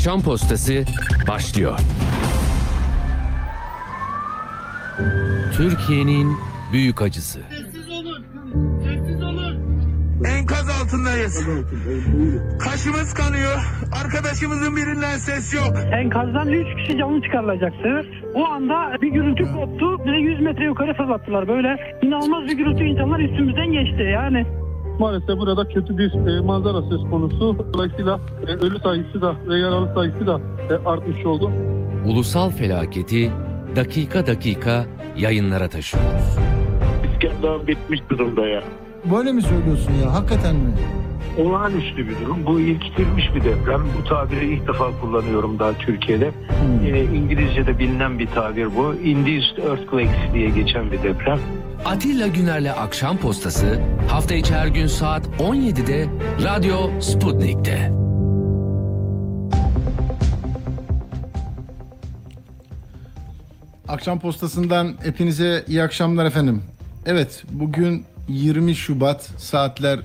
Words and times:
Akşam 0.00 0.22
Postası 0.22 0.84
başlıyor. 1.28 1.78
Türkiye'nin 5.56 6.36
büyük 6.72 7.02
acısı. 7.02 7.40
Sessiz 7.50 7.90
olun. 7.90 8.24
Sessiz 8.84 9.22
olun. 9.22 9.56
Enkaz 10.24 10.68
altındayız. 10.68 11.48
Kaşımız 12.58 13.14
kanıyor. 13.14 13.58
Arkadaşımızın 14.04 14.76
birinden 14.76 15.16
ses 15.16 15.54
yok. 15.54 15.76
Enkazdan 15.92 16.48
3 16.48 16.66
kişi 16.76 16.98
canlı 16.98 17.22
çıkarılacaktı. 17.22 18.06
O 18.34 18.44
anda 18.44 19.02
bir 19.02 19.08
gürültü 19.08 19.52
koptu. 19.52 20.04
Bize 20.06 20.16
100 20.16 20.40
metre 20.40 20.64
yukarı 20.64 20.94
fırlattılar. 20.94 21.48
Böyle 21.48 21.98
inanılmaz 22.02 22.44
bir 22.44 22.56
gürültü 22.56 22.84
insanlar 22.84 23.20
üstümüzden 23.20 23.72
geçti 23.72 24.02
yani. 24.02 24.59
Maalesef 25.00 25.38
burada 25.38 25.68
kötü 25.68 25.98
bir 25.98 26.12
e, 26.12 26.40
manzara 26.40 26.82
söz 26.82 27.10
konusu. 27.10 27.66
Dolayısıyla 27.74 28.20
e, 28.46 28.50
ölü 28.52 28.78
sayısı 28.78 29.22
da 29.22 29.34
ve 29.48 29.58
yaralı 29.58 29.94
sayısı 29.94 30.26
da 30.26 30.40
e, 30.70 30.88
artmış 30.88 31.26
oldu. 31.26 31.50
Ulusal 32.06 32.50
felaketi 32.50 33.32
dakika 33.76 34.26
dakika 34.26 34.86
yayınlara 35.16 35.68
taşıyoruz. 35.68 36.38
İskender 37.12 37.66
bitmiş 37.66 38.00
durumda 38.10 38.46
ya. 38.46 38.62
Böyle 39.04 39.32
mi 39.32 39.42
söylüyorsun 39.42 39.92
ya? 40.04 40.14
Hakikaten 40.14 40.56
mi? 40.56 40.72
Olağanüstü 41.38 42.08
bir 42.08 42.16
durum. 42.20 42.46
Bu 42.46 42.60
ilkitilmiş 42.60 43.24
bir 43.34 43.44
deprem. 43.44 43.80
Bu 43.98 44.04
tabiri 44.04 44.54
ilk 44.54 44.68
defa 44.68 45.00
kullanıyorum 45.00 45.58
daha 45.58 45.72
Türkiye'de. 45.78 46.30
Ee, 46.86 47.04
İngilizce'de 47.04 47.78
bilinen 47.78 48.18
bir 48.18 48.26
tabir 48.26 48.76
bu. 48.76 48.94
Induced 48.94 49.56
Earthquakes 49.68 50.34
diye 50.34 50.48
geçen 50.50 50.92
bir 50.92 51.02
deprem. 51.02 51.38
Atilla 51.84 52.26
Güner'le 52.26 52.72
Akşam 52.78 53.16
Postası 53.16 53.80
hafta 54.08 54.34
içi 54.34 54.54
her 54.54 54.66
gün 54.66 54.86
saat 54.86 55.26
17'de 55.26 56.06
Radyo 56.44 57.00
Sputnik'te. 57.00 57.92
Akşam 63.88 64.20
postasından 64.20 64.94
hepinize 65.02 65.64
iyi 65.68 65.82
akşamlar 65.82 66.24
efendim. 66.24 66.62
Evet 67.06 67.44
bugün 67.50 68.04
20 68.28 68.74
Şubat 68.74 69.22
saatler 69.22 70.00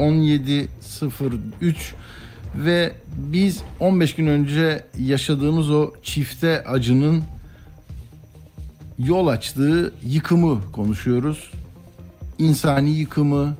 17.03 0.00 1.74
ve 2.54 2.92
biz 3.16 3.62
15 3.80 4.14
gün 4.14 4.26
önce 4.26 4.84
yaşadığımız 4.98 5.70
o 5.70 5.92
çifte 6.02 6.64
acının 6.64 7.22
yol 8.98 9.26
açtığı 9.26 9.92
yıkımı 10.02 10.72
konuşuyoruz. 10.72 11.50
İnsani 12.38 12.90
yıkımı, 12.90 13.56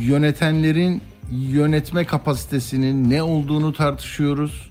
yönetenlerin 0.00 1.02
yönetme 1.32 2.04
kapasitesinin 2.04 3.10
ne 3.10 3.22
olduğunu 3.22 3.72
tartışıyoruz 3.72 4.70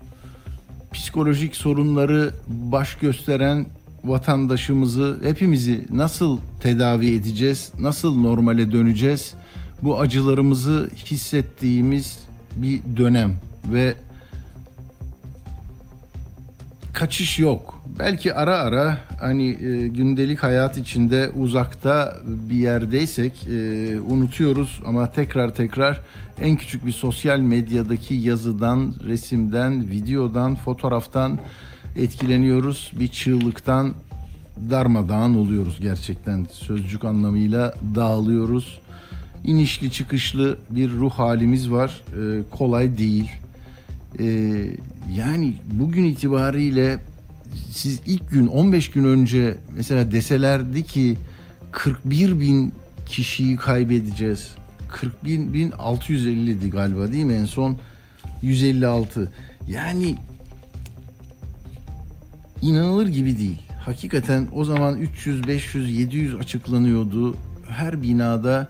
psikolojik 0.93 1.55
sorunları 1.55 2.31
baş 2.47 2.95
gösteren 2.95 3.65
vatandaşımızı, 4.03 5.19
hepimizi 5.23 5.85
nasıl 5.89 6.39
tedavi 6.61 7.15
edeceğiz, 7.15 7.71
nasıl 7.79 8.15
normale 8.15 8.71
döneceğiz? 8.71 9.33
Bu 9.81 9.99
acılarımızı 9.99 10.89
hissettiğimiz 11.05 12.19
bir 12.55 12.81
dönem 12.97 13.35
ve 13.65 13.95
kaçış 16.93 17.39
yok. 17.39 17.81
Belki 17.99 18.33
ara 18.33 18.57
ara 18.57 18.97
hani 19.19 19.47
e, 19.47 19.87
gündelik 19.87 20.43
hayat 20.43 20.77
içinde 20.77 21.29
uzakta 21.29 22.17
bir 22.25 22.55
yerdeysek 22.55 23.47
e, 23.47 23.99
unutuyoruz 23.99 24.81
ama 24.85 25.11
tekrar 25.11 25.55
tekrar 25.55 26.01
en 26.41 26.55
küçük 26.55 26.85
bir 26.85 26.91
sosyal 26.91 27.39
medyadaki 27.39 28.13
yazıdan, 28.13 28.93
resimden, 29.07 29.89
videodan, 29.89 30.55
fotoğraftan 30.55 31.39
etkileniyoruz. 31.95 32.91
Bir 32.99 33.07
çığlıktan 33.07 33.93
darmadağın 34.69 35.35
oluyoruz 35.35 35.77
gerçekten 35.81 36.47
sözcük 36.51 37.05
anlamıyla 37.05 37.73
dağılıyoruz. 37.95 38.79
İnişli 39.43 39.91
çıkışlı 39.91 40.57
bir 40.69 40.91
ruh 40.91 41.11
halimiz 41.11 41.71
var. 41.71 42.01
E, 42.11 42.43
kolay 42.51 42.97
değil. 42.97 43.31
Ee, 44.19 44.25
yani 45.15 45.53
bugün 45.71 46.03
itibariyle 46.03 46.99
siz 47.71 48.01
ilk 48.05 48.31
gün 48.31 48.47
15 48.47 48.91
gün 48.91 49.03
önce 49.03 49.57
mesela 49.75 50.11
deselerdi 50.11 50.83
ki 50.83 51.17
41 51.71 52.39
bin 52.39 52.73
kişiyi 53.05 53.55
kaybedeceğiz. 53.55 54.51
41 54.89 55.53
bin 55.53 55.71
650'di 55.71 56.69
galiba 56.69 57.11
değil 57.11 57.25
mi 57.25 57.33
en 57.33 57.45
son 57.45 57.77
156. 58.41 59.31
Yani 59.67 60.15
inanılır 62.61 63.07
gibi 63.07 63.37
değil. 63.37 63.61
Hakikaten 63.85 64.47
o 64.51 64.65
zaman 64.65 64.97
300, 64.97 65.47
500, 65.47 65.97
700 65.97 66.35
açıklanıyordu. 66.35 67.37
Her 67.69 68.01
binada 68.01 68.67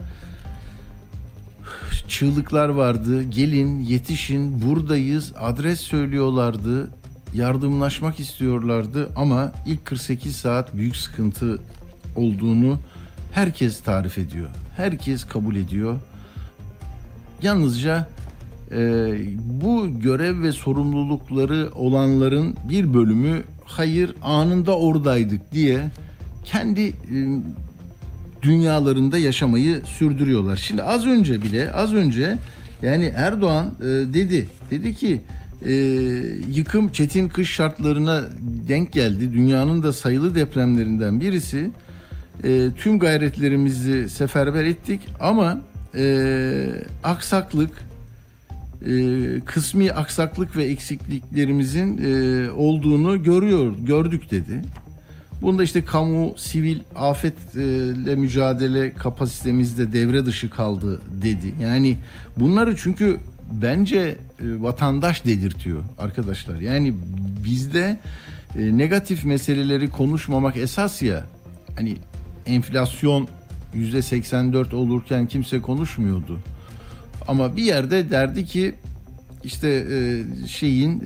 çığlıklar 2.07 2.69
vardı. 2.69 3.23
Gelin, 3.23 3.79
yetişin, 3.79 4.62
buradayız. 4.62 5.34
Adres 5.40 5.79
söylüyorlardı. 5.79 6.90
Yardımlaşmak 7.34 8.19
istiyorlardı 8.19 9.09
ama 9.16 9.51
ilk 9.66 9.85
48 9.85 10.35
saat 10.35 10.75
büyük 10.75 10.95
sıkıntı 10.95 11.59
olduğunu 12.16 12.79
herkes 13.31 13.81
tarif 13.81 14.18
ediyor. 14.18 14.50
Herkes 14.78 15.23
kabul 15.23 15.56
ediyor. 15.56 16.00
Yalnızca 17.41 18.07
e, 18.72 18.78
bu 19.38 20.00
görev 20.00 20.44
ve 20.44 20.51
sorumlulukları 20.51 21.69
olanların 21.75 22.56
bir 22.69 22.94
bölümü 22.94 23.44
hayır 23.66 24.16
anında 24.22 24.78
oradaydık 24.78 25.51
diye 25.51 25.91
kendi 26.44 26.81
e, 26.81 26.94
dünyalarında 28.42 29.18
yaşamayı 29.18 29.81
sürdürüyorlar. 29.86 30.56
Şimdi 30.56 30.84
az 30.84 31.06
önce 31.06 31.42
bile 31.42 31.72
az 31.72 31.94
önce 31.94 32.38
yani 32.81 33.14
Erdoğan 33.16 33.74
e, 33.81 33.86
dedi 33.86 34.48
dedi 34.72 34.96
ki 34.96 35.22
e, 35.66 35.74
yıkım 36.53 36.90
çetin 36.90 37.30
kış 37.30 37.52
şartlarına 37.52 38.24
denk 38.68 38.92
geldi. 38.94 39.34
Dünyanın 39.34 39.84
da 39.84 39.94
sayılı 39.94 40.36
depremlerinden 40.36 41.22
birisi. 41.22 41.72
E, 42.44 42.70
tüm 42.78 43.00
gayretlerimizi 43.00 44.09
seferber 44.09 44.66
ettik 44.66 45.02
ama 45.19 45.62
e, 45.96 46.68
aksaklık 47.04 47.72
e, 48.86 48.94
kısmi 49.46 49.92
aksaklık 49.92 50.58
ve 50.58 50.64
eksikliklerimizin 50.64 51.98
e, 51.98 52.52
olduğunu 52.52 53.24
görüyor 53.24 53.75
gördük 53.80 54.31
dedi. 54.31 54.62
Bunda 55.42 55.64
işte 55.64 55.86
kamu, 55.86 56.34
sivil 56.38 56.80
afetle 56.96 58.16
mücadele 58.16 58.94
kapasitemizde 58.94 59.94
devre 59.94 60.25
dışı 60.25 60.50
kaldı 60.50 61.02
dedi. 61.22 61.53
Yani 61.62 61.98
bunları 62.38 62.75
çünkü 62.78 63.20
bence 63.52 64.00
e, 64.00 64.16
vatandaş 64.40 65.25
dedirtiyor 65.25 65.84
arkadaşlar. 65.98 66.59
Yani 66.59 66.94
bizde 67.46 68.00
e, 68.59 68.78
negatif 68.78 69.25
meseleleri 69.25 69.90
konuşmamak 69.90 70.58
esas 70.58 71.02
ya. 71.02 71.25
Hani 71.75 71.98
enflasyon 72.46 73.28
yüzde 73.74 74.02
84 74.02 74.74
olurken 74.74 75.28
kimse 75.28 75.62
konuşmuyordu. 75.62 76.40
Ama 77.28 77.56
bir 77.58 77.64
yerde 77.64 78.12
derdi 78.12 78.46
ki 78.46 78.75
işte 79.44 79.86
e, 79.92 80.24
şeyin 80.48 81.02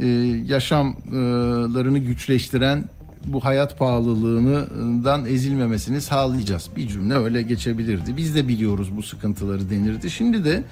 yaşamlarını 0.45 1.97
güçleştiren 1.97 2.83
bu 3.27 3.45
hayat 3.45 3.79
pahalılığından 3.79 5.25
ezilmemesini 5.25 6.01
sağlayacağız. 6.01 6.69
Bir 6.75 6.87
cümle 6.87 7.13
öyle 7.13 7.41
geçebilirdi. 7.41 8.17
Biz 8.17 8.35
de 8.35 8.47
biliyoruz 8.47 8.87
bu 8.97 9.03
sıkıntıları 9.03 9.69
denirdi. 9.69 10.11
Şimdi 10.11 10.45
de 10.45 10.63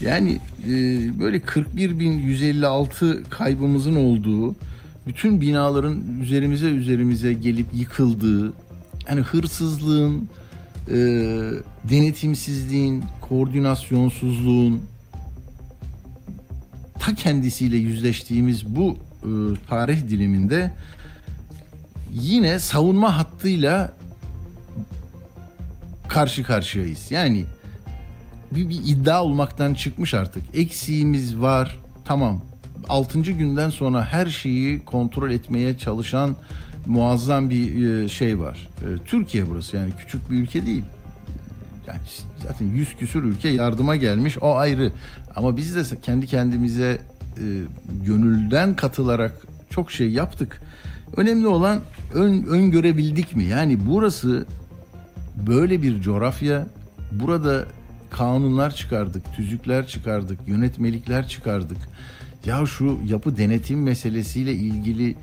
yani 0.00 0.40
e, 0.64 0.70
böyle 1.20 1.38
41.156 1.38 3.24
kaybımızın 3.30 3.96
olduğu, 3.96 4.56
bütün 5.06 5.40
binaların 5.40 6.02
üzerimize 6.22 6.66
üzerimize 6.66 7.32
gelip 7.32 7.66
yıkıldığı, 7.74 8.52
yani 9.08 9.20
hırsızlığın, 9.20 10.28
e, 10.88 10.96
denetimsizliğin, 11.90 13.04
koordinasyonsuzluğun 13.20 14.82
ta 16.98 17.14
kendisiyle 17.14 17.76
yüzleştiğimiz 17.76 18.66
bu 18.76 18.96
e, 19.22 19.30
tarih 19.68 20.08
diliminde 20.08 20.72
yine 22.20 22.58
savunma 22.58 23.18
hattıyla 23.18 23.92
karşı 26.08 26.42
karşıyayız. 26.42 27.10
Yani 27.10 27.44
bir, 28.50 28.68
bir 28.68 28.80
iddia 28.84 29.24
olmaktan 29.24 29.74
çıkmış 29.74 30.14
artık. 30.14 30.42
Eksiğimiz 30.54 31.40
var. 31.40 31.78
Tamam. 32.04 32.42
6. 32.88 33.20
günden 33.20 33.70
sonra 33.70 34.04
her 34.04 34.26
şeyi 34.26 34.84
kontrol 34.84 35.30
etmeye 35.30 35.78
çalışan 35.78 36.36
muazzam 36.86 37.50
bir 37.50 37.88
e, 37.88 38.08
şey 38.08 38.38
var. 38.38 38.68
E, 38.80 39.04
Türkiye 39.04 39.48
burası 39.48 39.76
yani 39.76 39.92
küçük 39.98 40.30
bir 40.30 40.36
ülke 40.36 40.66
değil. 40.66 40.84
Yani 41.86 42.00
zaten 42.42 42.66
yüz 42.66 42.96
küsür 42.96 43.22
ülke 43.24 43.48
yardıma 43.48 43.96
gelmiş 43.96 44.38
o 44.40 44.54
ayrı. 44.54 44.92
Ama 45.36 45.56
biz 45.56 45.76
de 45.76 46.00
kendi 46.00 46.26
kendimize 46.26 46.98
gönülden 48.06 48.76
katılarak 48.76 49.46
çok 49.70 49.92
şey 49.92 50.10
yaptık. 50.10 50.62
Önemli 51.16 51.46
olan 51.46 51.80
ön, 52.14 52.42
öngörebildik 52.42 53.36
mi? 53.36 53.44
Yani 53.44 53.78
burası 53.86 54.46
böyle 55.46 55.82
bir 55.82 56.00
coğrafya. 56.00 56.66
Burada 57.12 57.66
kanunlar 58.10 58.74
çıkardık, 58.74 59.34
tüzükler 59.36 59.86
çıkardık, 59.86 60.38
yönetmelikler 60.46 61.28
çıkardık. 61.28 61.78
Ya 62.44 62.66
şu 62.66 62.98
yapı 63.06 63.36
denetim 63.36 63.82
meselesiyle 63.82 64.52
ilgili 64.52 65.16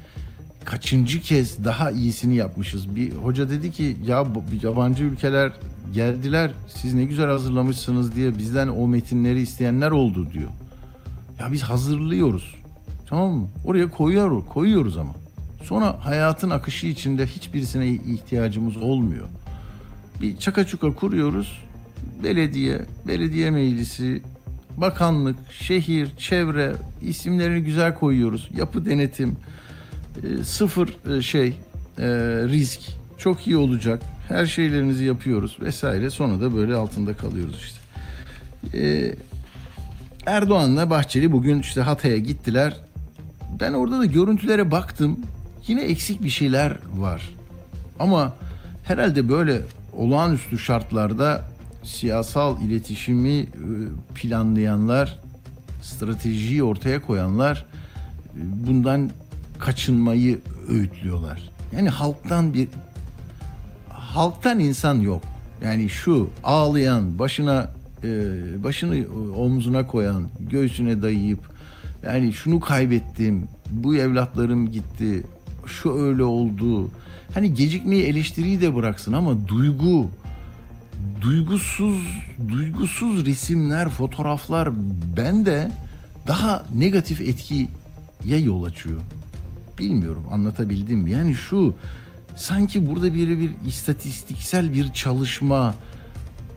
kaçıncı 0.66 1.22
kez 1.22 1.66
daha 1.66 1.92
iyisini 1.92 2.36
yapmışız. 2.36 2.96
Bir 2.96 3.12
hoca 3.12 3.50
dedi 3.50 3.72
ki 3.72 3.98
ya 4.06 4.26
yabancı 4.64 5.04
ülkeler 5.04 5.52
geldiler 5.94 6.52
siz 6.68 6.94
ne 6.94 7.06
güzel 7.06 7.28
hazırlamışsınız 7.28 8.16
diye 8.16 8.38
bizden 8.38 8.68
o 8.68 8.88
metinleri 8.88 9.42
isteyenler 9.42 9.92
oldu 9.92 10.28
diyor. 10.34 10.50
Ya 11.40 11.52
biz 11.52 11.64
hazırlıyoruz. 11.64 12.56
Tamam 13.10 13.32
mı? 13.32 13.48
Oraya 13.66 13.90
koyuyoruz, 13.90 14.46
koyuyoruz 14.46 14.98
ama. 14.98 15.23
Sonra 15.64 16.06
hayatın 16.06 16.50
akışı 16.50 16.88
içinde 16.88 17.26
hiçbirisine 17.26 17.88
ihtiyacımız 17.88 18.78
olmuyor. 18.78 19.28
Bir 20.22 20.38
çaka 20.38 20.68
çuka 20.68 20.94
kuruyoruz. 20.96 21.60
Belediye, 22.24 22.82
belediye 23.08 23.52
meclisi, 23.52 24.22
bakanlık, 24.78 25.36
şehir, 25.52 26.18
çevre 26.18 26.76
isimlerini 27.02 27.64
güzel 27.64 27.96
koyuyoruz. 27.96 28.50
Yapı 28.58 28.86
denetim, 28.86 29.38
e, 30.24 30.44
sıfır 30.44 31.18
e, 31.18 31.22
şey 31.22 31.48
e, 31.48 32.08
risk 32.48 32.82
çok 33.18 33.48
iyi 33.48 33.58
olacak. 33.58 34.02
Her 34.28 34.46
şeylerinizi 34.46 35.06
yapıyoruz 35.06 35.58
vesaire. 35.62 36.10
Sonra 36.10 36.42
da 36.42 36.56
böyle 36.56 36.76
altında 36.76 37.14
kalıyoruz 37.14 37.62
işte. 37.62 37.80
Erdoğan'la 40.26 40.90
Bahçeli 40.90 41.32
bugün 41.32 41.60
işte 41.60 41.82
Hatay'a 41.82 42.18
gittiler. 42.18 42.78
Ben 43.60 43.74
orada 43.74 44.00
da 44.00 44.06
görüntülere 44.06 44.72
baktım. 44.72 45.20
Yine 45.68 45.82
eksik 45.82 46.24
bir 46.24 46.30
şeyler 46.30 46.78
var. 46.96 47.30
Ama 48.00 48.34
herhalde 48.84 49.30
böyle 49.30 49.62
olağanüstü 49.94 50.60
şartlarda 50.60 51.44
siyasal 51.84 52.62
iletişimi 52.62 53.38
e, 53.40 53.48
planlayanlar, 54.16 55.20
stratejiyi 55.82 56.64
ortaya 56.64 57.02
koyanlar 57.02 57.66
e, 58.36 58.40
bundan 58.68 59.12
kaçınmayı 59.60 60.40
öğütlüyorlar. 60.70 61.50
Yani 61.76 61.90
halktan 61.90 62.54
bir 62.54 62.68
halktan 63.90 64.60
insan 64.60 64.96
yok. 64.96 65.24
Yani 65.64 65.90
şu 65.90 66.30
ağlayan, 66.44 67.20
başına 67.20 67.72
e, 68.04 68.10
başını 68.64 69.06
omzuna 69.38 69.88
koyan, 69.88 70.28
göğsüne 70.40 71.02
dayayıp 71.02 71.40
yani 72.04 72.34
şunu 72.34 72.60
kaybettim, 72.60 73.48
bu 73.72 73.96
evlatlarım 73.96 74.72
gitti, 74.72 75.24
şu 75.68 75.94
öyle 75.94 76.24
oldu. 76.24 76.92
Hani 77.34 77.54
gecikmeyi 77.54 78.04
eleştiriyi 78.04 78.62
de 78.62 78.76
bıraksın 78.76 79.14
ama 79.14 79.48
duygu, 79.48 80.10
duygusuz, 81.22 82.24
duygusuz 82.48 83.26
resimler, 83.26 83.90
fotoğraflar 83.90 84.70
bende 85.18 85.72
daha 86.28 86.66
negatif 86.76 87.22
etkiye 87.22 88.40
yol 88.40 88.64
açıyor. 88.64 89.02
Bilmiyorum 89.80 90.24
anlatabildim 90.32 91.00
mi? 91.00 91.12
Yani 91.12 91.36
şu 91.36 91.76
sanki 92.36 92.90
burada 92.90 93.14
bir 93.14 93.40
bir 93.40 93.52
istatistiksel 93.68 94.74
bir 94.74 94.94
çalışma, 94.94 95.76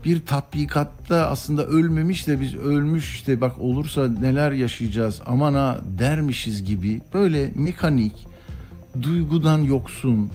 bir 0.04 0.26
tatbikatta 0.26 1.26
aslında 1.30 1.66
ölmemiş 1.66 2.26
de 2.26 2.40
biz 2.40 2.54
ölmüş 2.54 3.14
işte 3.14 3.40
bak 3.40 3.58
olursa 3.58 4.08
neler 4.08 4.52
yaşayacağız 4.52 5.20
aman 5.26 5.54
ha 5.54 5.80
dermişiz 5.98 6.64
gibi 6.64 7.00
böyle 7.14 7.52
mekanik, 7.54 8.25
duygudan 9.02 9.58
yoksun 9.58 10.30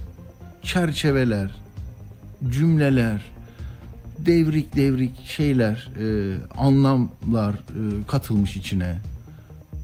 çerçeveler, 0.63 1.51
cümleler, 2.49 3.21
devrik 4.19 4.75
devrik 4.75 5.25
şeyler, 5.25 5.89
e, 5.99 6.37
anlamlar 6.57 7.53
e, 7.53 8.07
katılmış 8.07 8.57
içine. 8.57 8.97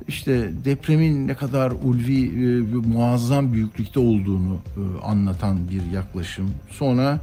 İşte 0.07 0.51
depremin 0.65 1.27
ne 1.27 1.33
kadar 1.33 1.71
ulvi, 1.71 2.25
e, 2.25 2.61
muazzam 2.87 3.53
büyüklükte 3.53 3.99
olduğunu 3.99 4.57
e, 4.77 5.05
anlatan 5.05 5.69
bir 5.69 5.91
yaklaşım. 5.91 6.51
Sonra 6.71 7.19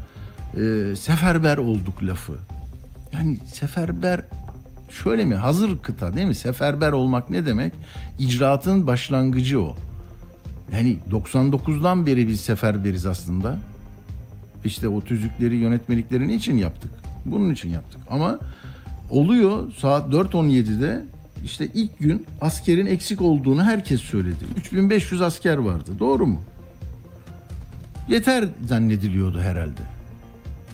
e, 0.57 0.97
seferber 0.97 1.59
olduk 1.59 2.03
lafı. 2.03 2.33
Yani 3.12 3.39
seferber 3.53 4.21
şöyle 4.91 5.25
mi? 5.25 5.35
Hazır 5.35 5.79
kıta 5.79 6.17
değil 6.17 6.27
mi? 6.27 6.35
Seferber 6.35 6.93
olmak 6.93 7.31
ne 7.31 7.47
demek? 7.47 7.73
İcraatın 8.19 8.87
başlangıcı 8.87 9.61
o. 9.61 9.77
Yani 10.72 10.99
99'dan 11.11 12.06
beri 12.06 12.28
biz 12.28 12.40
seferberiz 12.40 13.06
aslında. 13.06 13.58
İşte 14.64 14.88
o 14.88 15.00
tüzükleri, 15.00 15.56
yönetmelikleri 15.56 16.34
için 16.34 16.56
yaptık? 16.56 16.90
Bunun 17.25 17.50
için 17.52 17.69
yaptık. 17.70 18.00
Ama 18.11 18.38
oluyor 19.11 19.72
saat 19.72 20.12
4.17'de 20.12 21.05
işte 21.44 21.69
ilk 21.75 21.99
gün 21.99 22.26
askerin 22.40 22.87
eksik 22.87 23.22
olduğunu 23.22 23.64
herkes 23.64 24.00
söyledi. 24.00 24.44
3500 24.56 25.22
asker 25.22 25.56
vardı. 25.56 25.90
Doğru 25.99 26.26
mu? 26.26 26.40
Yeter 28.08 28.44
zannediliyordu 28.69 29.40
herhalde. 29.40 29.81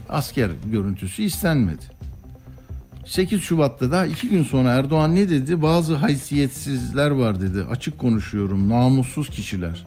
Asker 0.09 0.51
görüntüsü 0.73 1.23
istenmedi. 1.23 2.00
8 3.11 3.41
Şubat'ta 3.43 3.91
da 3.91 4.07
iki 4.07 4.29
gün 4.29 4.45
sonra 4.45 4.71
Erdoğan 4.71 5.15
ne 5.15 5.29
dedi? 5.29 5.63
Bazı 5.63 5.95
haysiyetsizler 5.95 7.11
var 7.11 7.41
dedi. 7.41 7.65
Açık 7.71 7.99
konuşuyorum. 7.99 8.69
Namussuz 8.69 9.29
kişiler. 9.29 9.87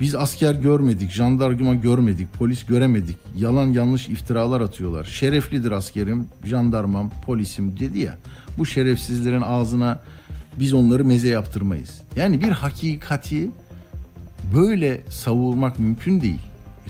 Biz 0.00 0.14
asker 0.14 0.54
görmedik, 0.54 1.10
jandarma 1.10 1.74
görmedik, 1.74 2.32
polis 2.32 2.66
göremedik. 2.66 3.16
Yalan 3.36 3.66
yanlış 3.66 4.08
iftiralar 4.08 4.60
atıyorlar. 4.60 5.04
Şereflidir 5.04 5.70
askerim, 5.70 6.26
jandarmam, 6.44 7.10
polisim 7.26 7.80
dedi 7.80 7.98
ya. 7.98 8.18
Bu 8.58 8.66
şerefsizlerin 8.66 9.42
ağzına 9.42 10.00
biz 10.60 10.72
onları 10.72 11.04
meze 11.04 11.28
yaptırmayız. 11.28 12.00
Yani 12.16 12.42
bir 12.42 12.50
hakikati 12.50 13.50
böyle 14.54 15.02
savurmak 15.08 15.78
mümkün 15.78 16.20
değil. 16.20 16.40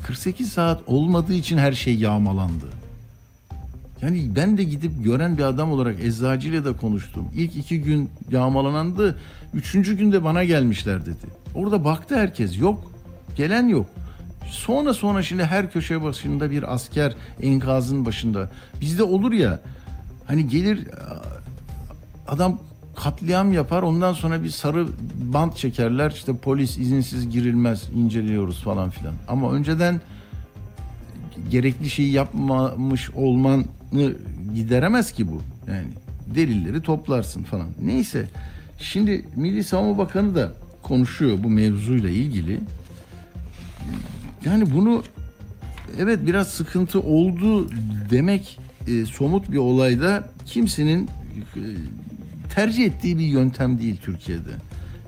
48 0.07 0.53
saat 0.53 0.81
olmadığı 0.87 1.35
için 1.35 1.59
her 1.59 1.73
şey 1.73 1.95
yağmalandı. 1.95 2.82
Yani 4.03 4.37
ben 4.37 4.59
de 4.59 4.65
gidip 4.65 5.05
gören 5.05 5.39
bir 5.39 5.43
adam 5.43 5.73
olarak 5.73 6.01
eczacıyla 6.01 6.65
da 6.65 6.77
konuştum. 6.77 7.29
İlk 7.35 7.57
iki 7.57 7.83
gün 7.83 8.11
yağmalanandı. 8.31 9.19
Üçüncü 9.55 9.97
günde 9.97 10.25
bana 10.25 10.45
gelmişler 10.45 11.07
dedi. 11.07 11.27
Orada 11.55 11.85
baktı 11.85 12.17
herkes. 12.17 12.59
Yok. 12.59 12.93
Gelen 13.37 13.69
yok. 13.69 13.87
Sonra 14.47 14.95
sonra 14.95 15.23
şimdi 15.23 15.45
her 15.45 15.73
köşe 15.73 16.03
başında 16.03 16.51
bir 16.51 16.75
asker 16.75 17.15
enkazın 17.43 18.07
başında. 18.07 18.51
Bizde 18.81 19.03
olur 19.03 19.33
ya 19.33 19.61
hani 20.27 20.49
gelir 20.49 20.89
adam 22.29 22.59
katliam 22.97 23.53
yapar 23.53 23.83
ondan 23.83 24.13
sonra 24.13 24.43
bir 24.43 24.51
sarı 24.51 24.87
bant 25.15 25.57
çekerler 25.57 26.11
işte 26.11 26.37
polis 26.37 26.79
izinsiz 26.79 27.31
girilmez 27.31 27.89
inceliyoruz 27.95 28.63
falan 28.63 28.91
filan. 28.91 29.15
Ama 29.29 29.53
önceden 29.53 30.01
gerekli 31.51 31.91
şeyi 31.91 32.13
yapmamış 32.13 33.11
olmanı 33.93 34.15
gideremez 34.55 35.13
ki 35.13 35.29
bu. 35.29 35.43
Yani 35.69 35.87
delilleri 36.27 36.83
toplarsın 36.83 37.43
falan. 37.43 37.67
Neyse. 37.83 38.29
Şimdi 38.79 39.25
Milli 39.37 39.65
Savunma 39.65 39.99
Bakanı 39.99 40.35
da 40.35 40.53
konuşuyor 40.83 41.39
bu 41.43 41.51
mevzuyla 41.51 42.11
ilgili. 42.11 42.61
Yani 44.45 44.75
bunu 44.75 45.03
evet 45.99 46.27
biraz 46.27 46.49
sıkıntı 46.49 47.01
oldu 47.01 47.71
demek 48.11 48.59
e, 48.89 49.07
somut 49.07 49.53
bir 49.53 49.59
olayda 49.59 50.29
kimsenin 50.47 51.09
e, 51.57 51.63
tercih 52.55 52.85
ettiği 52.85 53.19
bir 53.19 53.25
yöntem 53.25 53.79
değil 53.79 53.97
Türkiye'de. 54.03 54.51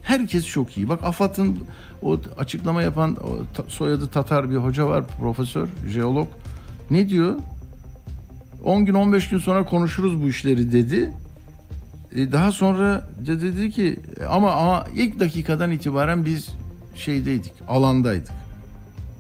Herkes 0.02 0.46
çok 0.46 0.76
iyi. 0.76 0.88
Bak 0.88 1.04
AFAD'ın 1.04 1.58
o 2.02 2.20
açıklama 2.38 2.82
yapan 2.82 3.16
o, 3.16 3.60
soyadı 3.68 4.08
Tatar 4.08 4.50
bir 4.50 4.56
hoca 4.56 4.86
var, 4.86 5.04
profesör, 5.20 5.68
jeolog. 5.88 6.28
Ne 6.90 7.08
diyor? 7.08 7.34
10 8.64 8.84
gün 8.84 8.94
15 8.94 9.28
gün 9.28 9.38
sonra 9.38 9.64
konuşuruz 9.64 10.22
bu 10.22 10.28
işleri 10.28 10.72
dedi. 10.72 11.12
E, 12.14 12.32
daha 12.32 12.52
sonra 12.52 13.08
de 13.26 13.40
dedi 13.40 13.70
ki 13.70 14.00
ama, 14.28 14.52
ama 14.52 14.86
ilk 14.94 15.20
dakikadan 15.20 15.70
itibaren 15.70 16.24
biz 16.24 16.48
şeydeydik, 16.94 17.52
alandaydık. 17.68 18.32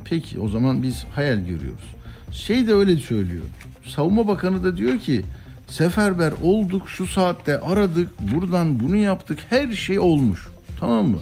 Peki 0.04 0.40
o 0.40 0.48
zaman 0.48 0.82
biz 0.82 1.04
hayal 1.14 1.38
görüyoruz. 1.38 1.94
Şey 2.32 2.66
de 2.66 2.74
öyle 2.74 2.96
söylüyor. 2.96 3.44
Savunma 3.86 4.28
Bakanı 4.28 4.64
da 4.64 4.76
diyor 4.76 4.98
ki 4.98 5.22
seferber 5.66 6.32
olduk 6.42 6.88
şu 6.88 7.06
saatte 7.06 7.60
aradık 7.60 8.10
buradan 8.20 8.80
bunu 8.80 8.96
yaptık 8.96 9.38
her 9.50 9.72
şey 9.72 9.98
olmuş. 9.98 10.48
Tamam 10.80 11.06
mı? 11.08 11.18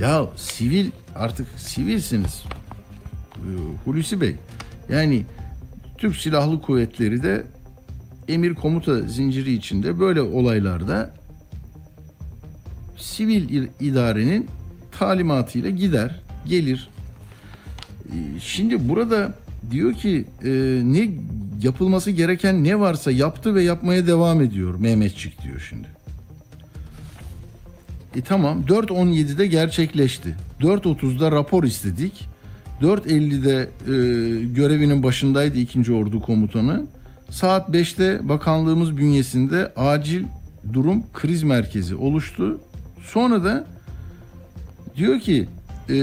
Ya 0.00 0.26
sivil 0.36 0.90
artık 1.14 1.46
sivilsiniz. 1.56 2.44
Ee, 3.36 3.40
Hulusi 3.84 4.20
Bey. 4.20 4.36
Yani 4.88 5.24
Türk 5.98 6.16
Silahlı 6.16 6.62
Kuvvetleri 6.62 7.22
de 7.22 7.46
emir 8.28 8.54
komuta 8.54 9.00
zinciri 9.00 9.52
içinde 9.52 10.00
böyle 10.00 10.20
olaylarda 10.20 11.14
sivil 12.96 13.68
idarenin 13.80 14.46
talimatıyla 14.98 15.70
gider, 15.70 16.20
gelir. 16.46 16.88
Ee, 18.08 18.40
Şimdi 18.40 18.88
burada 18.88 19.34
diyor 19.70 19.94
ki 19.94 20.24
e, 20.44 20.50
ne 20.84 21.10
yapılması 21.62 22.10
gereken 22.10 22.64
ne 22.64 22.80
varsa 22.80 23.10
yaptı 23.10 23.54
ve 23.54 23.62
yapmaya 23.62 24.06
devam 24.06 24.42
ediyor 24.42 24.74
Mehmetçik 24.78 25.42
diyor 25.42 25.66
şimdi. 25.68 25.88
E 28.16 28.20
tamam 28.20 28.62
4.17'de 28.68 29.46
gerçekleşti. 29.46 30.34
4.30'da 30.60 31.32
rapor 31.32 31.64
istedik. 31.64 32.28
4.50'de 32.82 33.60
e, 33.60 34.44
görevinin 34.44 35.02
başındaydı 35.02 35.58
2. 35.58 35.92
Ordu 35.92 36.20
Komutanı. 36.20 36.86
Saat 37.30 37.68
5'te 37.68 38.28
bakanlığımız 38.28 38.96
bünyesinde 38.96 39.72
acil 39.76 40.24
durum 40.72 41.04
kriz 41.14 41.42
merkezi 41.42 41.94
oluştu. 41.94 42.60
Sonra 43.04 43.44
da 43.44 43.66
diyor 44.96 45.20
ki 45.20 45.48
e, 45.90 45.94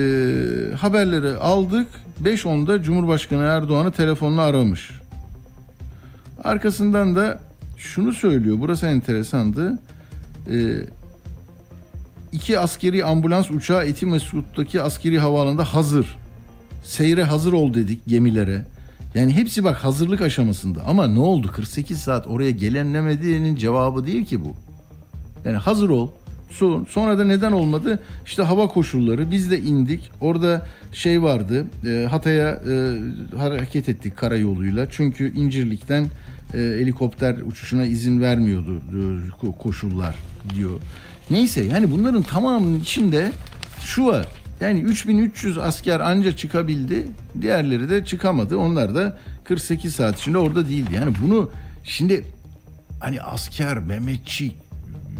haberleri 0.80 1.38
aldık. 1.38 1.88
5.10'da 2.24 2.84
Cumhurbaşkanı 2.84 3.44
Erdoğan'ı 3.44 3.92
telefonla 3.92 4.42
aramış. 4.42 4.92
Arkasından 6.44 7.16
da 7.16 7.40
şunu 7.78 8.14
söylüyor. 8.14 8.58
Burası 8.60 8.86
enteresandı. 8.86 9.80
E, 10.52 10.58
iki 12.32 12.60
askeri 12.60 13.06
ambulans 13.06 13.52
uçağı 13.52 13.86
Etimesgut'taki 13.86 14.82
askeri 14.82 15.20
havaalanında 15.20 15.64
hazır. 15.64 16.18
Seyre 16.84 17.24
hazır 17.24 17.54
ol 17.54 17.74
dedik 17.74 18.00
gemilere. 18.08 18.66
Yani 19.16 19.34
hepsi 19.34 19.64
bak 19.64 19.78
hazırlık 19.78 20.22
aşamasında. 20.22 20.82
Ama 20.86 21.08
ne 21.08 21.20
oldu? 21.20 21.52
48 21.52 22.00
saat 22.00 22.28
oraya 22.28 22.52
gelenlemediğinin 22.52 23.56
cevabı 23.56 24.08
değil 24.08 24.26
ki 24.26 24.46
bu. 24.46 24.54
Yani 25.46 25.58
hazır 25.58 25.90
ol. 25.90 26.10
Son- 26.52 26.86
Sonra 26.90 27.18
da 27.20 27.24
neden 27.26 27.52
olmadı? 27.52 28.00
İşte 28.26 28.44
hava 28.44 28.68
koşulları. 28.68 29.32
Biz 29.32 29.52
de 29.52 29.60
indik. 29.62 30.12
Orada 30.22 30.68
şey 30.92 31.24
vardı. 31.24 31.66
e, 31.88 32.08
Hatay'a 32.10 32.50
e, 32.50 32.98
hareket 33.38 33.90
ettik 33.90 34.18
karayoluyla. 34.18 34.88
Çünkü 34.92 35.34
İncirlik'ten 35.36 36.04
e, 36.54 36.58
helikopter 36.58 37.36
uçuşuna 37.38 37.86
izin 37.86 38.22
vermiyordu 38.22 38.78
e, 38.78 38.98
ko- 39.46 39.58
koşullar 39.58 40.16
diyor. 40.56 40.80
Neyse 41.30 41.64
yani 41.64 41.92
bunların 41.92 42.22
tamamının 42.24 42.80
içinde 42.80 43.32
şu 43.86 44.06
var. 44.06 44.28
Yani 44.64 44.80
3300 44.80 45.58
asker 45.58 46.00
anca 46.00 46.38
çıkabildi. 46.38 47.08
Diğerleri 47.42 47.90
de 47.90 48.06
çıkamadı. 48.06 48.58
Onlar 48.58 48.96
da 48.96 49.18
48 49.44 49.96
saat 49.96 50.20
içinde 50.20 50.38
orada 50.38 50.70
değildi. 50.70 50.90
Yani 50.96 51.16
bunu 51.24 51.52
şimdi 51.84 52.26
hani 53.00 53.22
asker, 53.22 53.78
Mehmetçik, 53.78 54.56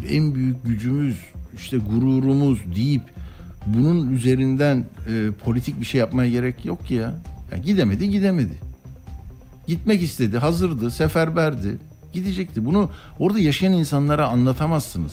en 0.08 0.34
büyük 0.34 0.64
gücümüz, 0.64 1.16
işte 1.56 1.76
gururumuz 1.76 2.58
deyip 2.76 3.02
bunun 3.66 4.12
üzerinden 4.12 4.84
e, 5.08 5.30
politik 5.44 5.80
bir 5.80 5.86
şey 5.86 5.98
yapmaya 6.00 6.30
gerek 6.30 6.64
yok 6.64 6.86
ki 6.86 6.94
ya. 6.94 7.14
ya. 7.52 7.58
Gidemedi, 7.58 8.10
gidemedi. 8.10 8.58
Gitmek 9.66 10.02
istedi, 10.02 10.38
hazırdı, 10.38 10.90
seferberdi. 10.90 11.78
Gidecekti. 12.12 12.64
Bunu 12.64 12.90
orada 13.18 13.38
yaşayan 13.38 13.72
insanlara 13.72 14.28
anlatamazsınız. 14.28 15.12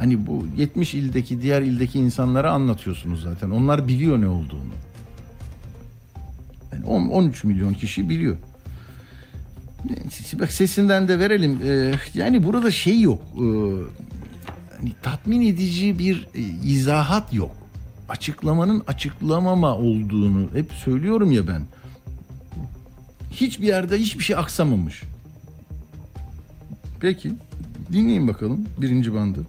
Hani 0.00 0.26
bu 0.26 0.46
70 0.56 0.94
ildeki 0.94 1.42
diğer 1.42 1.62
ildeki 1.62 1.98
insanlara 1.98 2.52
anlatıyorsunuz 2.52 3.22
zaten. 3.22 3.50
Onlar 3.50 3.88
biliyor 3.88 4.20
ne 4.20 4.28
olduğunu. 4.28 4.72
Yani 6.72 6.84
10 6.86 7.08
13 7.08 7.44
milyon 7.44 7.74
kişi 7.74 8.08
biliyor. 8.08 8.36
Bak 10.32 10.52
sesinden 10.52 11.08
de 11.08 11.18
verelim. 11.18 11.60
Ee, 11.64 11.94
yani 12.14 12.44
burada 12.44 12.70
şey 12.70 13.00
yok. 13.00 13.22
Ee, 13.36 13.40
hani 14.76 14.92
tatmin 15.02 15.40
edici 15.40 15.98
bir 15.98 16.28
e, 16.34 16.40
izahat 16.64 17.34
yok. 17.34 17.56
Açıklamanın 18.08 18.82
açıklamama 18.86 19.76
olduğunu 19.76 20.48
hep 20.54 20.72
söylüyorum 20.72 21.32
ya 21.32 21.48
ben. 21.48 21.62
Hiçbir 23.30 23.66
yerde 23.66 23.98
hiçbir 23.98 24.24
şey 24.24 24.36
aksamamış. 24.36 25.02
Peki 27.00 27.32
dinleyin 27.92 28.28
bakalım 28.28 28.66
birinci 28.78 29.14
bandı. 29.14 29.46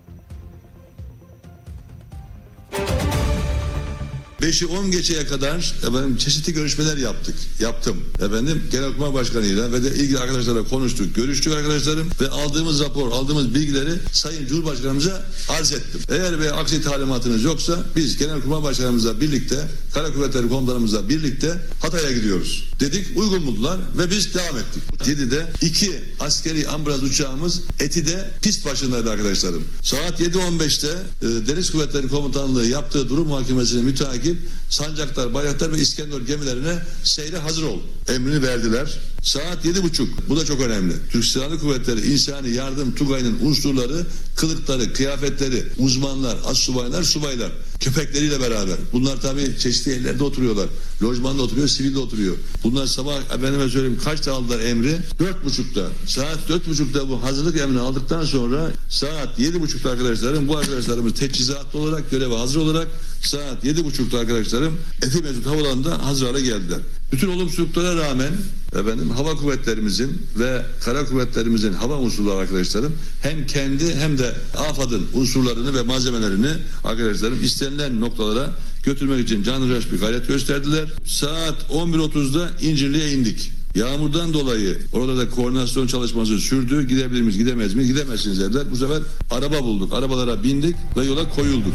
5'i 4.42 4.68
10 4.68 4.92
geçeye 4.92 5.28
kadar 5.28 5.74
efendim 5.88 6.18
çeşitli 6.18 6.54
görüşmeler 6.54 6.98
yaptık. 6.98 7.36
Yaptım. 7.60 7.98
Efendim 8.26 8.64
Genelkurmay 8.72 9.14
Başkanı'yla 9.14 9.72
ve 9.72 9.84
de 9.84 9.96
ilgili 9.96 10.20
arkadaşlarla 10.20 10.64
konuştuk. 10.64 11.16
Görüştük 11.16 11.54
arkadaşlarım 11.54 12.10
ve 12.22 12.30
aldığımız 12.30 12.82
rapor, 12.82 13.12
aldığımız 13.12 13.56
bilgileri 13.56 13.92
Sayın 14.12 14.48
Cumhurbaşkanımıza 14.48 15.26
arz 15.50 15.72
ettim. 15.72 16.02
Eğer 16.10 16.40
ve 16.40 16.52
aksi 16.52 16.82
talimatınız 16.82 17.44
yoksa 17.44 17.80
biz 17.96 18.18
Genelkurmay 18.18 18.64
Başkanımızla 18.64 19.22
birlikte, 19.22 19.68
Kara 19.94 20.14
Kuvvetleri 20.14 20.50
Komutanımızla 20.50 21.10
birlikte 21.10 21.62
Hatay'a 21.82 22.12
gidiyoruz. 22.12 22.71
Dedik 22.82 23.08
uygun 23.16 23.48
buldular 23.48 23.80
ve 23.98 24.12
biz 24.12 24.34
devam 24.34 24.58
ettik. 24.58 24.84
7'de 25.06 25.46
iki 25.62 25.92
askeri 26.20 26.68
ambulans 26.68 27.04
uçağımız 27.04 27.62
Eti'de 27.80 28.32
pist 28.42 28.66
başındaydı 28.66 29.10
arkadaşlarım. 29.10 29.64
Saat 29.84 30.22
7.15'te 30.22 30.88
e, 30.88 31.48
Deniz 31.48 31.72
Kuvvetleri 31.72 32.08
Komutanlığı 32.08 32.68
yaptığı 32.68 33.10
durum 33.10 33.28
muhakemesine 33.28 33.82
müteakip 33.82 34.38
Sancaktar, 34.70 35.34
Bayraktar 35.34 35.72
ve 35.72 35.80
İskenderun 35.80 36.26
gemilerine 36.26 36.84
seyre 37.04 37.38
hazır 37.38 37.64
ol 37.64 37.80
emrini 38.08 38.42
verdiler. 38.44 39.00
Saat 39.22 39.66
yedi 39.66 39.84
buçuk. 39.84 40.30
Bu 40.30 40.38
da 40.38 40.46
çok 40.46 40.62
önemli. 40.62 40.94
Türk 41.12 41.26
Silahlı 41.26 41.60
Kuvvetleri 41.60 42.12
İnsani 42.12 42.50
Yardım 42.50 42.96
Tugay'ın 42.96 43.38
unsurları, 43.42 44.06
kılıkları, 44.36 44.94
kıyafetleri, 44.94 45.64
uzmanlar, 45.78 46.38
astsubaylar, 46.46 47.04
subaylar, 47.04 47.52
köpekleriyle 47.82 48.42
beraber. 48.42 48.76
Bunlar 48.94 49.22
tabii 49.22 49.58
çeşitli 49.60 49.92
yerlerde 49.92 50.24
oturuyorlar. 50.24 50.68
Lojmanda 51.04 51.42
oturuyor, 51.42 51.68
sivilde 51.68 52.00
oturuyor. 52.00 52.36
Bunlar 52.64 52.88
sabah 52.88 53.22
efendime 53.36 53.70
söyleyeyim 53.70 54.00
kaçta 54.04 54.34
aldılar 54.34 54.60
emri? 54.60 54.98
Dört 55.20 55.46
buçukta. 55.46 55.88
Saat 56.06 56.40
dört 56.50 56.68
buçukta 56.68 57.10
bu 57.10 57.24
hazırlık 57.24 57.58
emrini 57.58 57.80
aldıktan 57.80 58.26
sonra 58.26 58.72
saat 58.90 59.40
yedi 59.40 59.62
buçukta 59.62 59.90
arkadaşlarım 59.90 60.48
bu 60.48 60.58
arkadaşlarımız 60.58 61.14
teçhizatlı 61.14 61.80
olarak 61.80 62.12
göreve 62.12 62.38
hazır 62.38 62.60
olarak 62.60 62.88
saat 63.24 63.66
yedi 63.66 63.86
buçukta 63.86 64.20
arkadaşlarım 64.20 64.78
Efe 65.02 65.20
Mesut 65.20 65.46
Havalanı'nda 65.46 66.06
hazır 66.06 66.28
hale 66.28 66.42
geldiler. 66.42 66.80
Bütün 67.12 67.28
olumsuzluklara 67.28 67.96
rağmen 67.96 68.32
efendim 68.80 69.10
hava 69.10 69.36
kuvvetlerimizin 69.36 70.22
ve 70.40 70.62
kara 70.84 71.06
kuvvetlerimizin 71.06 71.74
hava 71.74 71.98
unsurları 71.98 72.38
arkadaşlarım 72.38 72.94
hem 73.22 73.48
kendi 73.48 73.96
hem 73.96 74.18
de 74.18 74.36
AFAD'ın 74.58 75.08
unsurlarını 75.14 75.74
ve 75.74 75.82
malzemelerini 75.82 76.52
arkadaşlarım 76.84 77.44
istenilen 77.44 78.02
noktalara 78.02 78.50
götürmek 78.84 79.20
için 79.20 79.44
canhıraş 79.44 79.92
bir 79.92 80.00
gayret 80.00 80.28
gösterdiler. 80.28 80.90
Saat 81.06 81.56
11.30'da 81.72 82.50
İncirli'ye 82.62 83.12
indik. 83.12 83.52
Yağmurdan 83.76 84.34
dolayı 84.34 84.78
orada 84.94 85.18
da 85.18 85.30
koordinasyon 85.30 85.88
çalışması 85.88 86.40
sürdü. 86.40 86.88
Gidebilir 86.88 87.22
miyiz, 87.22 87.38
gidemez 87.38 87.74
miyiz? 87.74 87.94
Gidemezsiniz 87.94 88.40
dediler. 88.40 88.64
Bu 88.72 88.76
sefer 88.76 89.00
araba 89.32 89.64
bulduk. 89.64 89.94
Arabalara 89.94 90.44
bindik 90.44 90.76
ve 90.98 91.06
yola 91.06 91.30
koyulduk. 91.30 91.74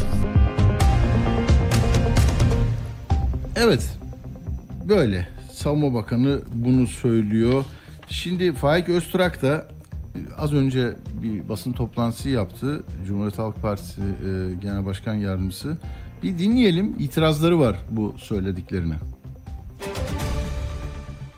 Evet. 3.57 3.83
Böyle. 4.88 5.28
Savunma 5.52 5.95
Bakanı 5.95 6.43
bunu 6.55 6.87
söylüyor. 6.87 7.64
Şimdi 8.09 8.52
Faik 8.52 8.88
Öztürk 8.88 9.43
da 9.43 9.69
e, 10.14 10.19
az 10.38 10.52
önce 10.52 10.97
bir 11.23 11.49
basın 11.49 11.73
toplantısı 11.73 12.28
yaptı. 12.28 12.85
Cumhuriyet 13.07 13.38
Halk 13.38 13.62
Partisi 13.62 14.00
e, 14.00 14.55
Genel 14.62 14.87
Başkan 14.87 15.14
Yardımcısı. 15.14 15.78
Bir 16.23 16.38
dinleyelim. 16.38 16.97
İtirazları 16.99 17.61
var 17.61 17.76
bu 17.90 18.14
söylediklerine. 18.19 18.95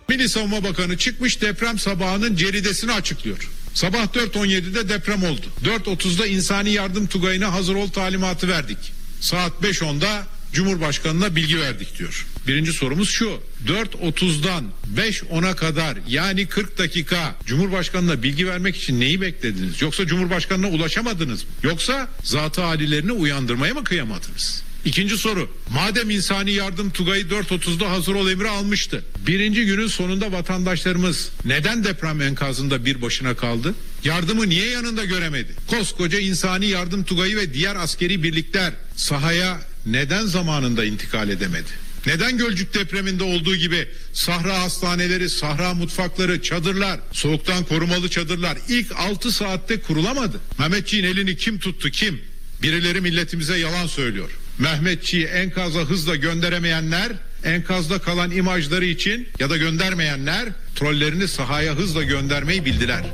Milli 0.08 0.28
Savunma 0.28 0.64
Bakanı 0.64 0.96
çıkmış 0.96 1.42
deprem 1.42 1.78
sabahının 1.78 2.36
ceridesini 2.36 2.92
açıklıyor. 2.92 3.50
Sabah 3.74 4.04
4.17'de 4.04 4.88
deprem 4.88 5.22
oldu. 5.22 5.46
4.30'da 5.64 6.26
insani 6.26 6.70
yardım 6.70 7.06
tugayına 7.06 7.52
hazır 7.52 7.74
ol 7.74 7.88
talimatı 7.88 8.48
verdik. 8.48 8.92
Saat 9.20 9.52
5.10'da 9.62 10.22
Cumhurbaşkanına 10.52 11.36
bilgi 11.36 11.60
verdik 11.60 11.98
diyor. 11.98 12.26
Birinci 12.48 12.72
sorumuz 12.72 13.10
şu. 13.10 13.40
4.30'dan 13.66 14.64
5.10'a 14.96 15.56
kadar 15.56 15.98
yani 16.08 16.46
40 16.46 16.78
dakika 16.78 17.34
Cumhurbaşkanına 17.46 18.22
bilgi 18.22 18.46
vermek 18.46 18.76
için 18.76 19.00
neyi 19.00 19.20
beklediniz? 19.20 19.82
Yoksa 19.82 20.06
Cumhurbaşkanına 20.06 20.68
ulaşamadınız 20.68 21.44
mı? 21.44 21.50
Yoksa 21.62 22.08
zatı 22.22 22.62
halilerini 22.62 23.12
uyandırmaya 23.12 23.74
mı 23.74 23.84
kıyamadınız? 23.84 24.62
İkinci 24.84 25.18
soru. 25.18 25.50
Madem 25.70 26.10
insani 26.10 26.52
yardım 26.52 26.90
Tugay'ı 26.90 27.24
4.30'da 27.24 27.90
hazır 27.90 28.14
ol 28.14 28.30
emri 28.30 28.48
almıştı. 28.48 29.04
Birinci 29.26 29.66
günün 29.66 29.86
sonunda 29.86 30.32
vatandaşlarımız 30.32 31.30
neden 31.44 31.84
deprem 31.84 32.22
enkazında 32.22 32.84
bir 32.84 33.02
başına 33.02 33.34
kaldı? 33.36 33.74
Yardımı 34.04 34.48
niye 34.48 34.66
yanında 34.66 35.04
göremedi? 35.04 35.54
Koskoca 35.66 36.18
insani 36.18 36.66
yardım 36.66 37.04
Tugay'ı 37.04 37.36
ve 37.36 37.54
diğer 37.54 37.76
askeri 37.76 38.22
birlikler 38.22 38.72
sahaya 38.96 39.60
neden 39.86 40.26
zamanında 40.26 40.84
intikal 40.84 41.28
edemedi? 41.28 41.87
Neden 42.08 42.38
Gölcük 42.38 42.74
depreminde 42.74 43.24
olduğu 43.24 43.56
gibi 43.56 43.88
sahra 44.12 44.62
hastaneleri, 44.62 45.30
sahra 45.30 45.74
mutfakları, 45.74 46.42
çadırlar, 46.42 47.00
soğuktan 47.12 47.64
korumalı 47.64 48.08
çadırlar 48.08 48.58
ilk 48.68 48.96
6 48.96 49.32
saatte 49.32 49.80
kurulamadı? 49.80 50.40
Mehmetçiğin 50.58 51.04
elini 51.04 51.36
kim 51.36 51.58
tuttu 51.58 51.90
kim? 51.90 52.20
Birileri 52.62 53.00
milletimize 53.00 53.58
yalan 53.58 53.86
söylüyor. 53.86 54.30
Mehmetçiği 54.58 55.24
enkaza 55.24 55.80
hızla 55.80 56.16
gönderemeyenler, 56.16 57.12
enkazda 57.44 57.98
kalan 57.98 58.30
imajları 58.30 58.84
için 58.84 59.28
ya 59.38 59.50
da 59.50 59.56
göndermeyenler 59.56 60.48
trollerini 60.74 61.28
sahaya 61.28 61.74
hızla 61.74 62.02
göndermeyi 62.02 62.64
bildiler. 62.64 63.04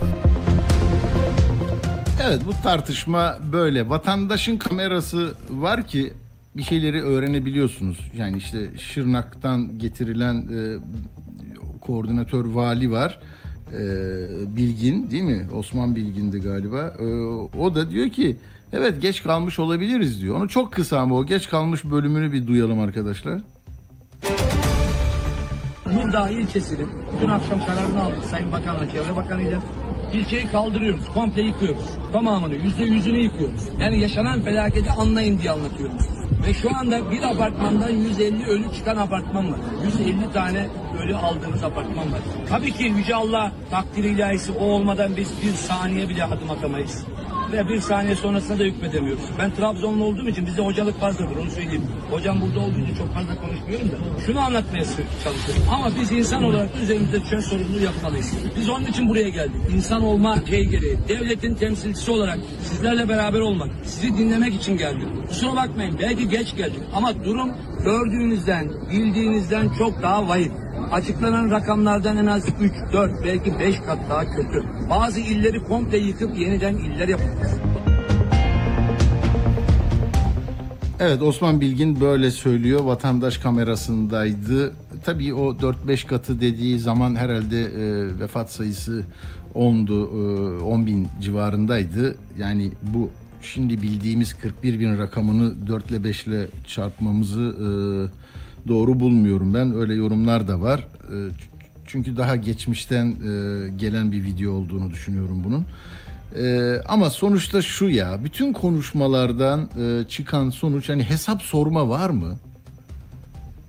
Evet 2.23 2.41
bu 2.47 2.63
tartışma 2.63 3.39
böyle. 3.53 3.89
Vatandaşın 3.89 4.57
kamerası 4.57 5.35
var 5.51 5.89
ki 5.89 6.13
bir 6.57 6.63
şeyleri 6.63 7.03
öğrenebiliyorsunuz. 7.03 7.99
Yani 8.17 8.37
işte 8.37 8.71
Şırnak'tan 8.79 9.79
getirilen 9.79 10.35
e, 10.35 10.79
koordinatör 11.81 12.45
vali 12.45 12.91
var. 12.91 13.19
E, 13.73 14.57
Bilgin 14.57 15.11
değil 15.11 15.23
mi? 15.23 15.47
Osman 15.55 15.97
Bilgin'di 15.97 16.41
galiba. 16.41 16.95
E, 16.99 17.05
o 17.59 17.75
da 17.75 17.91
diyor 17.91 18.09
ki 18.09 18.37
evet 18.73 19.03
geç 19.03 19.23
kalmış 19.23 19.59
olabiliriz 19.59 20.23
diyor. 20.23 20.37
Onu 20.37 20.49
çok 20.49 20.73
kısa 20.73 21.01
ama 21.01 21.15
o 21.15 21.27
geç 21.27 21.49
kalmış 21.49 21.85
bölümünü 21.85 22.33
bir 22.33 22.47
duyalım 22.47 22.81
arkadaşlar. 22.81 23.41
Nurdağ 25.95 26.29
ilçesinin 26.29 26.89
dün 27.21 27.29
akşam 27.29 27.67
kararını 27.67 28.03
aldık 28.03 28.25
Sayın 28.25 28.53
Bakan'la 28.53 28.91
Çevre 28.91 29.17
Bakanı'yla. 29.17 29.63
İlçeyi 30.15 30.47
kaldırıyoruz, 30.47 31.05
komple 31.15 31.43
yıkıyoruz. 31.43 31.85
Tamamını, 32.13 32.55
yüzde 32.55 32.85
yüzünü 32.85 33.19
yıkıyoruz. 33.19 33.61
Yani 33.81 34.01
yaşanan 34.01 34.43
felaketi 34.43 34.91
anlayın 34.91 35.39
diye 35.39 35.51
anlatıyorum. 35.51 35.97
Ve 36.47 36.55
şu 36.55 36.77
anda 36.77 37.11
bir 37.11 37.23
apartmandan 37.23 37.91
150 37.91 38.45
ölü 38.45 38.73
çıkan 38.73 38.97
apartman 38.97 39.53
var. 39.53 39.59
150 39.85 40.33
tane 40.33 40.67
ölü 41.03 41.17
aldığımız 41.17 41.65
apartman 41.65 42.13
var. 42.13 42.21
Tabii 42.49 42.73
ki 42.73 42.85
Yüce 42.85 43.15
Allah 43.15 43.53
takdiri 43.71 44.09
ilahisi 44.09 44.53
o 44.53 44.65
olmadan 44.65 45.17
biz 45.17 45.33
bir 45.43 45.53
saniye 45.53 46.09
bile 46.09 46.25
adım 46.25 46.51
atamayız. 46.51 47.05
Ve 47.53 47.69
bir 47.69 47.81
saniye 47.81 48.15
sonrasında 48.17 48.59
da 48.59 48.65
hükmedemiyoruz. 48.65 49.25
Ben 49.39 49.55
Trabzonlu 49.55 50.05
olduğum 50.05 50.29
için 50.29 50.47
bize 50.47 50.63
hocalık 50.63 51.01
fazladır 51.01 51.37
onu 51.37 51.51
söyleyeyim. 51.51 51.85
Hocam 52.11 52.41
burada 52.41 52.61
olduğu 52.61 52.79
için 52.79 52.95
çok 52.95 53.15
fazla 53.15 53.35
konuşmuyorum 53.41 53.91
da. 53.93 54.21
Şunu 54.27 54.41
anlatmaya 54.41 54.85
çalışıyorum. 54.85 55.63
Ama 55.73 55.91
biz 56.01 56.13
insan 56.13 56.43
olarak 56.45 56.69
üzerimizde 56.83 57.23
düşen 57.23 57.41
sorumluluğu 57.41 57.81
yapmalıyız. 57.81 58.33
Biz 58.57 58.69
onun 58.69 58.85
için 58.85 59.09
buraya 59.09 59.29
geldik. 59.29 59.61
İnsan 59.75 60.03
olma 60.03 60.37
şey 60.49 60.65
gereği. 60.65 60.99
Devletin 61.09 61.55
temsilcisi 61.55 62.11
olarak 62.11 62.39
sizlerle 62.63 63.09
beraber 63.09 63.41
olmak, 63.41 63.71
sizi 63.85 64.19
dinlemek 64.19 64.55
için 64.55 64.77
geldik. 64.77 65.09
Kusura 65.29 65.57
bakmayın 65.57 65.99
belki 66.03 66.29
geç 66.29 66.57
geldik 66.57 66.81
ama 66.95 67.25
durum 67.25 67.51
gördüğünüzden, 67.85 68.73
bildiğinizden 68.91 69.69
çok 69.79 70.03
daha 70.03 70.29
vahim. 70.29 70.64
Açıklanan 70.93 71.51
rakamlardan 71.51 72.17
en 72.17 72.27
az 72.27 72.49
3, 72.61 72.73
4 72.93 73.25
belki 73.25 73.59
5 73.59 73.81
kat 73.81 73.99
daha 74.11 74.25
kötü. 74.25 74.65
Bazı 74.91 75.21
illeri 75.21 75.65
komple 75.65 75.99
yıkıp 75.99 76.39
yeniden 76.39 76.75
iller 76.75 77.09
yapılmış. 77.09 77.49
Evet 81.01 81.23
Osman 81.23 81.61
Bilgin 81.61 82.01
böyle 82.01 82.31
söylüyor. 82.31 82.81
Vatandaş 82.85 83.39
kamerasındaydı. 83.39 84.73
Tabii 85.05 85.35
o 85.35 85.53
4-5 85.53 86.07
katı 86.07 86.41
dediği 86.41 86.79
zaman 86.79 87.17
herhalde 87.17 87.63
e, 87.63 88.19
vefat 88.21 88.53
sayısı 88.53 89.05
10'du, 89.55 90.59
e, 90.59 90.63
10 90.63 90.87
bin 90.87 91.09
civarındaydı. 91.21 92.17
Yani 92.39 92.73
bu 92.83 93.11
şimdi 93.43 93.83
bildiğimiz 93.83 94.35
41 94.35 94.81
bin 94.81 94.99
rakamını 94.99 95.67
4 95.67 95.91
ile 95.91 96.05
5 96.05 96.27
ile 96.27 96.47
çarpmamızı 96.67 97.43
e, 97.43 97.69
doğru 98.69 99.01
bulmuyorum 99.01 99.55
ben. 99.55 99.75
Öyle 99.75 99.95
yorumlar 99.95 100.49
da 100.49 100.61
var. 100.61 100.79
E, 100.81 101.17
çünkü 101.87 102.17
daha 102.17 102.37
geçmişten 102.37 103.07
e, 103.07 103.69
gelen 103.77 104.13
bir 104.13 104.25
video 104.25 104.53
olduğunu 104.53 104.91
düşünüyorum 104.91 105.43
bunun. 105.45 105.67
Ee, 106.37 106.81
ama 106.89 107.11
sonuçta 107.11 107.63
şu 107.63 107.89
ya, 107.89 108.25
bütün 108.25 108.53
konuşmalardan 108.53 109.69
e, 109.81 110.09
çıkan 110.09 110.51
sonuç 110.51 110.89
hani 110.89 111.05
hesap 111.05 111.43
sorma 111.43 111.89
var 111.89 112.11
mı? 112.11 112.37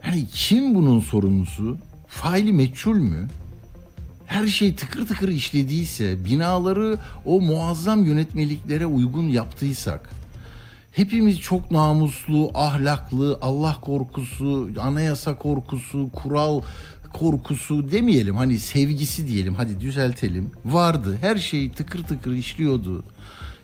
Hani 0.01 0.27
kim 0.27 0.75
bunun 0.75 0.99
sorumlusu? 0.99 1.77
Faili 2.07 2.53
meçhul 2.53 2.95
mü? 2.95 3.27
Her 4.25 4.47
şey 4.47 4.75
tıkır 4.75 5.07
tıkır 5.07 5.29
işlediyse, 5.29 6.25
binaları 6.25 6.97
o 7.25 7.41
muazzam 7.41 8.05
yönetmeliklere 8.05 8.85
uygun 8.85 9.23
yaptıysak, 9.23 10.09
hepimiz 10.95 11.39
çok 11.39 11.71
namuslu, 11.71 12.51
ahlaklı, 12.53 13.37
Allah 13.41 13.77
korkusu, 13.81 14.69
anayasa 14.81 15.35
korkusu, 15.35 16.09
kural 16.13 16.61
korkusu 17.13 17.91
demeyelim. 17.91 18.35
Hani 18.35 18.59
sevgisi 18.59 19.27
diyelim. 19.27 19.55
Hadi 19.55 19.79
düzeltelim. 19.79 20.51
Vardı. 20.65 21.17
Her 21.21 21.35
şey 21.37 21.71
tıkır 21.71 22.03
tıkır 22.03 22.31
işliyordu. 22.31 23.03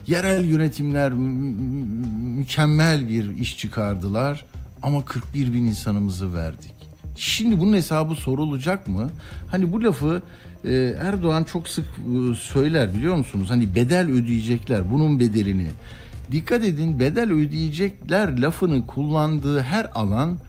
Yerel 0.08 0.46
yönetimler 0.46 1.12
mü- 1.13 1.30
mü- 1.52 2.08
mükemmel 2.38 3.10
bir 3.10 3.38
iş 3.38 3.58
çıkardılar 3.58 4.46
ama 4.84 5.06
41 5.06 5.54
bin 5.54 5.65
insanımızı 5.65 6.34
verdik. 6.34 6.74
Şimdi 7.15 7.60
bunun 7.60 7.74
hesabı 7.74 8.15
sorulacak 8.15 8.88
mı? 8.88 9.10
Hani 9.48 9.74
bu 9.74 9.84
lafı 9.84 10.22
e, 10.65 10.74
Erdoğan 11.02 11.44
çok 11.44 11.67
sık 11.67 11.86
e, 11.86 12.36
söyler 12.36 12.94
biliyor 12.94 13.15
musunuz? 13.15 13.50
Hani 13.50 13.76
bedel 13.76 14.10
ödeyecekler. 14.12 14.91
Bunun 14.91 15.20
bedelini 15.20 15.67
dikkat 16.32 16.63
edin 16.65 17.00
bedel 17.00 17.32
ödeyecekler 17.32 18.41
lafını 18.41 18.88
kullandığı 18.88 19.62
her 19.62 19.89
alan 19.96 20.39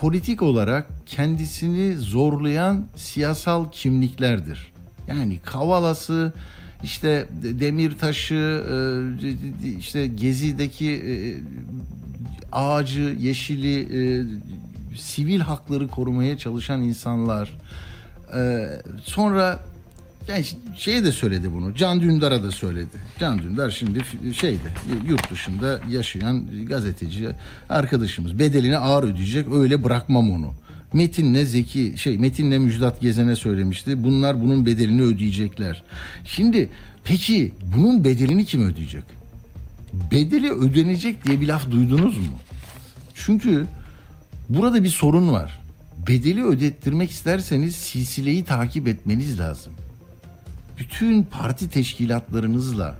politik 0.00 0.42
olarak 0.42 0.86
kendisini 1.06 1.96
zorlayan 1.96 2.86
siyasal 2.96 3.70
kimliklerdir. 3.70 4.72
Yani 5.08 5.38
Kavalası, 5.44 6.32
işte 6.82 7.26
Demirtaş'ı, 7.42 8.64
e, 9.24 9.78
işte 9.78 10.06
Gezi'deki 10.06 10.90
e, 10.90 11.14
ağacı, 12.52 13.16
yeşili, 13.20 13.80
e, 13.80 14.24
sivil 14.96 15.40
hakları 15.40 15.88
korumaya 15.88 16.38
çalışan 16.38 16.82
insanlar. 16.82 17.58
Sonra 19.04 19.60
yani 20.28 20.44
şey 20.76 21.04
de 21.04 21.12
söyledi 21.12 21.52
bunu. 21.52 21.74
Can 21.74 22.00
Dündar'a 22.00 22.42
da 22.42 22.50
söyledi. 22.50 22.96
Can 23.20 23.38
Dündar 23.38 23.70
şimdi 23.70 24.00
şeyde 24.34 24.68
yurt 25.08 25.30
dışında 25.30 25.80
yaşayan 25.90 26.66
gazeteci 26.66 27.28
arkadaşımız. 27.68 28.38
Bedelini 28.38 28.78
ağır 28.78 29.04
ödeyecek. 29.04 29.46
Öyle 29.52 29.84
bırakmam 29.84 30.30
onu. 30.30 30.54
Metin'le 30.92 31.44
Zeki 31.44 31.94
şey 31.96 32.18
Metin'le 32.18 32.58
Müjdat 32.58 33.00
Gezen'e 33.00 33.36
söylemişti. 33.36 34.04
Bunlar 34.04 34.42
bunun 34.42 34.66
bedelini 34.66 35.02
ödeyecekler. 35.02 35.82
Şimdi 36.24 36.68
peki 37.04 37.52
bunun 37.76 38.04
bedelini 38.04 38.44
kim 38.44 38.62
ödeyecek? 38.62 39.04
Bedeli 40.12 40.52
ödenecek 40.52 41.24
diye 41.24 41.40
bir 41.40 41.48
laf 41.48 41.70
duydunuz 41.70 42.18
mu? 42.18 42.38
Çünkü 43.14 43.66
burada 44.48 44.84
bir 44.84 44.88
sorun 44.88 45.32
var. 45.32 45.60
Bedeli 46.08 46.44
ödettirmek 46.44 47.10
isterseniz 47.10 47.76
silsileyi 47.76 48.44
takip 48.44 48.88
etmeniz 48.88 49.40
lazım 49.40 49.72
bütün 50.78 51.22
parti 51.22 51.70
teşkilatlarınızla 51.70 52.96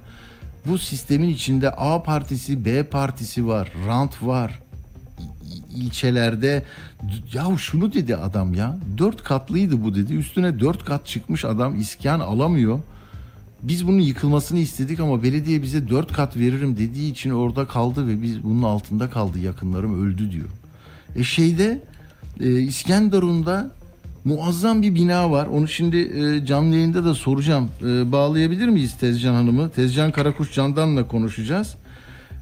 bu 0.67 0.79
sistemin 0.79 1.29
içinde 1.29 1.71
A 1.71 2.03
partisi, 2.03 2.65
B 2.65 2.83
partisi 2.83 3.47
var, 3.47 3.73
rant 3.87 4.23
var. 4.23 4.59
İlçelerde 5.75 6.65
ya 7.33 7.47
şunu 7.59 7.93
dedi 7.93 8.17
adam 8.17 8.55
ya 8.55 8.79
dört 8.99 9.25
katlıydı 9.25 9.85
bu 9.85 9.95
dedi 9.95 10.15
üstüne 10.15 10.61
dört 10.61 10.85
kat 10.85 11.07
çıkmış 11.07 11.45
adam 11.45 11.81
iskan 11.81 12.21
alamıyor. 12.21 12.81
Biz 13.63 13.87
bunun 13.87 14.01
yıkılmasını 14.01 14.59
istedik 14.59 15.01
ama 15.01 15.23
belediye 15.23 15.63
bize 15.63 15.89
dört 15.89 16.13
kat 16.13 16.37
veririm 16.37 16.77
dediği 16.77 17.11
için 17.11 17.31
orada 17.31 17.67
kaldı 17.67 18.09
ve 18.09 18.23
biz 18.23 18.43
bunun 18.43 18.63
altında 18.63 19.11
kaldı 19.11 19.39
yakınlarım 19.39 20.07
öldü 20.07 20.31
diyor. 20.31 20.49
E 21.17 21.25
şeyde 21.25 21.85
e, 22.41 22.61
İskenderun'da 22.61 23.71
muazzam 24.25 24.83
bir 24.83 24.95
bina 24.95 25.31
var. 25.31 25.47
Onu 25.47 25.69
şimdi 25.69 25.97
e, 25.97 26.47
canlı 26.47 26.75
yayında 26.75 27.05
da 27.05 27.15
soracağım. 27.15 27.71
E, 27.83 28.13
bağlayabilir 28.13 28.69
miyiz 28.69 28.97
Tezcan 28.99 29.35
Hanım'ı? 29.35 29.71
Tezcan 29.71 30.13
Karakuş 30.13 30.53
Candan'la 30.53 31.09
konuşacağız. 31.09 31.75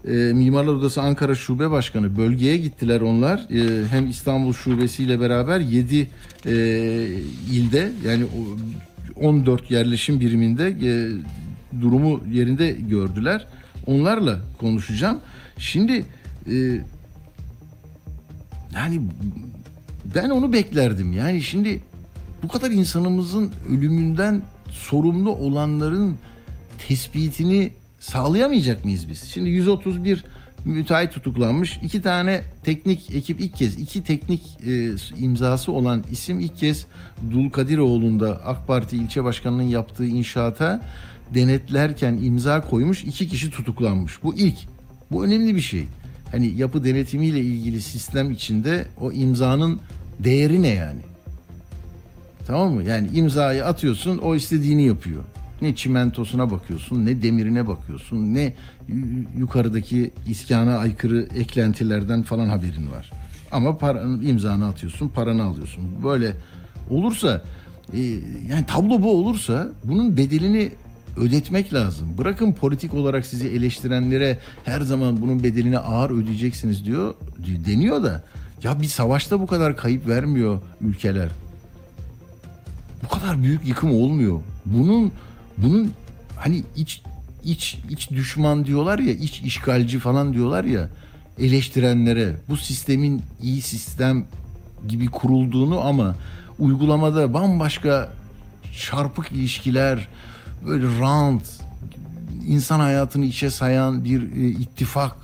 E, 0.09 0.13
Mimarlar 0.13 0.73
Odası 0.73 1.03
Ankara 1.03 1.35
Şube 1.35 1.71
Başkanı. 1.71 2.17
Bölgeye 2.17 2.57
gittiler 2.57 3.01
onlar. 3.01 3.39
E, 3.39 3.89
hem 3.89 4.11
İstanbul 4.11 4.53
Şubesiyle 4.53 5.21
beraber 5.21 5.61
7 5.61 6.11
e, 6.47 6.53
ilde 7.53 7.93
yani 8.07 8.25
o 8.25 9.27
14 9.27 9.71
yerleşim 9.71 10.21
biriminde 10.21 10.69
e, 10.69 10.91
durumu 11.81 12.21
yerinde 12.33 12.71
gördüler. 12.71 13.47
Onlarla 13.87 14.41
konuşacağım. 14.59 15.19
Şimdi 15.59 16.05
e, 16.53 16.55
yani 18.75 19.01
ben 20.15 20.31
onu 20.31 20.53
beklerdim. 20.53 21.13
Yani 21.13 21.43
şimdi 21.43 21.81
bu 22.43 22.49
kadar 22.49 22.71
insanımızın 22.71 23.53
ölümünden 23.71 24.43
sorumlu 24.71 25.31
olanların 25.31 26.17
tespitini 26.89 27.73
sağlayamayacak 28.01 28.85
mıyız 28.85 29.09
biz? 29.09 29.23
Şimdi 29.25 29.49
131 29.49 30.25
müteahhit 30.65 31.13
tutuklanmış. 31.13 31.81
iki 31.83 32.03
tane 32.03 32.43
teknik 32.65 33.15
ekip 33.15 33.41
ilk 33.41 33.57
kez, 33.57 33.79
iki 33.79 34.05
teknik 34.05 34.43
e, 34.67 34.91
imzası 35.19 35.73
olan 35.73 36.05
isim 36.11 36.41
ilk 36.41 36.59
kez 36.59 36.87
Dulkadiroğlu'nda 37.31 38.41
AK 38.45 38.67
Parti 38.67 38.97
ilçe 38.97 39.25
başkanının 39.25 39.63
yaptığı 39.63 40.07
inşaata 40.07 40.83
denetlerken 41.35 42.13
imza 42.13 42.61
koymuş. 42.61 43.05
iki 43.05 43.29
kişi 43.29 43.51
tutuklanmış. 43.51 44.23
Bu 44.23 44.35
ilk. 44.35 44.57
Bu 45.11 45.25
önemli 45.25 45.57
bir 45.57 45.61
şey. 45.61 45.85
Hani 46.33 46.47
yapı 46.47 46.85
denetimiyle 46.85 47.41
ilgili 47.41 47.83
sistem 47.83 48.31
içinde 48.31 48.87
o 49.01 49.13
imzanın 49.13 49.81
değeri 50.25 50.63
ne 50.63 50.69
yani? 50.69 51.01
Tamam 52.47 52.73
mı? 52.73 52.83
Yani 52.83 53.09
imzayı 53.13 53.67
atıyorsun 53.67 54.19
o 54.19 54.35
istediğini 54.35 54.83
yapıyor. 54.87 55.25
Ne 55.63 55.75
çimentosuna 55.75 56.51
bakıyorsun, 56.51 57.07
ne 57.07 57.23
demirine 57.23 57.69
bakıyorsun, 57.69 58.35
ne 58.35 58.55
yu- 58.89 59.27
yukarıdaki 59.39 60.11
iskana 60.27 60.77
aykırı 60.79 61.29
eklentilerden 61.37 62.23
falan 62.23 62.49
haberin 62.49 62.91
var. 62.91 63.11
Ama 63.51 63.79
paranı, 63.79 64.25
imzanı 64.25 64.67
atıyorsun, 64.69 65.09
paranı 65.09 65.43
alıyorsun. 65.45 65.85
Böyle 66.05 66.37
olursa, 66.91 67.43
e, 67.93 68.01
yani 68.49 68.67
tablo 68.67 69.03
bu 69.03 69.11
olursa 69.11 69.69
bunun 69.85 70.17
bedelini 70.17 70.73
ödetmek 71.17 71.75
lazım. 71.75 72.09
Bırakın 72.19 72.53
politik 72.53 72.95
olarak 72.95 73.27
sizi 73.27 73.49
eleştirenlere 73.49 74.39
her 74.65 74.81
zaman 74.81 75.21
bunun 75.23 75.43
bedelini 75.43 75.79
ağır 75.79 76.11
ödeyeceksiniz 76.11 76.85
diyor 76.85 77.15
deniyor 77.67 78.03
da 78.03 78.25
ya 78.63 78.81
bir 78.83 78.87
savaşta 78.87 79.41
bu 79.41 79.47
kadar 79.47 79.77
kayıp 79.77 80.09
vermiyor 80.09 80.61
ülkeler 80.81 81.29
bu 83.05 83.09
kadar 83.09 83.43
büyük 83.43 83.67
yıkım 83.67 83.95
olmuyor. 83.95 84.41
Bunun 84.67 85.13
bunun 85.59 85.93
hani 86.37 86.65
iç 86.77 87.03
iç 87.45 87.79
iç 87.89 88.11
düşman 88.11 88.65
diyorlar 88.65 88.99
ya, 88.99 89.13
iç 89.13 89.41
işgalci 89.41 89.99
falan 89.99 90.33
diyorlar 90.33 90.65
ya 90.65 90.89
eleştirenlere 91.39 92.37
bu 92.49 92.57
sistemin 92.57 93.23
iyi 93.43 93.63
sistem 93.63 94.25
gibi 94.89 95.07
kurulduğunu 95.07 95.81
ama 95.81 96.15
uygulamada 96.59 97.35
bambaşka 97.35 98.13
çarpık 98.79 99.33
ilişkiler 99.33 100.09
böyle 100.67 101.01
rant 101.01 101.43
insan 102.47 102.81
hayatını 102.81 103.25
içe 103.25 103.51
sayan 103.51 104.05
bir 104.05 104.23
e, 104.23 104.49
ittifak 104.49 105.17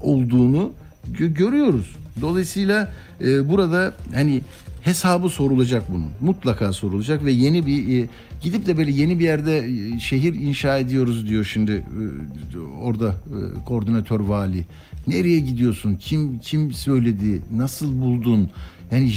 olduğunu 0.00 0.72
görüyoruz. 1.08 1.96
Dolayısıyla 2.20 2.92
e, 3.20 3.48
burada 3.48 3.94
hani 4.14 4.42
hesabı 4.82 5.28
sorulacak 5.28 5.92
bunun. 5.92 6.08
Mutlaka 6.20 6.72
sorulacak 6.72 7.24
ve 7.24 7.32
yeni 7.32 7.66
bir 7.66 8.02
e, 8.02 8.08
gidip 8.42 8.66
de 8.66 8.76
böyle 8.76 8.90
yeni 8.90 9.18
bir 9.18 9.24
yerde 9.24 9.58
e, 9.58 10.00
şehir 10.00 10.34
inşa 10.34 10.78
ediyoruz 10.78 11.28
diyor 11.28 11.44
şimdi 11.44 11.72
e, 11.72 12.58
orada 12.82 13.08
e, 13.08 13.64
koordinatör 13.64 14.20
vali. 14.20 14.66
Nereye 15.06 15.40
gidiyorsun? 15.40 15.96
Kim 16.00 16.38
kim 16.38 16.72
söyledi? 16.72 17.42
Nasıl 17.52 18.00
buldun? 18.00 18.50
Yani 18.92 19.12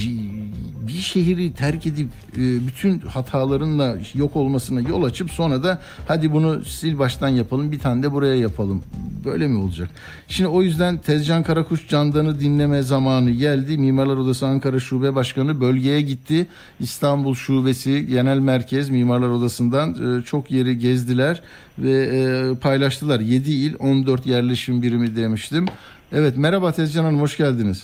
bir 0.87 0.93
şehri 0.93 1.53
terk 1.53 1.87
edip 1.87 2.09
e, 2.37 2.67
bütün 2.67 2.99
hatalarınla 2.99 3.97
yok 4.13 4.35
olmasına 4.35 4.81
yol 4.81 5.03
açıp 5.03 5.31
sonra 5.31 5.63
da 5.63 5.81
hadi 6.07 6.33
bunu 6.33 6.65
sil 6.75 6.93
baştan 6.99 7.29
yapalım 7.29 7.71
bir 7.71 7.79
tane 7.79 8.03
de 8.03 8.11
buraya 8.11 8.35
yapalım. 8.35 8.83
Böyle 9.25 9.47
mi 9.47 9.57
olacak? 9.57 9.89
Şimdi 10.27 10.49
o 10.49 10.61
yüzden 10.61 10.97
Tezcan 10.97 11.43
Karakuş 11.43 11.87
Candan'ı 11.87 12.39
dinleme 12.39 12.81
zamanı 12.81 13.31
geldi. 13.31 13.77
Mimarlar 13.77 14.17
Odası 14.17 14.47
Ankara 14.47 14.79
Şube 14.79 15.15
Başkanı 15.15 15.61
bölgeye 15.61 16.01
gitti. 16.01 16.47
İstanbul 16.79 17.35
Şubesi 17.35 18.07
Genel 18.07 18.39
Merkez 18.39 18.89
Mimarlar 18.89 19.29
Odası'ndan 19.29 20.19
e, 20.19 20.23
çok 20.23 20.51
yeri 20.51 20.79
gezdiler 20.79 21.41
ve 21.79 21.91
e, 21.91 22.55
paylaştılar. 22.55 23.19
7 23.19 23.51
il 23.51 23.75
14 23.79 24.25
yerleşim 24.25 24.81
birimi 24.81 25.15
demiştim. 25.15 25.65
Evet 26.11 26.37
merhaba 26.37 26.71
Tezcan 26.71 27.03
Hanım 27.03 27.21
hoş 27.21 27.37
geldiniz. 27.37 27.83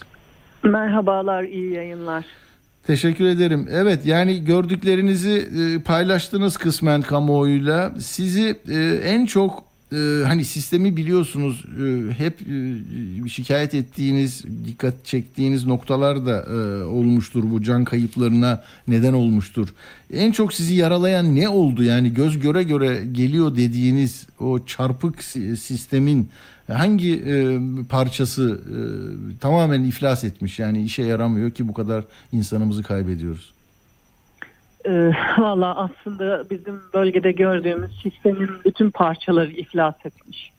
Merhabalar, 0.63 1.43
iyi 1.43 1.73
yayınlar. 1.73 2.25
Teşekkür 2.87 3.25
ederim. 3.25 3.67
Evet 3.71 4.05
yani 4.05 4.45
gördüklerinizi 4.45 5.49
e, 5.59 5.81
paylaştınız 5.81 6.57
kısmen 6.57 7.01
kamuoyuyla. 7.01 7.91
Sizi 7.99 8.55
e, 8.69 8.79
en 9.03 9.25
çok 9.25 9.63
e, 9.93 9.95
hani 10.25 10.45
sistemi 10.45 10.97
biliyorsunuz 10.97 11.65
hep 12.17 12.39
şikayet 13.29 13.73
ettiğiniz, 13.73 14.43
dikkat 14.65 15.05
çektiğiniz 15.05 15.65
noktalar 15.65 16.25
da 16.25 16.45
olmuştur 16.87 17.43
bu 17.51 17.61
can 17.63 17.85
kayıplarına 17.85 18.63
neden 18.87 19.13
olmuştur. 19.13 19.67
En 20.13 20.31
çok 20.31 20.53
sizi 20.53 20.75
yaralayan 20.75 21.35
ne 21.35 21.49
oldu? 21.49 21.83
Yani 21.83 22.13
göz 22.13 22.39
göre 22.39 22.63
göre 22.63 23.01
geliyor 23.11 23.55
dediğiniz 23.55 24.27
o 24.39 24.65
çarpık 24.65 25.23
si- 25.23 25.57
sistemin 25.57 26.29
hangi 26.73 27.13
e, 27.13 27.60
parçası 27.89 28.62
e, 28.67 28.79
tamamen 29.39 29.84
iflas 29.84 30.23
etmiş 30.23 30.60
yani 30.60 30.84
işe 30.84 31.03
yaramıyor 31.03 31.51
ki 31.51 31.67
bu 31.67 31.73
kadar 31.73 32.03
insanımızı 32.32 32.84
kaybediyoruz. 32.84 33.53
Ee, 34.86 35.12
Valla 35.38 35.75
aslında 35.75 36.49
bizim 36.49 36.82
bölgede 36.93 37.32
gördüğümüz 37.32 37.91
sistemin 38.03 38.49
bütün 38.65 38.91
parçaları 38.91 39.51
iflas 39.51 39.95
etmiş. 40.05 40.51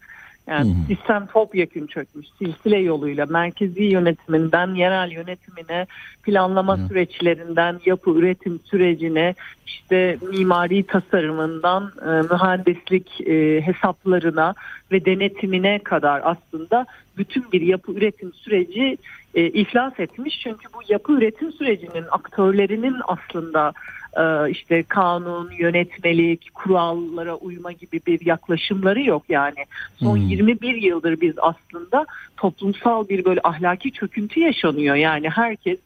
Yani 0.46 0.77
sistem 0.88 1.27
topyekün 1.27 1.87
çökmüş. 1.87 2.27
Silsile 2.38 2.79
yoluyla 2.79 3.27
merkezi 3.27 3.83
yönetiminden 3.83 4.75
yerel 4.75 5.11
yönetimine, 5.11 5.87
planlama 6.23 6.77
süreçlerinden 6.77 7.81
yapı 7.87 8.11
üretim 8.11 8.61
sürecine, 8.64 9.35
işte 9.66 10.18
mimari 10.31 10.83
tasarımından 10.87 11.92
e, 12.03 12.09
mühendislik 12.09 13.20
e, 13.20 13.61
hesaplarına 13.61 14.55
ve 14.92 15.05
denetimine 15.05 15.79
kadar 15.79 16.22
aslında 16.24 16.87
bütün 17.16 17.53
bir 17.53 17.61
yapı 17.61 17.92
üretim 17.92 18.33
süreci 18.33 18.98
e, 19.35 19.46
iflas 19.46 20.00
etmiş. 20.00 20.40
Çünkü 20.40 20.68
bu 20.74 20.79
yapı 20.88 21.12
üretim 21.12 21.53
sürecinin 21.53 22.05
aktörlerinin 22.11 22.96
aslında 23.05 23.72
e, 24.16 24.50
işte 24.50 24.83
kanun, 24.83 25.50
yönetmelik, 25.59 26.55
kurallara 26.55 27.35
uyma 27.35 27.72
gibi 27.72 28.00
bir 28.07 28.26
yaklaşımları 28.26 29.03
yok 29.03 29.22
yani. 29.29 29.64
Son 29.96 30.16
21 30.16 30.74
yıldır 30.74 31.20
biz 31.20 31.35
aslında 31.38 32.07
toplumsal 32.37 33.09
bir 33.09 33.24
böyle 33.24 33.40
ahlaki 33.44 33.92
çöküntü 33.92 34.40
yaşanıyor. 34.40 34.96
Yani 34.96 35.29
herkes 35.31 35.79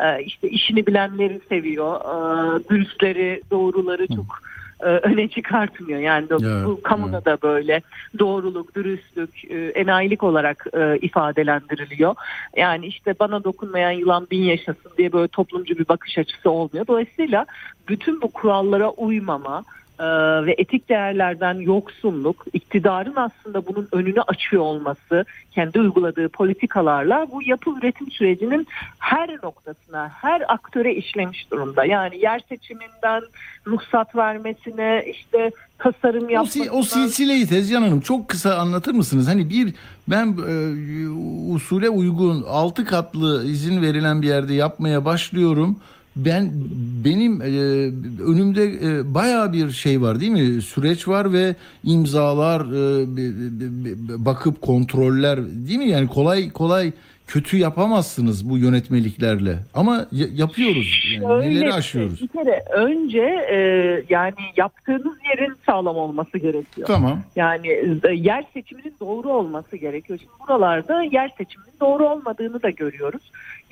e, 0.00 0.22
işte 0.24 0.48
işini 0.48 0.86
bilenleri 0.86 1.40
seviyor, 1.48 2.00
e, 2.00 2.68
dürüstleri, 2.68 3.42
doğruları 3.50 4.06
çok 4.06 4.42
e, 4.48 4.52
öne 4.86 5.28
çıkartmıyor. 5.28 6.00
Yani 6.00 6.28
de- 6.28 6.34
Evet, 6.42 6.64
bu 6.66 6.82
kamuda 6.82 7.24
da 7.24 7.38
böyle 7.42 7.82
doğruluk, 8.18 8.74
dürüstlük, 8.74 9.44
e, 9.50 9.56
enayilik 9.68 10.22
olarak 10.22 10.66
e, 10.72 10.98
ifadelendiriliyor. 10.98 12.14
Yani 12.56 12.86
işte 12.86 13.14
bana 13.20 13.44
dokunmayan 13.44 13.90
yılan 13.90 14.26
bin 14.30 14.42
yaşasın 14.42 14.92
diye 14.98 15.12
böyle 15.12 15.28
toplumcu 15.28 15.78
bir 15.78 15.88
bakış 15.88 16.18
açısı 16.18 16.50
olmuyor. 16.50 16.86
Dolayısıyla 16.86 17.46
bütün 17.88 18.20
bu 18.22 18.30
kurallara 18.30 18.90
uymama 18.90 19.62
e, 20.02 20.06
ve 20.46 20.54
etik 20.58 20.88
değerlerden 20.88 21.54
yoksunluk, 21.54 22.44
iktidarın 22.52 23.16
aslında 23.16 23.66
bunun 23.66 23.88
önünü 23.92 24.20
açıyor 24.22 24.62
olması, 24.62 25.24
kendi 25.54 25.80
uyguladığı 25.80 26.28
politikalarla 26.28 27.26
bu 27.32 27.42
yapı 27.42 27.70
üretim 27.70 28.10
sürecinin 28.10 28.66
her 28.98 29.30
noktasına, 29.42 30.08
her 30.08 30.42
aktöre 30.48 30.94
işlemiş 30.94 31.50
durumda. 31.50 31.84
Yani 31.84 32.18
yer 32.18 32.40
seçiminden 32.48 33.22
ruhsat 33.66 34.16
vermesine, 34.16 35.04
işte 35.10 35.50
tasarım 35.78 36.24
O, 36.26 36.30
yapmasına. 36.30 36.72
o 36.72 36.82
silsileyi 36.82 37.46
Tezcan 37.46 37.82
Hanım 37.82 38.00
çok 38.00 38.28
kısa 38.28 38.54
anlatır 38.54 38.92
mısınız? 38.94 39.28
Hani 39.28 39.50
bir 39.50 39.74
ben 40.08 40.36
e, 40.48 40.54
usule 41.52 41.88
uygun 41.88 42.42
altı 42.42 42.84
katlı 42.84 43.44
izin 43.46 43.82
verilen 43.82 44.22
bir 44.22 44.26
yerde 44.28 44.54
yapmaya 44.54 45.04
başlıyorum. 45.04 45.78
Ben 46.16 46.50
benim 47.04 47.42
e, 47.42 47.46
önümde 48.22 48.64
e, 48.64 49.14
bayağı 49.14 49.52
bir 49.52 49.70
şey 49.70 50.02
var 50.02 50.20
değil 50.20 50.32
mi? 50.32 50.62
Süreç 50.62 51.08
var 51.08 51.32
ve 51.32 51.54
imzalar, 51.84 52.60
e, 52.60 54.24
bakıp 54.24 54.62
kontroller 54.62 55.38
değil 55.68 55.78
mi? 55.78 55.88
Yani 55.88 56.08
kolay 56.08 56.50
kolay 56.50 56.92
kötü 57.26 57.56
yapamazsınız 57.56 58.50
bu 58.50 58.58
yönetmeliklerle. 58.58 59.58
Ama 59.74 60.06
ya- 60.12 60.26
yapıyoruz. 60.34 61.04
Yani 61.14 61.26
Şöyle 61.26 61.50
neleri 61.50 61.60
şey, 61.60 61.78
aşıyoruz? 61.78 62.22
Bir 62.22 62.28
kere 62.28 62.64
önce 62.74 63.46
e, 63.50 63.56
yani 64.08 64.34
yaptığınız 64.56 65.16
yerin 65.30 65.54
sağlam 65.66 65.96
olması 65.96 66.38
gerekiyor. 66.38 66.86
Tamam. 66.86 67.20
Yani 67.36 67.68
e, 67.68 68.12
yer 68.14 68.44
seçiminin 68.54 68.94
doğru 69.00 69.28
olması 69.28 69.76
gerekiyor. 69.76 70.18
Şimdi 70.18 70.32
buralarda 70.48 71.02
yer 71.02 71.30
seçiminin 71.38 71.74
doğru 71.80 72.08
olmadığını 72.08 72.62
da 72.62 72.70
görüyoruz. 72.70 73.22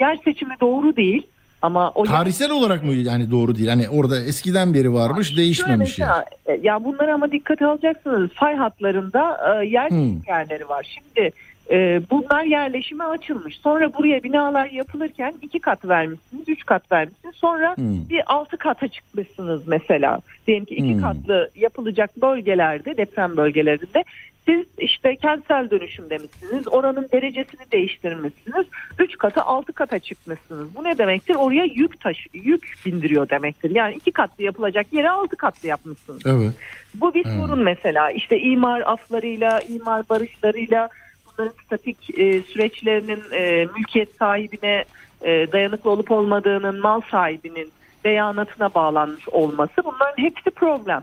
Yer 0.01 0.19
seçimi 0.25 0.55
doğru 0.61 0.97
değil 0.97 1.27
ama 1.63 1.91
o 1.95 2.05
Tarihsel 2.05 2.51
olarak 2.51 2.85
mı 2.85 2.93
yani 2.93 3.31
doğru 3.31 3.57
değil? 3.57 3.69
Hani 3.69 3.89
orada 3.89 4.21
eskiden 4.25 4.75
beri 4.75 4.95
varmış, 4.95 5.29
Şöyle 5.29 5.41
değişmemiş 5.43 5.99
yani. 5.99 6.09
mesela, 6.11 6.25
e, 6.47 6.61
Ya 6.67 6.85
bunları 6.85 7.15
ama 7.15 7.33
dikkate 7.33 7.67
alacaksınız. 7.67 8.31
Fay 8.35 8.57
hatlarında 8.57 9.41
e, 9.63 9.67
yer 9.67 9.91
Hmm. 9.91 10.23
yerleri 10.29 10.69
var. 10.69 10.87
Şimdi 10.99 11.31
e, 11.71 12.01
bunlar 12.11 12.45
yerleşime 12.45 13.05
açılmış. 13.05 13.57
Sonra 13.59 13.93
buraya 13.95 14.23
binalar 14.23 14.67
yapılırken 14.71 15.35
iki 15.43 15.59
kat 15.61 15.85
vermişsiniz, 15.85 16.49
üç 16.49 16.67
kat 16.67 16.93
vermişsiniz. 16.93 17.35
Sonra 17.37 17.77
Hmm. 17.77 18.09
bir 18.09 18.23
altı 18.27 18.57
kata 18.57 18.89
çıkmışsınız 18.89 19.69
mesela. 19.69 20.21
Diyelim 20.47 20.65
ki 20.65 20.75
iki 20.75 20.95
Hmm. 20.95 21.01
katlı 21.01 21.51
yapılacak 21.57 22.11
bölgelerde, 22.23 22.97
deprem 22.97 23.37
bölgelerinde 23.37 24.05
siz 24.47 24.67
işte 24.79 25.17
kentsel 25.17 25.71
dönüşüm 25.71 26.11
demişsiniz. 26.11 26.69
Oranın 26.69 27.09
derecesini 27.13 27.61
değiştirmişsiniz. 27.73 28.67
Üç 28.99 29.19
kata 29.19 29.43
altı 29.43 29.73
kata 29.73 29.99
çıkmışsınız. 29.99 30.75
Bu 30.77 30.85
ne 30.85 30.99
demektir? 30.99 31.35
Oraya 31.35 31.65
yük 31.65 32.01
taşı, 32.01 32.29
yük 32.33 32.75
bindiriyor 32.87 33.29
demektir. 33.29 33.71
Yani 33.75 33.95
iki 33.95 34.13
katlı 34.13 34.45
yapılacak 34.45 34.87
yere 34.93 35.11
altı 35.11 35.37
katlı 35.37 35.69
yapmışsınız. 35.69 36.23
Evet. 36.27 36.53
Bu 36.95 37.15
bir 37.15 37.25
Hmm. 37.25 37.33
sorun 37.41 37.63
mesela. 37.63 38.11
İşte 38.11 38.39
imar 38.41 38.81
aflarıyla, 38.81 39.61
imar 39.61 40.09
barışlarıyla 40.09 40.89
bunların 41.27 41.55
statik 41.67 42.19
e, 42.19 42.43
süreçlerinin 42.43 43.23
e, 43.33 43.67
mülkiyet 43.77 44.09
sahibine 44.19 44.85
e, 45.23 45.53
dayanıklı 45.53 45.91
olup 45.91 46.11
olmadığının 46.11 46.81
mal 46.81 47.01
sahibinin 47.11 47.73
beyanatına 48.05 48.75
bağlanmış 48.75 49.29
olması 49.29 49.73
bunların 49.85 50.23
hepsi 50.23 50.51
problem. 50.51 51.03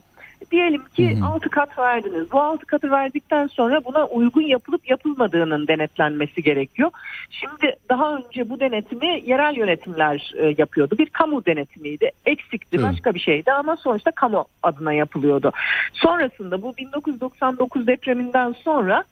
Diyelim 0.51 0.81
ki 0.95 1.19
hı. 1.19 1.25
6 1.25 1.49
kat 1.49 1.77
verdiniz. 1.77 2.31
Bu 2.31 2.41
6 2.41 2.65
katı 2.65 2.91
verdikten 2.91 3.47
sonra 3.47 3.85
buna 3.85 4.05
uygun 4.05 4.41
yapılıp 4.41 4.89
yapılmadığının 4.89 5.67
denetlenmesi 5.67 6.43
gerekiyor. 6.43 6.91
Şimdi 7.29 7.75
daha 7.89 8.15
önce 8.17 8.49
bu 8.49 8.59
denetimi 8.59 9.21
yerel 9.25 9.55
yönetimler 9.55 10.33
e, 10.37 10.55
yapıyordu. 10.57 10.97
Bir 10.97 11.09
kamu 11.09 11.45
denetimiydi. 11.45 12.11
Eksikti, 12.25 12.77
Evet. 12.77 12.85
başka 12.85 13.13
bir 13.13 13.19
şeydi 13.19 13.51
ama 13.51 13.77
sonuçta 13.77 14.11
kamu 14.11 14.45
adına 14.63 14.93
yapılıyordu. 14.93 15.51
Sonrasında 15.93 16.61
bu 16.61 16.77
1999 16.77 17.87
depreminden 17.87 18.51
sonra 18.51 19.03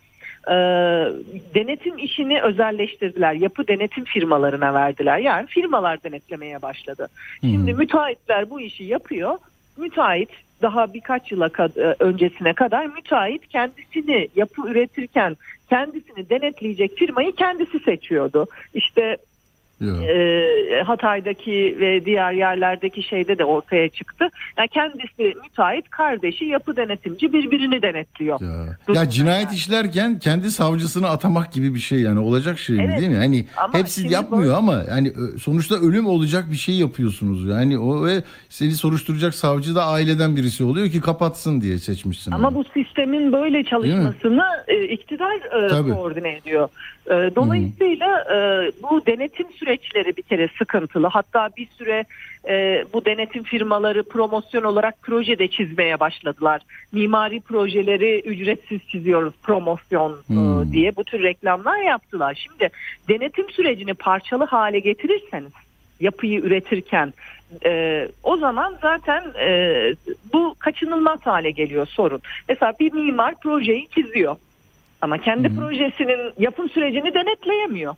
e, 0.47 0.55
denetim 1.55 1.97
işini 1.97 2.41
özelleştirdiler. 2.41 3.33
Yapı 3.33 3.67
denetim 3.67 4.03
firmalarına 4.03 4.73
verdiler. 4.73 5.17
Yani 5.17 5.47
firmalar 5.47 6.03
denetlemeye 6.03 6.61
başladı. 6.61 7.07
Şimdi 7.41 7.73
müteahhitler 7.73 8.49
bu 8.49 8.61
işi 8.61 8.83
yapıyor. 8.83 9.37
Müteahhit 9.77 10.29
daha 10.65 10.93
birkaç 10.93 11.31
yıla 11.31 11.47
kad- 11.47 11.79
e, 11.81 11.95
öncesine 11.99 12.53
kadar 12.53 12.85
müteahhit 12.85 13.47
kendisini 13.47 14.27
yapı 14.35 14.67
üretirken 14.67 15.37
kendisini 15.69 16.29
denetleyecek 16.29 16.97
firmayı 16.97 17.31
kendisi 17.35 17.79
seçiyordu. 17.79 18.47
İşte 18.73 19.17
Ya. 19.81 19.93
e, 20.11 20.83
Hatay'daki 20.83 21.75
ve 21.79 22.05
diğer 22.05 22.31
yerlerdeki 22.31 23.03
şeyde 23.03 23.37
de 23.37 23.45
ortaya 23.45 23.89
çıktı. 23.89 24.29
Yani 24.57 24.67
kendisi 24.67 25.35
müteahhit, 25.43 25.89
kardeşi 25.89 26.45
yapı 26.45 26.75
denetimci 26.75 27.33
birbirini 27.33 27.81
denetliyor. 27.81 28.41
Ya. 28.41 28.77
Ya 28.95 29.09
cinayet 29.09 29.51
işlerken 29.51 30.19
kendi 30.19 30.51
savcısını 30.51 31.09
atamak 31.09 31.53
gibi 31.53 31.75
bir 31.75 31.79
şey 31.79 31.99
yani 31.99 32.19
olacak 32.19 32.59
şey 32.59 32.75
mi 32.75 32.83
Evet. 32.89 32.99
değil 32.99 33.09
mi? 33.11 33.17
Hani 33.17 33.45
Ama 33.57 33.73
hepsi 33.73 34.07
yapmıyor 34.13 34.43
böyle- 34.43 34.55
ama 34.55 34.83
yani 34.89 35.09
ö- 35.09 35.37
sonuçta 35.39 35.75
ölüm 35.75 36.07
olacak 36.07 36.45
bir 36.51 36.55
şey 36.57 36.75
yapıyorsunuz. 36.75 37.45
Yani 37.49 37.79
o 37.79 38.05
ve 38.05 38.23
seni 38.49 38.71
soruşturacak 38.71 39.35
savcı 39.35 39.75
da 39.75 39.85
aileden 39.85 40.35
birisi 40.35 40.63
oluyor 40.63 40.89
ki 40.89 41.01
kapatsın 41.01 41.61
diye 41.61 41.77
seçmişsin. 41.77 42.31
Ama 42.31 42.47
onu. 42.47 42.55
bu 42.55 42.63
sistemin 42.73 43.31
böyle 43.31 43.63
çalışmasını 43.63 44.43
e, 44.67 44.83
iktidar 44.83 45.35
e, 45.89 45.91
koordine 45.93 46.35
ediyor. 46.37 46.69
E, 47.07 47.35
dolayısıyla 47.35 48.21
e, 48.21 48.37
bu 48.83 49.05
denetim 49.05 49.47
süreçleri 49.51 50.17
bir 50.17 50.21
kere 50.21 50.49
sıkıntılı. 50.57 51.07
Hatta 51.07 51.49
bir 51.57 51.67
süre 51.77 52.05
e, 52.47 52.85
bu 52.93 53.05
denetim 53.05 53.43
firmaları 53.43 54.03
promosyon 54.03 54.63
olarak 54.63 54.95
proje 55.01 55.39
de 55.39 55.47
çizmeye 55.47 55.99
başladılar. 55.99 56.61
Mimari 56.91 57.41
projeleri 57.41 58.19
ücretsiz 58.19 58.87
çiziyoruz 58.87 59.33
promosyon 59.43 60.13
e, 60.29 60.71
diye 60.71 60.95
bu 60.95 61.03
tür 61.03 61.23
reklamlar 61.23 61.77
yaptılar. 61.77 62.45
Şimdi 62.47 62.69
denetim 63.09 63.49
sürecini 63.49 63.93
parçalı 63.93 64.43
hale 64.43 64.79
getirirseniz 64.79 65.51
yapıyı 65.99 66.39
üretirken 66.39 67.13
e, 67.65 68.07
o 68.23 68.37
zaman 68.37 68.77
zaten 68.81 69.23
e, 69.39 69.81
bu 70.33 70.55
kaçınılmaz 70.59 71.19
hale 71.23 71.51
geliyor 71.51 71.87
sorun. 71.87 72.21
Mesela 72.49 72.73
bir 72.79 72.93
mimar 72.93 73.35
projeyi 73.35 73.87
çiziyor 73.87 74.35
ama 75.05 75.17
kendi 75.17 75.49
Hı 75.49 75.53
hı. 75.53 75.59
projesinin 75.59 76.33
yapım 76.39 76.69
sürecini 76.69 77.13
denetleyemiyor. 77.13 77.95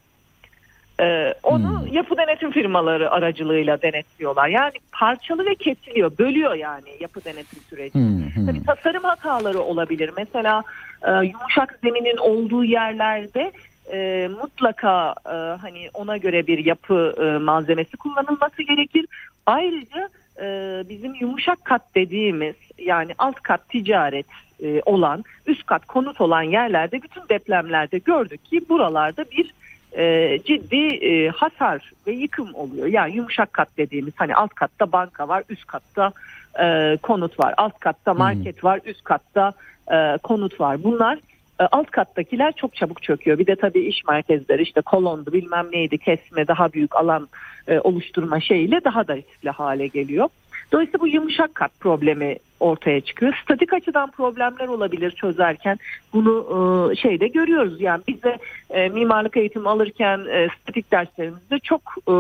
E, 1.02 1.34
onu 1.44 1.82
Hı. 1.82 1.96
yapı 1.96 2.18
denetim 2.18 2.52
firmaları 2.52 3.12
aracılığıyla 3.12 3.82
denetliyorlar. 3.82 4.48
Yani 4.48 4.74
parçalı 4.92 5.46
ve 5.46 5.56
kesiliyor, 5.56 6.18
bölüyor 6.18 6.54
yani 6.54 6.90
yapı 7.00 7.24
denetim 7.26 7.60
süreci. 7.70 8.00
Hı. 8.00 8.46
Tabii 8.46 8.64
tasarım 8.64 9.04
hataları 9.04 9.62
olabilir. 9.62 10.12
Mesela 10.18 10.64
e, 11.08 11.12
yumuşak 11.12 11.80
zeminin 11.84 12.18
olduğu 12.18 12.64
yerlerde 12.64 13.52
e, 13.94 14.30
mutlaka 14.42 15.16
e, 15.26 15.36
hani 15.62 15.90
ona 15.94 16.18
göre 16.18 16.48
bir 16.48 16.66
yapı 16.66 17.16
e, 17.22 17.38
malzemesi 17.38 17.98
kullanılması 17.98 18.64
gerekir. 18.64 19.06
Ayrıca 19.46 20.10
e, 20.42 20.46
bizim 20.90 21.16
yumuşak 21.16 21.66
kat 21.66 21.82
dediğimiz 21.96 22.56
yani 22.78 23.12
alt 23.18 23.36
kat 23.36 23.70
ticaret 23.70 24.26
e, 24.64 24.82
olan, 24.86 25.24
üst 25.48 25.66
kat 25.66 25.86
konut 25.86 26.22
olan 26.22 26.42
yerlerde 26.42 27.04
bütün 27.04 27.22
depremlerde 27.30 27.98
gördük 27.98 28.46
ki 28.46 28.62
buralarda 28.70 29.26
bir 29.32 29.54
e, 29.98 30.40
ciddi 30.46 30.86
e, 30.88 31.30
hasar 31.30 31.92
ve 32.08 32.12
yıkım 32.12 32.56
oluyor. 32.56 32.88
Yani 32.88 33.16
yumuşak 33.16 33.54
kat 33.54 33.70
dediğimiz 33.78 34.14
hani 34.16 34.36
alt 34.36 34.54
katta 34.54 34.92
banka 34.92 35.28
var, 35.28 35.44
üst 35.50 35.68
katta 35.68 36.12
e, 36.60 36.98
konut 37.02 37.40
var. 37.40 37.54
Alt 37.58 37.80
katta 37.80 38.14
market 38.14 38.64
var, 38.64 38.80
üst 38.86 39.04
katta 39.04 39.54
e, 39.92 40.18
konut 40.24 40.60
var. 40.60 40.84
Bunlar 40.84 41.20
alt 41.66 41.92
kattakiler 41.92 42.52
çok 42.52 42.76
çabuk 42.76 43.04
çöküyor. 43.04 43.40
Bir 43.40 43.48
de 43.48 43.56
tabii 43.56 43.80
iş 43.80 44.04
merkezleri 44.06 44.62
işte 44.62 44.82
kolondu 44.82 45.34
bilmem 45.34 45.68
neydi 45.72 45.98
kesme 45.98 46.48
daha 46.48 46.74
büyük 46.74 46.96
alan 46.96 47.28
e, 47.68 47.80
oluşturma 47.80 48.40
şeyiyle 48.40 48.84
daha 48.84 49.08
da 49.08 49.16
riskli 49.16 49.50
hale 49.50 49.88
geliyor. 49.88 50.30
Dolayısıyla 50.72 51.00
bu 51.00 51.08
yumuşak 51.08 51.56
kat 51.56 51.72
problemi 51.80 52.38
ortaya 52.60 53.02
çıkıyor. 53.02 53.34
Statik 53.44 53.74
açıdan 53.74 54.12
problemler 54.12 54.68
olabilir 54.68 55.12
çözerken. 55.12 55.80
Bunu 56.14 56.46
e, 56.92 56.96
şeyde 56.96 57.28
görüyoruz. 57.28 57.82
Yani 57.82 58.02
biz 58.08 58.24
de 58.24 58.38
e, 58.70 58.90
mimarlık 58.90 59.38
eğitimi 59.38 59.70
alırken 59.70 60.20
e, 60.32 60.48
statik 60.62 60.92
derslerimizde 60.92 61.60
çok 61.60 61.82
e, 62.08 62.14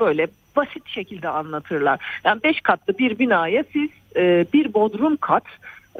böyle 0.00 0.26
basit 0.56 0.88
şekilde 0.88 1.28
anlatırlar. 1.28 2.20
Yani 2.24 2.42
beş 2.42 2.60
katlı 2.60 2.98
bir 2.98 3.18
binaya 3.18 3.64
siz 3.72 3.90
e, 4.16 4.46
bir 4.52 4.74
bodrum 4.74 5.16
kat 5.16 5.44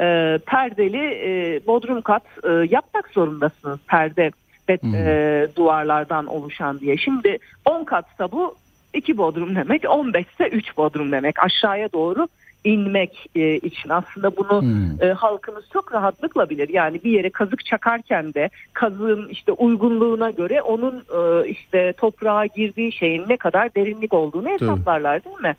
e, 0.01 0.39
perdeli 0.47 1.05
e, 1.25 1.61
bodrum 1.67 2.03
kat 2.03 2.23
e, 2.45 2.51
yapmak 2.51 3.09
zorundasınız 3.09 3.79
perde 3.89 4.31
ve 4.69 4.79
e, 4.97 5.47
duvarlardan 5.57 6.27
oluşan 6.27 6.81
diye. 6.81 6.97
Şimdi 6.97 7.39
10 7.65 7.85
katsa 7.85 8.33
bu 8.33 8.55
2 8.95 9.19
bodrum 9.19 9.57
demek, 9.57 9.91
15 9.91 10.27
ise 10.27 10.49
3 10.49 10.77
bodrum 10.77 11.13
demek. 11.13 11.45
Aşağıya 11.45 11.93
doğru 11.93 12.29
inmek 12.65 13.27
e, 13.35 13.57
için 13.57 13.89
aslında 13.89 14.37
bunu 14.37 14.63
Hı. 14.63 15.07
e, 15.07 15.13
halkımız 15.13 15.65
çok 15.73 15.93
rahatlıkla 15.93 16.51
bilir. 16.51 16.69
Yani 16.69 17.01
bir 17.05 17.11
yere 17.11 17.31
kazık 17.31 17.65
çakarken 17.65 18.35
de 18.35 18.51
kazığın 18.73 19.29
işte 19.29 19.53
uygunluğuna 19.53 20.31
göre 20.31 20.63
onun 20.63 20.95
e, 20.97 21.49
işte 21.49 21.93
toprağa 21.93 22.47
girdiği 22.47 22.93
şeyin 22.93 23.25
ne 23.29 23.37
kadar 23.37 23.75
derinlik 23.75 24.15
olduğunu 24.15 24.49
hesaplarlar 24.49 25.25
değil 25.25 25.41
mi? 25.41 25.55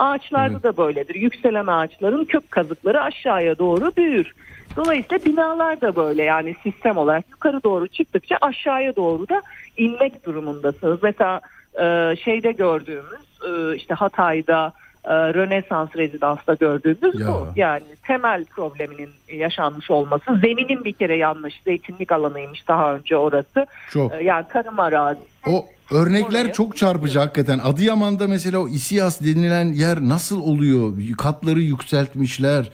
Ağaçlarda 0.00 0.52
Evet. 0.52 0.62
da 0.62 0.76
böyledir. 0.76 1.14
Yükselen 1.14 1.66
ağaçların 1.66 2.24
kök 2.24 2.50
kazıkları 2.50 3.02
aşağıya 3.02 3.58
doğru 3.58 3.92
büyür. 3.96 4.32
Dolayısıyla 4.76 5.24
binalar 5.24 5.80
da 5.80 5.96
böyle 5.96 6.22
yani 6.22 6.56
sistem 6.62 6.96
olarak 6.96 7.24
yukarı 7.30 7.62
doğru 7.62 7.88
çıktıkça 7.88 8.36
aşağıya 8.40 8.96
doğru 8.96 9.28
da 9.28 9.42
inmek 9.76 10.26
durumundasınız. 10.26 10.98
Mesela 11.02 11.40
e, 11.80 12.16
şeyde 12.24 12.52
gördüğümüz 12.52 13.20
e, 13.48 13.76
işte 13.76 13.94
Hatay'da 13.94 14.72
e, 15.04 15.10
Rönesans 15.14 15.96
rezidansta 15.96 16.54
gördüğümüz 16.54 17.20
Ya. 17.20 17.26
bu. 17.28 17.46
Yani 17.56 17.84
temel 18.06 18.44
probleminin 18.44 19.10
yaşanmış 19.32 19.90
olması. 19.90 20.24
Zeminin 20.40 20.84
bir 20.84 20.92
kere 20.92 21.16
yanlış. 21.16 21.60
Zeytinlik 21.64 22.12
alanıymış 22.12 22.68
daha 22.68 22.94
önce 22.94 23.16
orası. 23.16 23.66
Çok. 23.90 24.12
E, 24.14 24.24
yani 24.24 24.44
tarım 24.52 24.80
arazi. 24.80 25.20
O 25.46 25.66
örnekler 25.90 26.44
Oraya- 26.44 26.52
çok 26.52 26.76
çarpıcı 26.76 27.18
hakikaten. 27.18 27.58
Adıyaman'da 27.58 28.28
mesela 28.28 28.58
o 28.58 28.68
İsiyas 28.68 29.20
denilen 29.20 29.72
yer 29.72 30.00
nasıl 30.00 30.40
oluyor? 30.40 30.92
Katları 31.18 31.60
yükseltmişler. 31.60 32.70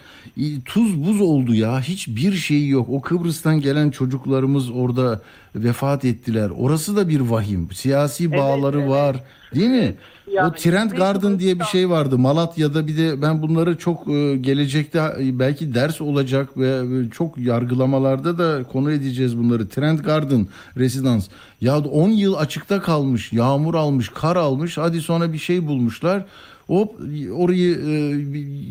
Tuz 0.65 1.05
buz 1.07 1.21
oldu 1.21 1.55
ya. 1.55 1.81
Hiçbir 1.81 2.33
şey 2.33 2.69
yok. 2.69 2.89
O 2.91 3.01
Kıbrıs'tan 3.01 3.61
gelen 3.61 3.91
çocuklarımız 3.91 4.71
orada 4.71 5.21
vefat 5.55 6.05
ettiler. 6.05 6.51
Orası 6.59 6.97
da 6.97 7.09
bir 7.09 7.21
vahim. 7.21 7.69
Siyasi 7.73 8.33
bağları 8.33 8.81
evet. 8.81 8.91
var. 8.91 9.17
Değil 9.55 9.71
mi? 9.71 9.95
Yani 10.37 10.49
o 10.49 10.53
Trend 10.53 10.91
Garden 10.91 11.39
diye 11.39 11.59
bir 11.59 11.65
şey 11.65 11.91
vardı. 11.91 12.19
Malatya'da 12.19 12.87
bir 12.87 12.99
de 12.99 13.23
ben 13.23 13.43
bunları 13.43 13.79
çok 13.79 14.09
e, 14.09 14.37
gelecekte 14.37 15.01
belki 15.19 15.75
ders 15.75 16.01
olacak 16.01 16.59
ve 16.59 16.69
e, 16.69 17.11
çok 17.11 17.39
yargılamalarda 17.39 18.39
da 18.39 18.65
konu 18.65 18.93
edeceğiz 18.93 19.39
bunları. 19.39 19.69
Trend 19.69 19.99
Garden 19.99 20.47
residans. 20.77 21.29
Ya 21.61 21.79
10 21.79 22.09
yıl 22.09 22.35
açıkta 22.35 22.83
kalmış. 22.83 23.33
Yağmur 23.33 23.75
almış, 23.75 24.09
kar 24.09 24.37
almış. 24.37 24.79
Hadi 24.79 25.01
sonra 25.01 25.33
bir 25.33 25.39
şey 25.39 25.67
bulmuşlar. 25.67 26.25
Hop 26.67 26.95
orayı 27.33 27.79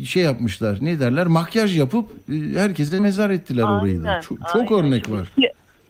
e, 0.02 0.04
şey 0.04 0.22
yapmışlar. 0.22 0.78
Ne 0.80 1.00
derler? 1.00 1.26
Makyaj 1.26 1.78
yapıp 1.78 2.10
herkese 2.54 3.00
mezar 3.00 3.30
ettiler 3.30 3.62
orayı 3.62 4.04
da. 4.04 4.08
Aynen, 4.08 4.20
Çok, 4.20 4.38
aynen. 4.54 4.72
örnek 4.72 5.10
var. 5.10 5.28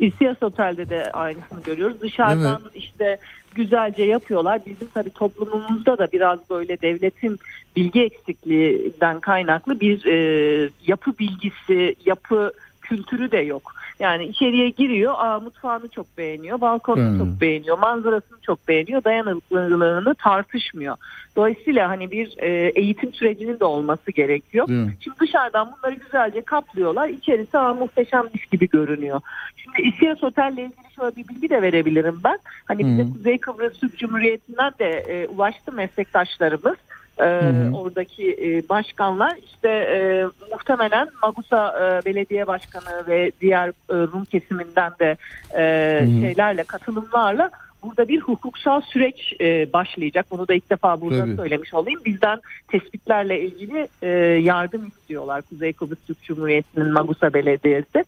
İSİAS 0.01 0.43
Otel'de 0.43 0.89
de 0.89 1.11
aynısını 1.13 1.63
görüyoruz. 1.63 2.01
Dışarıdan 2.01 2.61
işte 2.75 3.19
güzelce 3.57 4.05
yapıyorlar. 4.05 4.61
Bizim 4.67 4.89
tabii 4.95 5.11
toplumumuzda 5.11 5.99
da 5.99 6.13
biraz 6.13 6.51
böyle 6.51 6.81
devletin 6.81 7.39
bilgi 7.77 8.03
eksikliğinden 8.03 9.21
kaynaklı 9.21 9.81
bir 9.81 10.05
e, 10.07 10.71
yapı 10.87 11.19
bilgisi, 11.19 11.95
yapı 12.07 12.53
kültürü 12.83 13.31
de 13.31 13.39
yok. 13.39 13.75
Yani 14.01 14.25
içeriye 14.25 14.69
giriyor, 14.69 15.15
aa, 15.17 15.41
mutfağını 15.41 15.89
çok 15.89 16.19
beğeniyor, 16.19 16.61
balkonunu 16.61 17.11
Hmm. 17.11 17.19
çok 17.19 17.41
beğeniyor, 17.41 17.79
manzarasını 17.79 18.39
çok 18.43 18.69
beğeniyor, 18.69 19.05
dayanıklılığını 19.05 20.15
tartışmıyor. 20.15 20.97
Dolayısıyla 21.37 21.89
hani 21.89 22.11
bir 22.11 22.35
e, 22.39 22.49
eğitim 22.75 23.13
sürecinin 23.13 23.61
de 23.61 23.65
olması 23.65 24.13
gerekiyor. 24.13 24.69
Mi? 24.69 24.97
Şimdi 25.01 25.17
dışarıdan 25.21 25.73
bunları 25.73 25.95
güzelce 25.95 26.43
kaplıyorlar. 26.43 27.09
İçerisi 27.09 27.59
aa, 27.59 27.75
muhteşemmiş 27.75 28.47
gibi 28.47 28.69
görünüyor. 28.69 29.21
Şimdi 29.57 29.89
İsiyas 29.89 30.25
Otel'le 30.25 30.53
ilgili 30.53 30.95
şöyle 30.97 31.17
bir 31.17 31.29
bilgi 31.29 31.51
de 31.51 31.63
verebilirim 31.63 32.21
ben. 32.25 32.39
Hani 32.65 32.79
bize 32.87 33.03
Hı. 33.03 33.13
Kuzey 33.13 33.39
Kıbrıs 33.39 33.81
Türk 33.81 33.99
Cumhuriyeti'nden 33.99 34.73
de 34.79 34.89
e, 34.91 35.27
ulaştı 35.27 35.73
meslektaşlarımız. 35.73 36.77
E, 37.21 37.25
hı. 37.25 37.77
oradaki 37.77 38.33
e, 38.33 38.69
başkanlar 38.69 39.37
işte 39.47 39.69
e, 39.69 40.25
muhtemelen 40.53 41.09
Magusa 41.23 41.75
e, 41.81 42.05
Belediye 42.05 42.47
Başkanı 42.47 43.07
ve 43.09 43.33
diğer 43.41 43.69
e, 43.69 43.73
Rum 43.89 44.25
kesiminden 44.25 44.93
de 45.01 45.17
e, 45.55 46.01
hı. 46.03 46.21
şeylerle 46.21 46.65
katılımlarla 46.65 47.51
burada 47.87 48.09
bir 48.09 48.21
hukuksal 48.21 48.81
süreç 48.81 49.35
e, 49.41 49.73
başlayacak. 49.73 50.27
Bunu 50.31 50.49
da 50.49 50.55
ilk 50.55 50.71
defa 50.71 51.01
burada 51.01 51.21
Tabii. 51.21 51.37
söylemiş 51.37 51.75
olayım. 51.75 52.01
Bizden 52.05 52.41
tespitlerle 52.69 53.41
ilgili 53.41 53.89
e, 54.03 54.09
yardım 54.43 54.87
istiyorlar 54.87 55.43
Kuzey 55.43 55.73
Kıbrıs 55.73 55.99
Türk 56.07 56.23
Cumhuriyeti'nin 56.23 56.93
Magusa 56.93 57.35
Belediyesi. 57.35 58.05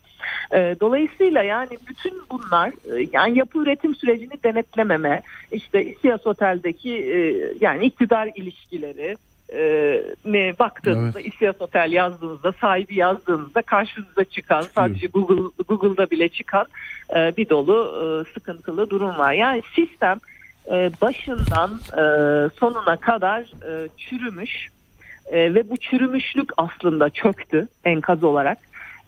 E, 0.54 0.76
dolayısıyla 0.80 1.42
yani 1.42 1.78
bütün 1.88 2.22
bunlar 2.30 2.68
e, 2.68 3.08
yani 3.12 3.38
yapı 3.38 3.58
üretim 3.58 3.94
sürecini 3.94 4.42
denetlememe, 4.44 5.22
işte 5.52 5.84
İSİAS 5.84 6.26
Otel'deki 6.26 6.92
e, 6.92 7.18
yani 7.60 7.84
iktidar 7.84 8.30
ilişkileri 8.34 9.16
e, 9.52 10.02
ne 10.24 10.58
baktığınızda 10.58 11.20
İSİAS 11.20 11.56
Otel 11.60 11.92
yazdığınızda 11.92 12.52
sahibi 12.52 12.94
yazdığınızda 12.94 13.62
karşınıza 13.62 14.24
çıkan 14.24 14.62
sadece 14.62 15.06
Google 15.06 15.64
Google'da 15.68 16.10
bile 16.10 16.28
çıkan 16.28 16.66
e, 17.16 17.36
bir 17.36 17.48
dolu 17.48 17.76
e, 18.02 18.32
sıkıntılı 18.32 18.90
durum 18.90 19.18
var. 19.18 19.32
Yani 19.32 19.62
sistem 19.74 20.18
e, 20.70 20.90
başından 21.00 21.80
e, 21.92 22.02
sonuna 22.60 22.96
kadar 22.96 23.40
e, 23.40 23.88
çürümüş 23.96 24.68
e, 25.26 25.54
ve 25.54 25.70
bu 25.70 25.76
çürümüşlük 25.76 26.50
aslında 26.56 27.10
çöktü 27.10 27.68
enkaz 27.84 28.24
olarak. 28.24 28.58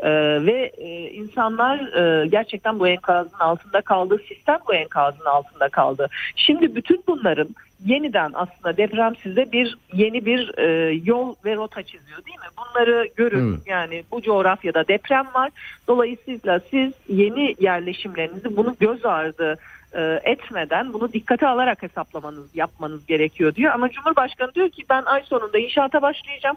E, 0.02 0.10
ve 0.46 0.72
e, 0.78 1.10
insanlar 1.10 1.78
e, 1.78 2.26
gerçekten 2.26 2.78
bu 2.78 2.88
enkazın 2.88 3.38
altında 3.38 3.80
kaldı, 3.80 4.20
sistem 4.28 4.58
bu 4.68 4.74
enkazın 4.74 5.24
altında 5.24 5.68
kaldı. 5.68 6.08
Şimdi 6.36 6.74
bütün 6.74 7.04
bunların 7.08 7.48
yeniden 7.84 8.30
aslında 8.34 8.76
deprem 8.76 9.16
size 9.16 9.52
bir 9.52 9.78
yeni 9.92 10.26
bir 10.26 10.58
e, 10.58 10.92
yol 11.04 11.34
ve 11.44 11.56
rota 11.56 11.82
çiziyor 11.82 12.24
değil 12.24 12.38
mi? 12.38 12.46
Bunları 12.58 13.08
görün 13.16 13.52
Evet. 13.52 13.60
yani 13.66 14.04
bu 14.12 14.22
coğrafyada 14.22 14.88
deprem 14.88 15.26
var. 15.34 15.50
Dolayısıyla 15.88 16.60
siz 16.70 16.92
yeni 17.08 17.56
yerleşimlerinizi 17.60 18.56
bunu 18.56 18.76
göz 18.80 19.04
ardı 19.04 19.58
e, 19.92 20.20
etmeden 20.24 20.92
bunu 20.92 21.12
dikkate 21.12 21.48
alarak 21.48 21.82
hesaplamanız 21.82 22.54
yapmanız 22.54 23.06
gerekiyor 23.06 23.54
diyor. 23.54 23.72
Ama 23.72 23.90
Cumhurbaşkanı 23.90 24.54
diyor 24.54 24.70
ki 24.70 24.82
ben 24.90 25.02
ay 25.02 25.22
sonunda 25.22 25.58
inşaata 25.58 26.02
başlayacağım. 26.02 26.56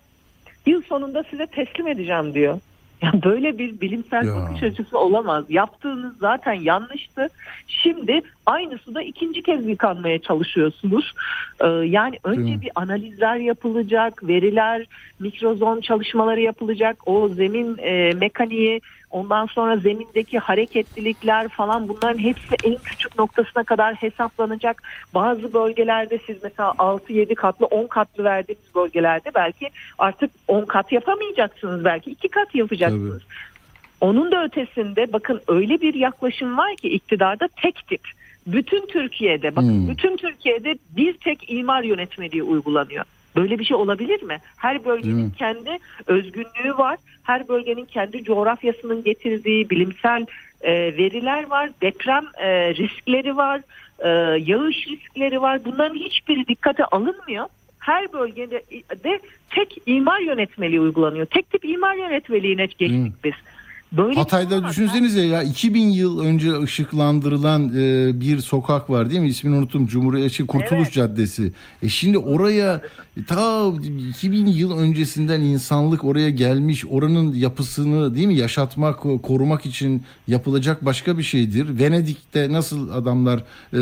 Yıl 0.66 0.82
sonunda 0.82 1.24
size 1.24 1.48
teslim 1.48 1.88
edeceğim 1.88 2.34
diyor. 2.34 2.60
Yani 3.04 3.24
böyle 3.24 3.58
bir 3.58 3.82
bilimsel 3.82 4.28
Ya. 4.28 4.36
bakış 4.36 4.64
açısı 4.64 5.00
olamaz. 5.00 5.46
Yaptığınız 5.50 6.18
zaten 6.20 6.54
yanlıştı. 6.54 7.28
Şimdi 7.68 8.22
aynısı 8.46 8.96
da 8.96 9.02
ikinci 9.02 9.44
kez 9.44 9.68
yıkanmaya 9.68 10.20
çalışıyorsunuz. 10.20 11.14
Ee, 11.62 11.68
yani 11.68 12.20
önce 12.24 12.62
bir 12.62 12.72
analizler 12.76 13.36
yapılacak, 13.36 14.28
veriler, 14.28 14.86
mikrozon 15.20 15.82
çalışmaları 15.82 16.42
yapılacak. 16.42 17.08
O 17.08 17.30
zemin 17.30 17.78
e, 17.78 18.12
mekaniği, 18.14 18.82
ondan 19.14 19.46
sonra 19.46 19.78
zemindeki 19.78 20.40
hareketlilikler 20.40 21.48
falan 21.48 21.88
bunların 21.88 22.20
hepsi 22.20 22.56
en 22.64 22.76
küçük 22.76 23.20
noktasına 23.20 23.64
kadar 23.64 23.96
hesaplanacak. 23.96 24.84
Bazı 25.14 25.54
bölgelerde 25.54 26.20
siz 26.28 26.44
mesela 26.44 26.70
6-7 26.70 27.36
katlı 27.36 27.66
10 27.66 27.88
katlı 27.88 28.24
verdiğiniz 28.24 28.76
bölgelerde 28.76 29.32
belki 29.36 29.70
artık 29.98 30.32
10 30.48 30.66
kat 30.66 30.92
yapamayacaksınız 30.92 31.86
belki 31.86 32.12
2 32.12 32.30
kat 32.30 32.56
yapacaksınız. 32.56 33.22
Onun 34.02 34.32
da 34.32 34.44
ötesinde 34.44 35.14
bakın 35.14 35.42
öyle 35.48 35.82
bir 35.82 35.94
yaklaşım 35.94 36.58
var 36.58 36.76
ki 36.76 36.90
iktidarda 36.90 37.48
tek 37.62 37.88
tip. 37.88 38.02
Bütün 38.48 38.88
Türkiye'de 38.88 39.56
bakın 39.56 39.70
Hmm. 39.82 39.90
bütün 39.90 40.18
Türkiye'de 40.18 40.76
bir 40.90 41.14
tek 41.14 41.52
imar 41.52 41.84
yönetmeliği 41.84 42.44
uygulanıyor. 42.44 43.06
Böyle 43.36 43.60
bir 43.60 43.66
şey 43.66 43.78
olabilir 43.78 44.24
mi? 44.24 44.38
Her 44.58 44.86
bölgenin 44.86 45.16
mi? 45.16 45.32
kendi 45.38 45.78
özgünlüğü 46.08 46.78
var. 46.78 46.98
Her 47.24 47.48
bölgenin 47.48 47.86
kendi 47.86 48.24
coğrafyasının 48.24 49.04
getirdiği 49.04 49.70
bilimsel 49.70 50.26
e, 50.62 50.74
veriler 50.74 51.50
var. 51.50 51.70
Deprem 51.82 52.24
e, 52.38 52.76
riskleri 52.76 53.38
var. 53.38 53.62
E, 54.00 54.10
yağış 54.52 54.88
riskleri 54.88 55.42
var. 55.42 55.66
Bunların 55.66 55.96
hiçbiri 55.96 56.48
dikkate 56.48 56.86
alınmıyor. 56.86 57.46
Her 57.80 58.14
bölgede 58.14 58.62
de 59.04 59.20
tek 59.50 59.78
imar 59.86 60.20
yönetmeliği 60.20 60.82
uygulanıyor. 60.82 61.26
Tek 61.26 61.50
tip 61.50 61.66
imar 61.66 61.96
yönetmeliğine 61.96 62.66
geçtik 62.66 63.14
biz. 63.24 63.34
Böyle 63.98 64.14
şey 64.14 64.24
Hatay'da 64.24 64.56
olamaz. 64.56 64.72
düşünsenize 64.72 65.22
ya 65.22 65.44
2000 65.44 65.88
yıl 65.90 66.20
önce 66.20 66.60
ışıklandırılan 66.62 67.70
e, 67.70 68.12
bir 68.22 68.40
sokak 68.40 68.90
var 68.90 69.10
değil 69.10 69.22
mi? 69.22 69.28
İsmini 69.28 69.56
unuttum. 69.56 69.88
Cumhuriyetçi 69.88 70.48
Kurtuluş 70.48 70.74
Evet. 70.84 70.92
Caddesi. 70.94 71.54
E 71.84 71.90
şimdi 71.90 72.18
oraya 72.18 72.82
ta 73.28 73.72
2000 74.10 74.46
yıl 74.46 74.80
öncesinden 74.80 75.42
insanlık 75.42 76.04
oraya 76.04 76.30
gelmiş. 76.30 76.86
Oranın 76.90 77.34
yapısını 77.34 78.16
değil 78.16 78.28
mi 78.28 78.36
yaşatmak, 78.36 79.00
korumak 79.24 79.66
için 79.66 80.04
yapılacak 80.28 80.86
başka 80.86 81.18
bir 81.18 81.24
şeydir. 81.24 81.80
Venedik'te 81.80 82.52
nasıl 82.54 82.90
adamlar 82.92 83.40
e, 83.74 83.80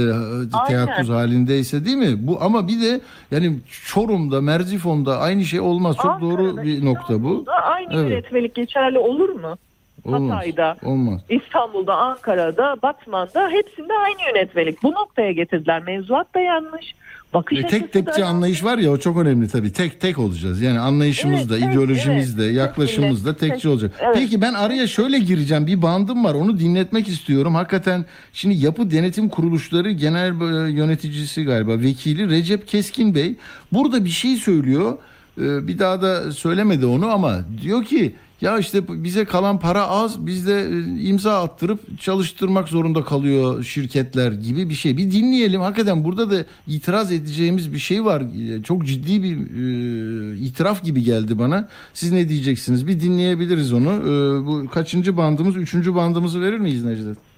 teyakkuz 0.68 1.10
halindeyse 1.10 1.86
değil 1.86 1.98
mi? 1.98 2.28
Bu 2.28 2.38
ama 2.42 2.68
bir 2.68 2.82
de 2.82 3.02
yani 3.32 3.60
Çorum'da, 3.86 4.42
Merzifon'da 4.42 5.18
aynı 5.20 5.46
şey 5.46 5.60
olmaz. 5.60 5.96
Çok 6.02 6.22
doğru 6.22 6.42
Ankara'da, 6.42 6.64
bir 6.64 6.86
nokta 6.86 7.24
bu. 7.24 7.46
Aynı 7.64 7.94
Evet. 7.94 8.10
yönetmelik 8.12 8.56
geçerli 8.56 9.00
olur 9.00 9.30
mu? 9.30 9.58
Olmaz. 10.06 10.36
Hatay'da. 10.38 10.78
Olmaz. 10.84 11.22
İstanbul'da, 11.30 11.96
Ankara'da, 11.96 12.76
Batman'da 12.84 13.50
hepsinde 13.50 13.94
aynı 13.94 14.36
yönetmelik. 14.36 14.84
Bu 14.84 14.92
noktaya 14.92 15.32
getirdiler. 15.32 15.84
Mevzuat 15.84 16.36
da 16.36 16.40
yanlış. 16.40 16.96
Bakış 17.34 17.58
E, 17.60 17.66
açısı 17.66 17.88
tek 17.88 18.06
da 18.06 18.12
yanlış. 18.12 18.26
anlayış 18.30 18.64
var 18.64 18.78
ya 18.78 18.92
o 18.92 18.98
çok 18.98 19.18
önemli 19.18 19.48
tabii. 19.48 19.74
Tek 19.74 20.02
tek 20.02 20.20
olacağız. 20.20 20.62
Yani 20.62 20.80
anlayışımız 20.80 21.50
da, 21.50 21.54
Evet, 21.54 21.64
evet, 21.66 21.76
ideolojimiz 21.76 22.38
de, 22.38 22.46
evet. 22.46 22.56
yaklaşımımız 22.56 23.26
da 23.26 23.34
Kesinlikle. 23.34 23.54
tekçi 23.54 23.70
olacak. 23.70 23.92
Evet. 24.00 24.16
Peki 24.16 24.42
ben 24.42 24.54
araya 24.54 24.88
şöyle 24.88 25.20
gireceğim. 25.20 25.68
Bir 25.68 25.82
bandım 25.82 26.26
var. 26.26 26.34
Onu 26.34 26.60
dinletmek 26.60 27.08
istiyorum. 27.08 27.56
Hakikaten 27.56 28.06
şimdi 28.34 28.56
Yapı 28.56 28.92
Denetim 28.92 29.30
Kuruluşları 29.30 29.92
Genel 29.92 30.42
e, 30.68 30.72
Yöneticisi 30.72 31.44
galiba 31.44 31.72
vekili 31.80 32.30
Recep 32.30 32.68
Keskin 32.68 33.16
Bey 33.16 33.36
burada 33.72 34.06
bir 34.06 34.10
şey 34.10 34.36
söylüyor. 34.36 34.98
Ee, 35.38 35.68
Bir 35.68 35.80
daha 35.80 36.02
da 36.02 36.32
söylemedi 36.32 36.86
onu 36.86 37.12
ama 37.12 37.40
diyor 37.62 37.84
ki 37.84 38.16
ya 38.42 38.60
işte 38.60 39.04
bize 39.04 39.26
kalan 39.26 39.60
para 39.60 39.88
az 39.88 40.26
biz 40.26 40.48
de 40.48 40.62
e, 40.62 41.02
imza 41.02 41.44
attırıp 41.44 42.00
çalıştırmak 42.02 42.70
zorunda 42.70 43.04
kalıyor 43.04 43.64
şirketler 43.64 44.32
gibi 44.32 44.70
bir 44.70 44.74
şey. 44.74 44.98
Bir 44.98 45.12
dinleyelim. 45.12 45.62
Hakikaten 45.62 46.04
burada 46.04 46.32
da 46.32 46.46
itiraz 46.68 47.12
edeceğimiz 47.12 47.74
bir 47.74 47.80
şey 47.80 48.06
var. 48.06 48.22
E, 48.22 48.64
Çok 48.64 48.86
ciddi 48.88 49.24
bir 49.24 49.38
e, 49.38 50.38
itiraf 50.38 50.84
gibi 50.84 51.04
geldi 51.04 51.40
bana. 51.40 51.70
Siz 51.94 52.12
ne 52.12 52.30
diyeceksiniz? 52.30 52.88
Bir 52.88 53.00
dinleyebiliriz 53.00 53.74
onu. 53.74 53.90
E, 53.90 54.46
bu 54.46 54.70
kaçıncı 54.70 55.18
bandımız? 55.18 55.56
Üçüncü 55.56 55.96
bandımızı 55.96 56.42
verir 56.42 56.58
miyiz 56.58 56.86
Necdet? 56.86 57.31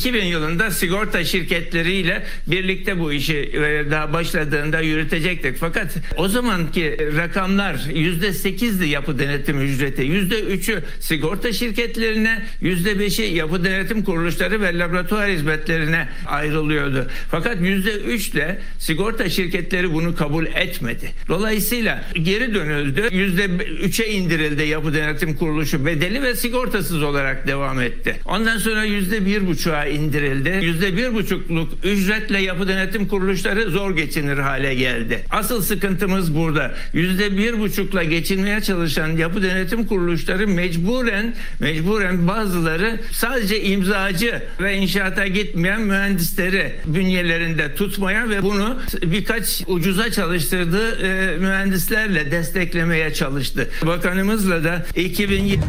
2000 0.00 0.24
yılında 0.24 0.70
sigorta 0.70 1.24
şirketleriyle 1.24 2.22
birlikte 2.46 2.98
bu 2.98 3.12
işi 3.12 3.36
e, 3.36 3.90
daha 3.90 4.12
başladığında 4.12 4.80
yürütecektik. 4.80 5.56
Fakat 5.56 5.94
o 6.16 6.28
zamanki 6.28 6.96
rakamlar 7.16 7.74
%8'di 7.74 8.88
yapı 8.88 9.18
denetim 9.18 9.60
ücreti. 9.60 10.02
%3'ü 10.02 10.82
sigorta 11.00 11.52
şirketlerine, 11.52 12.42
%5'i 12.62 13.34
yapı 13.34 13.64
denetim 13.64 14.04
kuruluşları 14.04 14.60
ve 14.60 14.78
laboratuvar 14.78 15.30
hizmetlerine 15.30 16.08
ayrılıyordu. 16.26 17.06
Fakat 17.30 17.56
%3 17.56 18.34
de 18.34 18.58
sigorta 18.78 19.28
şirketleri 19.28 19.92
bunu 19.92 20.16
kabul 20.16 20.46
etmedi. 20.46 21.10
Dolayısıyla 21.28 22.04
geri 22.22 22.54
dönüldü. 22.54 23.00
%3'e 23.00 24.08
indirildi 24.08 24.62
yapı 24.62 24.94
denetim 24.94 25.36
kuruluşu 25.36 25.86
bedeli 25.86 26.22
ve 26.22 26.34
sigortasız 26.36 27.02
olarak 27.02 27.46
devam 27.46 27.80
etti. 27.80 28.16
Ondan 28.24 28.58
sonra 28.58 28.86
%1,5'a 28.86 29.89
indirildi. 29.90 30.58
Yüzde 30.62 30.96
bir 30.96 31.14
buçukluk 31.14 31.72
ücretle 31.84 32.42
yapı 32.42 32.68
denetim 32.68 33.08
kuruluşları 33.08 33.70
zor 33.70 33.96
geçinir 33.96 34.38
hale 34.38 34.74
geldi. 34.74 35.24
Asıl 35.30 35.62
sıkıntımız 35.62 36.34
burada. 36.34 36.74
Yüzde 36.92 37.36
bir 37.36 37.60
buçukla 37.60 38.04
geçinmeye 38.04 38.60
çalışan 38.60 39.08
yapı 39.08 39.42
denetim 39.42 39.86
kuruluşları 39.86 40.48
mecburen 40.48 41.34
mecburen 41.60 42.28
bazıları 42.28 43.00
sadece 43.12 43.62
imzacı 43.62 44.42
ve 44.60 44.76
inşaata 44.76 45.26
gitmeyen 45.26 45.80
mühendisleri 45.80 46.72
bünyelerinde 46.86 47.74
tutmaya 47.74 48.28
ve 48.28 48.42
bunu 48.42 48.78
birkaç 49.02 49.62
ucuza 49.66 50.12
çalıştırdığı 50.12 51.06
e, 51.06 51.38
mühendislerle 51.38 52.30
desteklemeye 52.30 53.14
çalıştı. 53.14 53.68
Bakanımızla 53.86 54.64
da 54.64 54.86
2020 54.96 55.60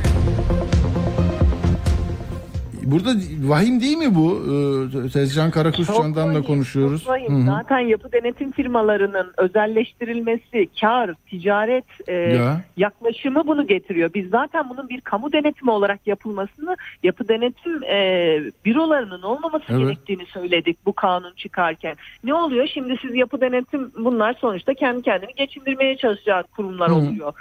Burada 2.83 3.09
vahim 3.43 3.81
değil 3.81 3.97
mi 3.97 4.15
bu? 4.15 4.41
Ee, 5.05 5.09
Tezcan 5.09 5.51
Karakuşcan'dan 5.51 6.29
da 6.29 6.33
vahim, 6.33 6.43
konuşuyoruz. 6.43 7.03
çok 7.03 7.13
vahim. 7.13 7.35
Hı 7.35 7.41
hı. 7.41 7.45
Zaten 7.45 7.79
yapı 7.79 8.11
denetim 8.11 8.51
firmalarının 8.51 9.33
özelleştirilmesi, 9.37 10.67
kar, 10.81 11.13
ticaret 11.29 11.85
e, 12.07 12.13
Ya. 12.13 12.61
yaklaşımı 12.77 13.47
bunu 13.47 13.67
getiriyor. 13.67 14.13
Biz 14.13 14.29
zaten 14.29 14.69
bunun 14.69 14.89
bir 14.89 15.01
kamu 15.01 15.31
denetimi 15.33 15.71
olarak 15.71 16.07
yapılmasını, 16.07 16.77
yapı 17.03 17.27
denetim 17.27 17.83
e, 17.83 17.97
bürolarının 18.65 19.21
olmaması 19.21 19.65
Evet. 19.69 19.79
gerektiğini 19.79 20.25
söyledik 20.25 20.77
bu 20.85 20.93
kanun 20.93 21.33
çıkarken. 21.35 21.95
Ne 22.23 22.33
oluyor? 22.33 22.67
Şimdi 22.73 22.95
siz 23.01 23.15
yapı 23.15 23.41
denetim 23.41 23.91
bunlar 23.99 24.33
sonuçta 24.41 24.73
kendi 24.73 25.01
kendini 25.01 25.33
geçindirmeye 25.37 25.97
çalışacak 25.97 26.51
kurumlar 26.51 26.89
Hı. 26.89 26.95
oluyor. 26.95 27.33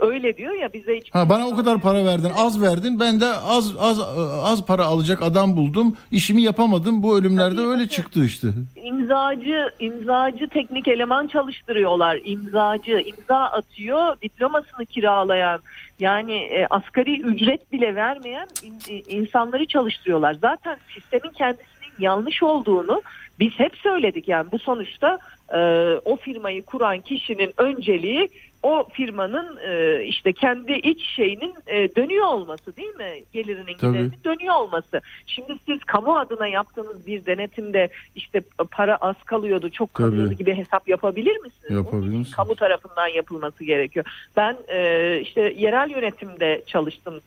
Öyle 0.00 0.36
diyor 0.36 0.54
ya 0.54 0.72
bize 0.72 0.96
hiç 0.96 1.14
Ha 1.14 1.28
bana 1.28 1.48
o 1.48 1.56
kadar 1.56 1.80
para 1.80 2.04
verdin, 2.04 2.30
az 2.36 2.62
verdin. 2.62 3.00
Ben 3.00 3.20
de 3.20 3.26
az 3.26 3.74
az 3.78 4.00
az 4.42 4.66
para 4.66 4.84
alacak 4.84 5.22
adam 5.22 5.56
buldum. 5.56 5.96
İşimi 6.10 6.42
yapamadım. 6.42 7.02
Bu 7.02 7.18
ölümlerde 7.18 7.56
Tabii, 7.56 7.66
öyle 7.66 7.88
çıktı 7.88 8.24
işte. 8.24 8.48
imzacı 8.76 9.70
imzacı 9.78 10.48
teknik 10.48 10.88
eleman 10.88 11.26
çalıştırıyorlar. 11.26 12.18
İmzacı 12.24 12.92
imza 13.06 13.36
atıyor, 13.36 14.16
diplomasını 14.22 14.86
kiralayan 14.86 15.60
yani 15.98 16.34
e, 16.34 16.66
asgari 16.70 17.20
ücret 17.20 17.72
bile 17.72 17.94
vermeyen 17.94 18.46
in- 18.62 18.94
e, 18.94 18.98
insanları 18.98 19.66
çalıştırıyorlar. 19.66 20.34
Zaten 20.34 20.76
sistemin 20.94 21.30
kendisinin 21.32 21.94
yanlış 21.98 22.42
olduğunu 22.42 23.02
biz 23.40 23.52
hep 23.56 23.76
söyledik. 23.76 24.28
Yani 24.28 24.46
bu 24.52 24.58
sonuçta 24.58 25.18
e, 25.54 25.58
o 26.04 26.16
firmayı 26.16 26.64
kuran 26.64 27.00
kişinin 27.00 27.52
önceliği 27.56 28.28
o 28.64 28.88
firmanın 28.92 29.58
e, 29.68 30.04
işte 30.04 30.32
kendi 30.32 30.72
iç 30.72 31.06
şeyinin 31.16 31.54
e, 31.66 31.94
dönüyor 31.96 32.26
olması 32.26 32.76
değil 32.76 32.96
mi? 32.96 33.12
Gelirinin 33.32 33.76
Tabii. 33.78 33.92
giderinin 33.92 34.18
dönüyor 34.24 34.54
olması. 34.54 35.00
Şimdi 35.26 35.52
siz 35.66 35.84
kamu 35.84 36.18
adına 36.18 36.46
yaptığınız 36.46 37.06
bir 37.06 37.26
denetimde 37.26 37.88
işte 38.14 38.42
para 38.70 38.96
az 38.96 39.16
kalıyordu, 39.24 39.70
çok 39.70 39.94
Tabii. 39.94 40.10
kalıyordu 40.10 40.32
gibi 40.34 40.54
hesap 40.54 40.88
yapabilir 40.88 41.36
misiniz? 41.36 41.70
Yapabilir 41.70 42.16
misiniz? 42.16 42.36
Kamu 42.36 42.54
tarafından 42.54 43.08
yapılması 43.08 43.64
gerekiyor. 43.64 44.06
Ben 44.36 44.56
e, 44.68 45.20
işte 45.20 45.54
yerel 45.56 45.90
yönetimde 45.90 46.62
çalıştım 46.66 47.20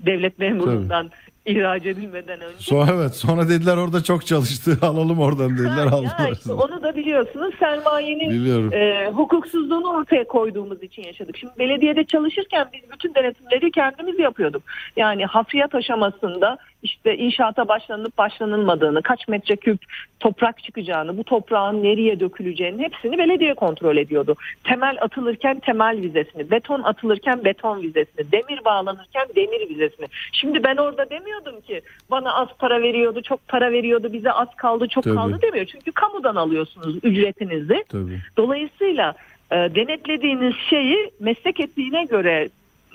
devlet 0.00 0.38
memurundan 0.38 1.10
ihraç 1.46 1.86
edilmeden 1.86 2.40
önce. 2.40 2.58
Sonra 2.58 2.90
evet 2.94 3.14
sonra 3.14 3.48
dediler 3.48 3.76
orada 3.76 4.02
çok 4.02 4.26
çalıştı. 4.26 4.78
Alalım 4.82 5.18
oradan 5.20 5.50
dediler 5.58 5.86
Ha, 5.86 5.96
aldılar. 5.96 6.32
işte 6.32 6.52
onu 6.52 6.82
da 6.82 6.96
biliyorsunuz 6.96 7.54
sermayenin 7.58 8.30
Biliyorum. 8.30 8.72
e, 8.72 9.10
hukuksuzluğunu 9.14 9.88
ortaya 9.88 10.24
koyduğumuz 10.26 10.82
için 10.82 11.02
yaşadık. 11.02 11.36
Şimdi 11.36 11.52
belediyede 11.58 12.04
çalışırken 12.04 12.68
biz 12.72 12.90
bütün 12.92 13.14
denetimleri 13.14 13.70
kendimiz 13.70 14.18
yapıyorduk. 14.18 14.62
Yani 14.96 15.26
hafriyat 15.26 15.74
aşamasında 15.74 16.58
işte 16.84 17.16
inşaata 17.16 17.68
başlanıp 17.68 18.18
başlanılmadığını, 18.18 19.02
kaç 19.02 19.28
metreküp 19.28 19.78
toprak 20.20 20.62
çıkacağını, 20.62 21.16
bu 21.16 21.24
toprağın 21.24 21.82
nereye 21.82 22.20
döküleceğini 22.20 22.82
hepsini 22.82 23.18
belediye 23.18 23.54
kontrol 23.54 23.96
ediyordu. 23.96 24.36
Temel 24.64 24.96
atılırken 25.00 25.60
temel 25.60 26.02
vizesini, 26.02 26.50
beton 26.50 26.82
atılırken 26.82 27.44
beton 27.44 27.82
vizesini, 27.82 28.32
demir 28.32 28.64
bağlanırken 28.64 29.26
demir 29.36 29.68
vizesini. 29.68 30.06
Şimdi 30.32 30.64
ben 30.64 30.76
orada 30.76 31.10
demiyordum 31.10 31.60
ki 31.60 31.80
bana 32.10 32.34
az 32.34 32.48
para 32.58 32.82
veriyordu, 32.82 33.22
çok 33.22 33.48
para 33.48 33.72
veriyordu, 33.72 34.12
bize 34.12 34.32
az 34.32 34.48
kaldı, 34.56 34.88
çok 34.88 35.04
Tabii. 35.04 35.14
kaldı 35.14 35.38
demiyor. 35.42 35.66
Çünkü 35.66 35.92
kamudan 35.92 36.36
alıyorsunuz 36.36 36.96
ücretinizi. 37.02 37.84
Tabii. 37.88 38.20
Dolayısıyla 38.36 39.14
e, 39.50 39.56
denetlediğiniz 39.56 40.54
şeyi 40.70 41.10
meslek 41.20 41.60
etiğine 41.60 42.04
göre 42.04 42.48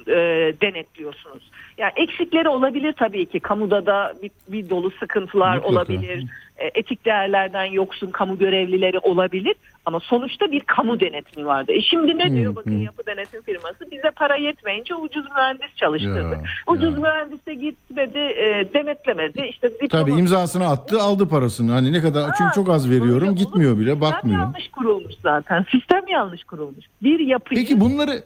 e, 0.07 0.15
denetliyorsunuz. 0.61 1.43
Yani 1.79 1.91
eksikleri 1.95 2.49
olabilir 2.49 2.93
tabii 2.93 3.25
ki. 3.25 3.39
Kamuda 3.39 3.85
da 3.85 4.13
bir, 4.23 4.31
bir 4.47 4.69
dolu 4.69 4.91
sıkıntılar 4.99 5.55
Mutlaka. 5.55 5.73
olabilir. 5.75 6.25
E, 6.57 6.71
etik 6.75 7.05
değerlerden 7.05 7.65
yoksun 7.65 8.07
kamu 8.07 8.37
görevlileri 8.37 8.99
olabilir. 8.99 9.55
Ama 9.85 9.99
sonuçta 9.99 10.51
bir 10.51 10.59
kamu 10.59 10.99
denetimi 10.99 11.45
vardı. 11.45 11.71
E 11.71 11.81
şimdi 11.81 12.17
ne 12.17 12.31
diyor 12.31 12.55
bakın 12.55 12.77
yapı 12.79 13.05
denetim 13.05 13.41
firması? 13.41 13.91
Bize 13.91 14.11
para 14.15 14.35
yetmeyince 14.35 14.95
ucuz 14.95 15.25
mühendis 15.35 15.75
çalıştırdı. 15.75 16.31
Ya, 16.31 16.43
ucuz 16.67 16.93
ya. 16.93 16.99
mühendise 16.99 17.53
gitmedi, 17.53 18.17
e, 18.17 18.67
denetlemedi. 18.73 19.41
İşte 19.49 19.69
Tabii 19.89 20.11
imzasını 20.11 20.67
attı, 20.67 21.01
aldı 21.01 21.29
parasını. 21.29 21.71
Hani 21.71 21.93
ne 21.93 22.01
kadar 22.01 22.29
çünkü 22.37 22.51
çok 22.55 22.69
az 22.69 22.89
veriyorum, 22.89 23.27
Öyle 23.29 23.39
gitmiyor 23.39 23.71
olur. 23.71 23.79
bile, 23.79 23.91
Sistem 23.91 24.11
bakmıyor. 24.11 24.39
yanlış 24.39 24.67
kurulmuş 24.71 25.13
zaten. 25.23 25.65
Sistem 25.71 26.07
yanlış 26.07 26.43
kurulmuş. 26.43 26.85
Bir 27.03 27.19
yapıyı... 27.19 27.59
Peki 27.59 27.79
bunları 27.79 28.23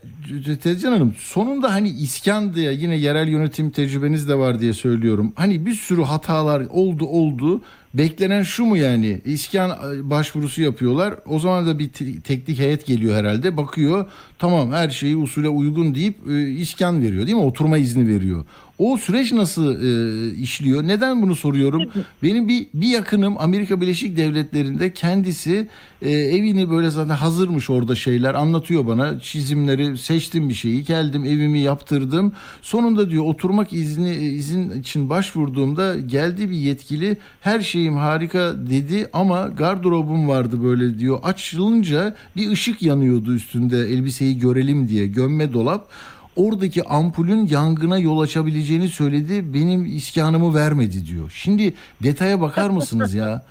Tezcan 0.64 0.92
Hanım 0.92 1.16
sonunda 1.20 1.74
hani 1.74 1.90
iskan 1.90 2.54
diye 2.54 2.74
yine 2.74 2.96
yerel 2.96 3.28
yönetim 3.28 3.43
tecrübeniz 3.50 4.30
de 4.30 4.36
var 4.38 4.60
diye 4.60 4.74
söylüyorum. 4.74 5.34
Hani 5.36 5.66
bir 5.66 5.74
sürü 5.74 6.02
hatalar 6.02 6.64
oldu 6.70 7.06
oldu. 7.06 7.62
Beklenen 7.94 8.44
şu 8.44 8.66
mu 8.66 8.78
yani? 8.78 9.22
İskan 9.26 9.70
e, 9.70 10.10
başvurusu 10.10 10.62
yapıyorlar. 10.62 11.16
O 11.26 11.40
zaman 11.40 11.68
da 11.68 11.80
bir 11.80 11.90
te- 11.90 12.22
teknik 12.22 12.60
heyet 12.60 12.86
geliyor 12.86 13.16
herhalde. 13.16 13.58
Bakıyor 13.58 14.06
tamam 14.40 14.72
her 14.72 14.90
şeyi 14.90 15.18
usule 15.18 15.50
uygun 15.50 15.96
deyip 15.96 16.16
e, 16.30 16.50
iskan 16.50 17.02
veriyor 17.04 17.26
değil 17.28 17.38
mi? 17.38 17.44
Oturma 17.44 17.78
izni 17.78 18.08
veriyor. 18.08 18.46
O 18.78 18.98
süreç 18.98 19.32
nasıl 19.32 19.82
e, 19.84 20.36
işliyor? 20.36 20.88
Neden 20.88 21.22
bunu 21.22 21.36
soruyorum? 21.36 21.84
Benim 22.24 22.48
bir 22.48 22.68
bir 22.74 22.88
yakınım 22.88 23.36
Amerika 23.38 23.82
Birleşik 23.82 24.18
Devletleri'nde 24.18 24.94
kendisi 24.94 25.68
e, 26.02 26.12
evini 26.12 26.70
böyle 26.70 26.90
zaten 26.90 27.16
hazırmış 27.16 27.70
orada 27.70 27.96
şeyler 27.96 28.34
anlatıyor 28.34 28.88
bana. 28.88 29.20
Çizimleri 29.20 29.98
seçtim 29.98 30.50
bir 30.50 30.54
şeyi, 30.54 30.86
geldim 30.86 31.26
evimi 31.26 31.60
yaptırdım. 31.60 32.34
Sonunda 32.62 33.10
diyor 33.10 33.26
oturmak 33.26 33.74
izni 33.74 34.16
izin 34.16 34.82
için 34.82 35.10
başvurduğumda 35.10 36.00
geldi 36.00 36.50
bir 36.50 36.58
yetkili 36.58 37.18
her 37.42 37.62
şeyim 37.62 37.98
harika 37.98 38.54
dedi 38.70 39.10
ama 39.14 39.48
gardırobum 39.48 40.28
vardı 40.28 40.64
böyle 40.64 41.00
diyor. 41.00 41.20
Açılınca 41.24 42.16
bir 42.36 42.52
ışık 42.52 42.82
yanıyordu 42.82 43.34
üstünde 43.34 43.78
elbiseyi 43.78 44.40
görelim 44.40 44.90
diye 44.90 45.08
gömme 45.08 45.54
dolap. 45.54 45.90
Oradaki 46.36 46.84
ampulün 46.84 47.48
yangına 47.48 47.98
yol 47.98 48.20
açabileceğini 48.20 48.90
söyledi. 48.90 49.54
Benim 49.54 49.86
iskanımı 49.86 50.56
vermedi 50.56 51.08
diyor. 51.08 51.32
Şimdi 51.36 51.74
detaya 52.04 52.42
bakar 52.42 52.70
mısınız 52.70 53.14
ya? 53.14 53.42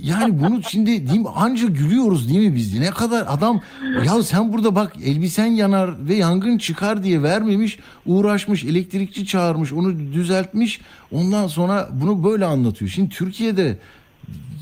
Yani 0.00 0.40
bunu 0.40 0.62
şimdi 0.70 0.90
mi, 0.90 1.28
anca 1.34 1.66
gülüyoruz 1.68 2.28
değil 2.28 2.48
mi 2.48 2.56
biz? 2.56 2.78
Ne 2.78 2.90
kadar 2.90 3.26
adam 3.28 3.60
ya 4.04 4.22
sen 4.22 4.52
burada 4.52 4.74
bak 4.74 4.92
elbisen 5.04 5.46
yanar 5.46 6.08
ve 6.08 6.14
yangın 6.14 6.58
çıkar 6.58 7.04
diye 7.04 7.22
vermemiş, 7.22 7.78
uğraşmış, 8.06 8.64
elektrikçi 8.64 9.26
çağırmış, 9.26 9.72
onu 9.72 9.98
düzeltmiş. 9.98 10.80
Ondan 11.12 11.46
sonra 11.46 11.88
bunu 11.92 12.24
böyle 12.24 12.44
anlatıyor. 12.44 12.90
Şimdi 12.90 13.08
Türkiye'de 13.08 13.78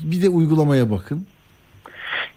bir 0.03 0.21
de 0.21 0.29
uygulamaya 0.29 0.91
bakın. 0.91 1.25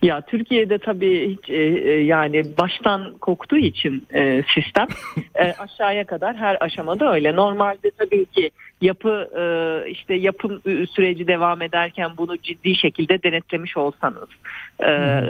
Ya 0.03 0.21
Türkiye'de 0.21 0.79
tabii 0.79 1.37
hiç, 1.37 1.51
e, 1.51 1.55
e, 1.55 2.05
yani 2.05 2.57
baştan 2.59 3.19
koktuğu 3.19 3.57
için 3.57 4.07
e, 4.15 4.43
sistem 4.55 4.87
e, 5.35 5.53
aşağıya 5.53 6.05
kadar 6.05 6.37
her 6.37 6.57
aşamada 6.61 7.13
öyle. 7.15 7.37
Normalde 7.37 7.91
tabii 7.99 8.27
ki 8.27 8.51
yapı 8.83 9.29
e, 9.37 9.91
işte 9.91 10.15
yapım 10.15 10.61
süreci 10.91 11.27
devam 11.27 11.63
ederken 11.63 12.11
bunu 12.19 12.39
ciddi 12.39 12.77
şekilde 12.77 13.23
denetlemiş 13.23 13.77
olsanız 13.77 14.29
e, 14.81 14.87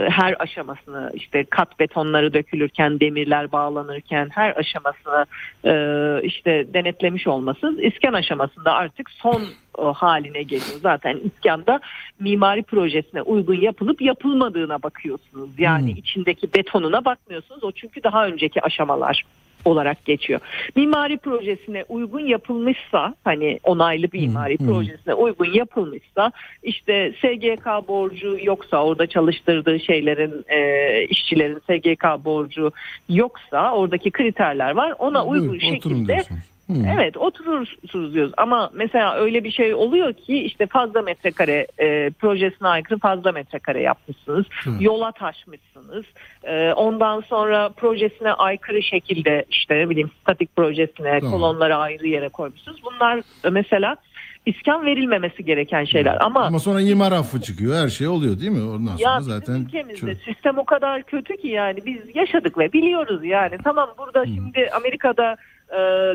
her 0.09 0.35
aşamasını 0.39 1.11
işte 1.13 1.43
kat 1.43 1.79
betonları 1.79 2.33
dökülürken 2.33 2.99
demirler 2.99 3.51
bağlanırken 3.51 4.29
her 4.31 4.55
aşamasını 4.55 5.25
e, 5.65 5.73
işte 6.23 6.73
denetlemiş 6.73 7.27
olmasınız 7.27 7.79
iskan 7.79 8.13
aşamasında 8.13 8.73
artık 8.73 9.11
son 9.11 9.43
o 9.77 9.93
haline 9.93 10.43
geliyor. 10.43 10.79
Zaten 10.81 11.19
iskanda 11.23 11.79
mimari 12.19 12.63
projesine 12.63 13.21
uygun 13.21 13.61
yapılıp 13.61 14.01
yapılmadığına 14.01 14.83
bakıyorsunuz. 14.83 15.49
Yani 15.57 15.91
Hmm. 15.91 15.97
içindeki 15.97 16.53
betonuna 16.53 17.05
bakmıyorsunuz. 17.05 17.63
O 17.63 17.71
çünkü 17.71 18.03
daha 18.03 18.27
önceki 18.27 18.61
aşamalar 18.61 19.23
olarak 19.65 20.05
geçiyor. 20.05 20.39
Mimari 20.75 21.17
projesine 21.17 21.85
uygun 21.89 22.19
yapılmışsa 22.19 23.15
hani 23.23 23.59
onaylı 23.63 24.11
bir 24.11 24.19
mimari 24.19 24.59
hmm. 24.59 24.67
projesine 24.67 25.13
uygun 25.13 25.53
yapılmışsa 25.53 26.31
işte 26.63 27.13
SGK 27.21 27.87
borcu 27.87 28.37
yoksa 28.43 28.83
orada 28.83 29.07
çalıştırdığı 29.07 29.79
şeylerin 29.79 30.45
e, 30.47 31.03
işçilerin 31.03 31.59
SGK 31.59 32.25
borcu 32.25 32.71
yoksa 33.09 33.71
oradaki 33.71 34.11
kriterler 34.11 34.71
var. 34.71 34.93
Ona 34.99 35.25
uygun 35.25 35.47
oturun 35.47 35.59
şekilde 35.59 36.23
diyorsunuz. 36.69 36.93
Evet 36.99 37.17
oturursunuz 37.17 38.13
diyoruz 38.13 38.33
ama 38.37 38.69
mesela 38.73 39.15
öyle 39.15 39.43
bir 39.43 39.51
şey 39.51 39.73
oluyor 39.73 40.13
ki 40.13 40.43
işte 40.43 40.67
fazla 40.67 41.01
metrekare 41.01 41.67
e, 41.79 42.09
projesine 42.09 42.67
aykırı 42.67 42.99
fazla 42.99 43.31
metrekare 43.31 43.81
yapmışsınız. 43.81 44.45
Yola 44.79 45.11
taşmışsınız. 45.11 46.05
E, 46.43 46.73
ondan 46.73 47.21
sonra 47.21 47.69
projesine 47.69 48.33
aykırı 48.33 48.83
şekilde 48.83 49.45
işte 49.49 49.77
ne 49.77 49.89
bileyim 49.89 50.11
statik 50.21 50.55
projesine 50.55 51.19
Tamam. 51.19 51.31
kolonları 51.31 51.75
ayrı 51.75 52.07
yere 52.07 52.29
koymuşsunuz. 52.29 52.81
Bunlar 52.83 53.21
mesela 53.51 53.95
iskan 54.45 54.85
verilmemesi 54.85 55.45
gereken 55.45 55.83
şeyler 55.83 56.17
ama 56.21 56.43
Ama 56.45 56.59
sonra 56.59 56.81
imar 56.81 57.11
affı 57.11 57.41
çıkıyor. 57.41 57.75
Her 57.75 57.87
şey 57.89 58.07
oluyor 58.07 58.39
değil 58.39 58.51
mi? 58.51 58.63
Ondan 58.63 58.95
sonra 58.97 59.11
ya 59.11 59.21
zaten 59.21 59.53
ülkemizde 59.53 60.11
çö- 60.11 60.25
sistem 60.25 60.57
o 60.57 60.65
kadar 60.65 61.03
kötü 61.03 61.37
ki 61.37 61.47
yani 61.47 61.79
biz 61.85 62.15
yaşadık 62.15 62.57
ve 62.57 62.73
biliyoruz 62.73 63.25
yani. 63.25 63.57
Tamam 63.63 63.89
burada 63.97 64.25
şimdi 64.25 64.69
Amerika'da 64.75 65.35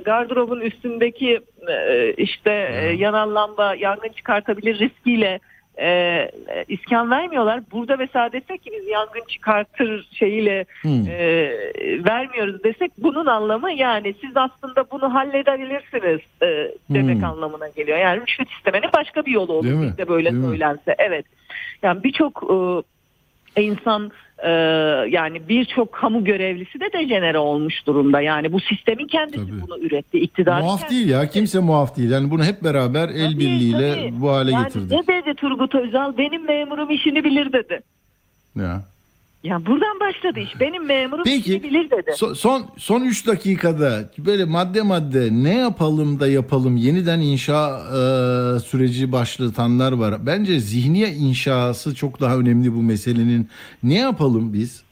gardırobun 0.04 0.61
üstündeki 0.61 1.40
e, 1.68 2.12
işte 2.12 2.68
e, 2.72 2.86
yanan 2.86 3.34
lamba 3.34 3.74
yangın 3.74 4.09
çıkartabilir 4.09 4.78
riskiyle 4.78 5.40
e, 5.76 5.88
e, 5.88 6.30
iskan 6.68 7.11
vermiyorlar. 7.11 7.61
Burada 7.72 7.96
mesela 7.96 8.32
desek 8.32 8.62
ki 8.62 8.70
biz 8.78 8.88
yangın 8.88 9.24
çıkartır 9.28 10.09
şeyiyle 10.18 10.64
e, 10.84 11.50
vermiyoruz 12.04 12.64
desek 12.64 12.92
bunun 12.98 13.26
anlamı 13.26 13.72
yani 13.72 14.14
siz 14.20 14.30
aslında 14.36 14.90
bunu 14.90 15.14
halledebilirsiniz 15.14 16.20
e, 16.42 16.72
demek 16.90 17.16
Hmm. 17.16 17.24
anlamına 17.24 17.68
geliyor. 17.68 17.98
Yani 17.98 18.20
rüşvet 18.20 18.50
istemenin 18.50 18.88
başka 18.96 19.26
bir 19.26 19.30
yolu 19.32 19.52
olur. 19.52 19.64
Değil 19.64 19.74
mi? 19.76 19.86
Bizde 19.90 20.09
böyle 20.09 20.30
Değil 20.32 20.42
mi? 20.42 20.48
söylense. 20.48 20.94
Evet. 20.98 21.26
Yani 21.82 22.04
birçok 22.04 22.42
e, 22.42 22.56
insan 23.64 24.11
e, 24.38 24.50
yani 25.11 25.48
birçok 25.48 25.92
kamu 25.92 26.24
görevlisi 26.24 26.80
de 26.80 26.92
dejenere 26.92 27.38
olmuş 27.38 27.86
durumda. 27.86 28.20
Yani 28.20 28.52
bu 28.52 28.61
sistemin 28.61 29.06
kendisi 29.06 29.46
Tabii. 29.46 29.61
bunu 29.61 29.78
üretti. 29.78 30.18
İktidar 30.18 30.61
muaf 30.61 30.90
değil 30.90 31.09
ya. 31.09 31.30
Kimse 31.30 31.59
muaf 31.59 31.96
değil. 31.96 32.11
Yani 32.11 32.30
bunu 32.30 32.44
hep 32.44 32.64
beraber 32.64 33.09
el 33.09 33.30
Tabii, 33.32 33.38
birliğiyle 33.38 33.94
tabii. 33.94 34.20
bu 34.20 34.30
hale 34.30 34.52
yani 34.52 34.64
getirdik. 34.64 34.90
ne 34.90 35.06
dedi 35.06 35.34
Turgut 35.34 35.74
Özal? 35.74 36.16
Benim 36.18 36.46
memurum 36.46 36.90
işini 36.90 37.24
bilir 37.24 37.52
dedi. 37.52 37.80
Ya. 38.56 38.82
Ya 39.45 39.66
buradan 39.66 40.01
başladı 40.01 40.41
iş. 40.41 40.61
Benim 40.61 40.86
memurum 40.86 41.24
Peki 41.24 41.62
bilir 41.62 41.91
dedi. 41.91 42.11
so- 42.11 42.34
son 42.34 42.66
son 42.76 43.01
3 43.03 43.26
dakikada 43.26 44.11
böyle 44.18 44.45
madde 44.45 44.82
madde 44.82 45.28
ne 45.32 45.59
yapalım 45.59 46.20
da 46.20 46.28
yapalım 46.28 46.76
yeniden 46.76 47.20
inşa 47.20 47.78
e, 47.78 48.01
süreci 48.61 49.12
başlatanlar 49.12 49.93
var. 49.93 50.26
Bence 50.26 50.61
zihniye 50.61 51.09
inşası 51.09 51.95
çok 51.95 52.20
daha 52.20 52.36
önemli 52.36 52.74
bu 52.74 52.82
meselenin. 52.82 53.49
Ne 53.82 53.99
yapalım 53.99 54.53
biz 54.53 54.82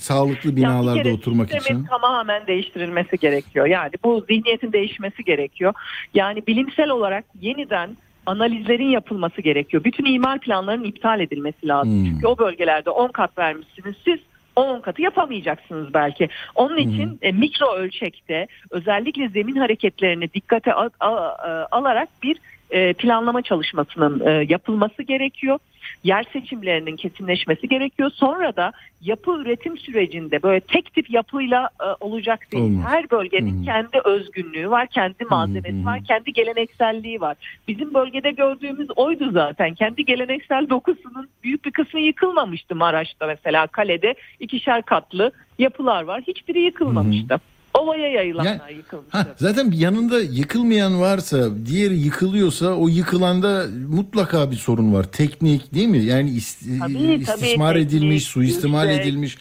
sağlıklı 0.00 0.50
Ya 0.50 0.56
bir 0.56 0.60
binalarda 0.62 1.02
kere 1.02 1.12
oturmak 1.12 1.54
için? 1.54 1.84
tamamen 1.84 2.46
değiştirilmesi 2.46 3.18
gerekiyor. 3.18 3.66
Yani 3.66 3.90
bu 4.04 4.24
zihniyetin 4.28 4.72
değişmesi 4.72 5.24
gerekiyor. 5.24 5.74
Yani 6.14 6.46
bilimsel 6.46 6.90
olarak 6.90 7.24
yeniden 7.40 7.96
analizlerin 8.28 8.88
yapılması 8.88 9.42
gerekiyor. 9.42 9.84
Bütün 9.84 10.04
imar 10.04 10.38
planlarının 10.38 10.84
iptal 10.84 11.20
edilmesi 11.20 11.68
lazım. 11.68 11.92
Hmm. 11.92 12.04
Çünkü 12.04 12.26
o 12.26 12.38
bölgelerde 12.38 12.90
10 12.90 13.08
kat 13.08 13.38
vermişsiniz 13.38 13.94
siz. 14.04 14.18
o 14.56 14.62
10 14.62 14.80
katı 14.80 15.02
yapamayacaksınız 15.02 15.94
belki. 15.94 16.28
Onun 16.54 16.76
için 16.76 17.18
e, 17.22 17.32
mikro 17.32 17.74
ölçekte 17.74 18.46
özellikle 18.70 19.28
zemin 19.28 19.56
hareketlerini 19.56 20.32
dikkate 20.32 20.72
al- 20.72 20.90
al- 21.00 21.48
e, 21.48 21.66
alarak 21.70 22.08
bir 22.22 22.36
e, 22.70 22.92
planlama 22.92 23.42
çalışmasının 23.42 24.26
e, 24.26 24.44
yapılması 24.48 25.02
gerekiyor. 25.02 25.58
Yer 26.04 26.24
seçimlerinin 26.32 26.96
kesinleşmesi 26.96 27.68
gerekiyor. 27.68 28.10
Sonra 28.14 28.56
da 28.56 28.72
yapı 29.00 29.30
üretim 29.30 29.78
sürecinde 29.78 30.42
böyle 30.42 30.60
tek 30.60 30.94
tip 30.94 31.10
yapıyla 31.10 31.70
e, 31.80 31.86
olacak 32.00 32.52
değil. 32.52 32.64
Olmaz. 32.64 32.84
Her 32.88 33.10
bölgenin 33.10 33.60
Hı. 33.60 33.64
kendi 33.64 33.98
özgünlüğü 34.04 34.70
var, 34.70 34.86
kendi 34.86 35.24
malzemesi 35.30 35.82
hı. 35.82 35.84
var, 35.84 36.04
kendi 36.04 36.32
gelenekselliği 36.32 37.20
var. 37.20 37.36
Bizim 37.68 37.94
bölgede 37.94 38.30
gördüğümüz 38.30 38.88
oydu 38.96 39.30
zaten. 39.32 39.74
Kendi 39.74 40.04
geleneksel 40.04 40.68
dokusunun 40.68 41.28
büyük 41.44 41.64
bir 41.64 41.70
kısmı 41.70 42.00
yıkılmamıştı 42.00 42.74
Maraş'ta 42.74 43.26
mesela 43.26 43.66
kalede 43.66 44.14
ikişer 44.40 44.82
katlı 44.82 45.32
yapılar 45.58 46.02
var. 46.02 46.22
Hiçbiri 46.26 46.60
yıkılmamıştı. 46.60 47.40
Ovaya 47.74 48.08
yayılanlar 48.08 48.60
Yani- 48.68 48.76
yıkılmıştı. 48.76 49.18
Hah, 49.18 49.24
zaten 49.36 49.70
yanında 49.74 50.20
yıkılmayan 50.20 51.00
varsa, 51.00 51.66
diğeri 51.66 51.94
yıkılıyorsa 51.98 52.74
o 52.74 52.88
yıkılanda 52.88 53.64
mutlaka 53.88 54.50
bir 54.50 54.56
sorun 54.56 54.94
var. 54.94 55.04
Teknik 55.12 55.74
değil 55.74 55.88
mi? 55.88 55.98
Yani 55.98 56.30
is- 56.30 56.78
Tabii, 56.80 57.14
istismar 57.14 57.72
tabii, 57.72 57.82
edilmiş, 57.82 58.00
teknik, 58.08 58.22
suistimal 58.22 58.86
yüksek. 58.88 59.06
edilmiş. 59.06 59.38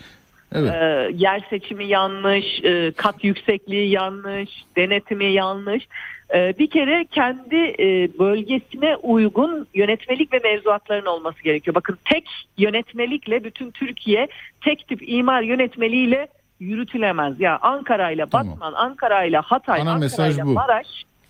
Evet. 0.52 0.72
Ee, 0.74 1.10
yer 1.18 1.42
seçimi 1.50 1.88
yanlış, 1.88 2.46
e, 2.64 2.92
kat 2.98 3.24
yüksekliği 3.24 3.90
yanlış, 3.90 4.50
denetimi 4.78 5.26
yanlış. 5.26 5.88
Ee, 6.36 6.54
bir 6.60 6.70
kere 6.70 7.06
kendi 7.12 7.56
e, 7.56 8.10
bölgesine 8.20 8.96
uygun 8.96 9.68
yönetmelik 9.74 10.34
ve 10.34 10.40
mevzuatların 10.44 11.06
olması 11.06 11.44
gerekiyor. 11.44 11.76
Bakın 11.76 11.98
tek 12.06 12.26
yönetmelikle 12.58 13.44
bütün 13.44 13.72
Türkiye 13.72 14.28
tek 14.64 14.88
tip 14.88 15.10
imar 15.10 15.42
yönetmeliğiyle 15.42 16.28
yürütülemez. 16.60 17.40
Ya 17.40 17.60
Ankara 17.62 18.12
ile 18.12 18.26
Tamam. 18.32 18.52
Batman, 18.52 18.74
Ankara 18.74 19.24
ile 19.24 19.38
Hatay, 19.38 19.82
Ana 19.82 19.92
Ankara 19.92 20.28
ile 20.28 20.46
bu. 20.46 20.54
Maraş 20.54 20.88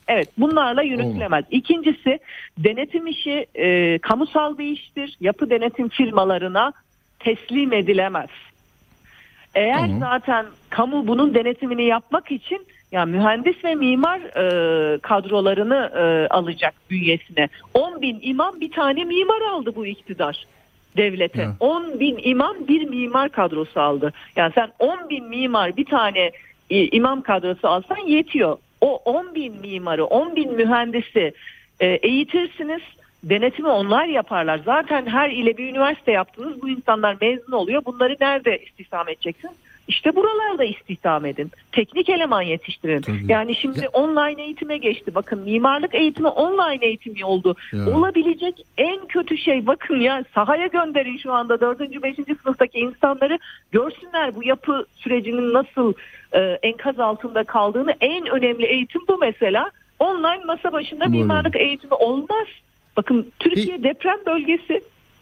Evet 0.07 0.29
bunlarla 0.37 0.81
yürütülemez. 0.81 1.45
İkincisi 1.51 2.19
denetim 2.57 3.07
işi 3.07 3.45
e, 3.55 3.97
kamusal 3.97 4.57
bir 4.57 4.65
iştir. 4.65 5.17
Yapı 5.19 5.49
denetim 5.49 5.89
firmalarına 5.89 6.73
teslim 7.19 7.73
edilemez. 7.73 8.29
Eğer 9.55 9.79
Tamam. 9.79 9.99
zaten 9.99 10.45
kamu 10.69 11.07
bunun 11.07 11.33
denetimini 11.33 11.83
yapmak 11.85 12.31
için 12.31 12.67
yani 12.91 13.11
mühendis 13.11 13.63
ve 13.63 13.75
mimar 13.75 14.19
e, 14.19 14.99
kadrolarını 14.99 15.91
e, 15.95 16.27
alacak 16.27 16.73
bünyesine. 16.89 17.49
10 17.73 18.01
bin 18.01 18.19
imam 18.21 18.61
bir 18.61 18.71
tane 18.71 19.03
mimar 19.03 19.41
aldı 19.41 19.75
bu 19.75 19.85
iktidar 19.85 20.45
devlete. 20.97 21.41
Evet. 21.41 21.55
10 21.59 21.99
bin 21.99 22.19
imam 22.23 22.55
bir 22.67 22.89
mimar 22.89 23.29
kadrosu 23.29 23.81
aldı. 23.81 24.13
Yani 24.35 24.51
sen 24.55 24.69
10 24.79 25.09
bin 25.09 25.25
mimar 25.29 25.77
bir 25.77 25.85
tane 25.85 26.31
e, 26.69 26.87
imam 26.87 27.21
kadrosu 27.21 27.67
alsan 27.67 28.07
yetiyor. 28.07 28.57
O 28.81 28.95
10 28.95 29.35
bin 29.35 29.61
mimarı, 29.61 30.05
10 30.05 30.35
bin 30.35 30.53
mühendisi 30.53 31.33
e, 31.79 31.87
eğitirsiniz. 31.87 32.81
Denetimi 33.23 33.67
onlar 33.67 34.05
yaparlar. 34.05 34.61
Zaten 34.65 35.05
her 35.05 35.29
ile 35.29 35.57
bir 35.57 35.69
üniversite 35.69 36.11
yaptınız. 36.11 36.61
Bu 36.61 36.69
insanlar 36.69 37.17
mezun 37.21 37.51
oluyor. 37.51 37.85
Bunları 37.85 38.17
nerede 38.21 38.57
istihdam 38.57 39.09
edeceksin? 39.09 39.51
İşte 39.87 40.15
buralarda 40.15 40.63
istihdam 40.63 41.25
edin. 41.25 41.51
Teknik 41.71 42.09
eleman 42.09 42.41
yetiştirin. 42.41 43.01
Tabii. 43.01 43.25
Yani 43.27 43.55
şimdi 43.55 43.79
Ya- 43.83 43.89
online 43.89 44.43
eğitime 44.43 44.77
geçti. 44.77 45.15
Bakın 45.15 45.39
mimarlık 45.39 45.95
eğitimi 45.95 46.27
online 46.27 46.85
eğitimi 46.85 47.25
oldu. 47.25 47.55
Ya. 47.73 47.97
Olabilecek 47.97 48.65
en 48.77 49.05
kötü 49.05 49.37
şey 49.37 49.67
bakın 49.67 49.99
ya 49.99 50.23
sahaya 50.35 50.67
gönderin 50.67 51.17
şu 51.17 51.33
anda 51.33 51.61
4. 51.61 51.79
5. 52.03 52.15
sınıftaki 52.43 52.79
insanları 52.79 53.39
görsünler 53.71 54.35
bu 54.35 54.43
yapı 54.43 54.85
sürecinin 54.95 55.53
nasıl 55.53 55.93
e, 56.33 56.39
enkaz 56.63 56.99
altında 56.99 57.43
kaldığını. 57.43 57.93
En 58.01 58.25
önemli 58.27 58.65
eğitim 58.65 59.01
bu 59.09 59.17
mesela. 59.17 59.71
Online 59.99 60.45
masa 60.45 60.71
başında 60.71 61.03
Doğru. 61.05 61.11
mimarlık 61.11 61.55
eğitimi 61.55 61.93
olmaz. 61.93 62.47
Bakın 62.97 63.31
Türkiye 63.39 63.83
deprem 63.83 64.17
bölgesi 64.25 64.81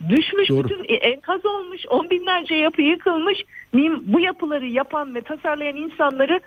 düşmüş 0.09 0.49
Doğru. 0.49 0.63
bütün 0.63 0.83
enkaz 1.01 1.45
olmuş 1.45 1.81
on 1.89 2.09
binlerce 2.09 2.55
yapı 2.55 2.81
yıkılmış 2.81 3.37
bu 4.01 4.19
yapıları 4.19 4.67
yapan 4.67 5.15
ve 5.15 5.21
tasarlayan 5.21 5.75
insanları 5.75 6.39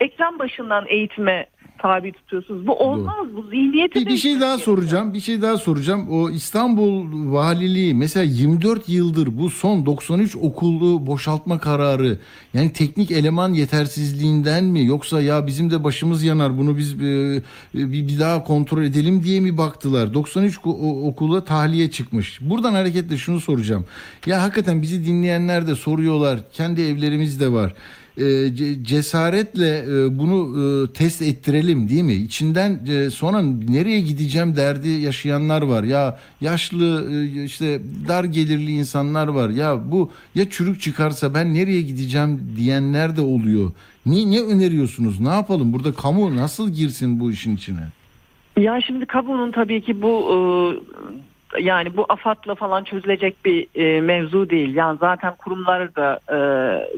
ekran 0.00 0.38
başından 0.38 0.84
eğitime 0.88 1.46
tabi 1.78 2.12
tutuyorsunuz. 2.12 2.66
Bu 2.66 2.72
olmaz 2.74 3.26
bu 3.36 3.42
zihniyeti 3.42 3.94
Bir, 4.00 4.06
bir 4.06 4.16
şey 4.16 4.40
daha 4.40 4.58
soracağım. 4.58 5.14
Bir 5.14 5.20
şey 5.20 5.42
daha 5.42 5.56
soracağım. 5.56 6.08
O 6.10 6.30
İstanbul 6.30 7.04
Valiliği 7.32 7.94
mesela 7.94 8.24
24 8.24 8.88
yıldır 8.88 9.38
bu 9.38 9.50
son 9.50 9.86
93 9.86 10.36
okulu 10.36 11.06
boşaltma 11.06 11.58
kararı 11.58 12.18
yani 12.54 12.72
teknik 12.72 13.10
eleman 13.10 13.52
yetersizliğinden 13.54 14.64
mi 14.64 14.84
yoksa 14.86 15.22
ya 15.22 15.46
bizim 15.46 15.70
de 15.70 15.84
başımız 15.84 16.22
yanar 16.22 16.58
bunu 16.58 16.76
biz 16.78 16.94
e, 16.94 17.42
bir, 17.74 18.08
bir 18.08 18.20
daha 18.20 18.44
kontrol 18.44 18.82
edelim 18.82 19.22
diye 19.24 19.40
mi 19.40 19.58
baktılar? 19.58 20.14
93 20.14 20.56
ko- 20.56 20.80
o- 20.80 21.08
okula 21.08 21.44
tahliye 21.44 21.90
çıkmış. 21.90 22.38
Buradan 22.40 22.72
hareketle 22.72 23.16
şunu 23.16 23.40
soracağım. 23.40 23.84
Ya 24.26 24.42
hakikaten 24.42 24.82
bizi 24.82 25.06
dinleyenler 25.06 25.66
de 25.66 25.74
soruyorlar. 25.74 26.38
Kendi 26.52 26.82
evlerimiz 26.82 27.40
de 27.40 27.52
var 27.52 27.74
e, 28.18 28.22
ce- 28.22 28.84
cesaretle 28.84 29.78
e, 29.78 30.18
bunu 30.18 30.60
e, 30.62 30.92
test 30.92 31.22
ettirelim 31.22 31.88
değil 31.88 32.02
mi? 32.02 32.12
İçinden 32.14 32.80
e, 32.88 33.10
sonra 33.10 33.42
nereye 33.68 34.00
gideceğim 34.00 34.56
derdi 34.56 34.88
yaşayanlar 34.88 35.62
var. 35.62 35.84
Ya 35.84 36.18
yaşlı 36.40 37.10
işte 37.44 37.80
dar 38.08 38.24
gelirli 38.24 38.70
insanlar 38.72 39.28
var. 39.28 39.50
Ya 39.50 39.92
bu 39.92 40.10
ya 40.34 40.50
çürük 40.50 40.80
çıkarsa 40.80 41.34
ben 41.34 41.54
nereye 41.54 41.82
gideceğim 41.82 42.40
diyenler 42.56 43.16
de 43.16 43.20
oluyor. 43.20 43.70
Ne, 44.06 44.30
ne 44.30 44.40
öneriyorsunuz? 44.40 45.20
Ne 45.20 45.28
yapalım? 45.28 45.72
Burada 45.72 45.92
kamu 45.92 46.36
nasıl 46.36 46.70
girsin 46.70 47.20
bu 47.20 47.30
işin 47.30 47.56
içine? 47.56 47.88
Ya 48.58 48.80
şimdi 48.86 49.06
kamunun 49.06 49.52
tabii 49.52 49.82
ki 49.82 50.02
bu 50.02 50.34
yani 51.60 51.96
bu 51.96 52.06
AFAD'la 52.08 52.54
falan 52.54 52.84
çözülecek 52.84 53.44
bir 53.44 53.66
e, 53.74 54.00
mevzu 54.00 54.50
değil. 54.50 54.74
Yani 54.74 54.98
zaten 55.00 55.34
kurumlar 55.36 55.94
da 55.94 56.20
e, 56.32 56.38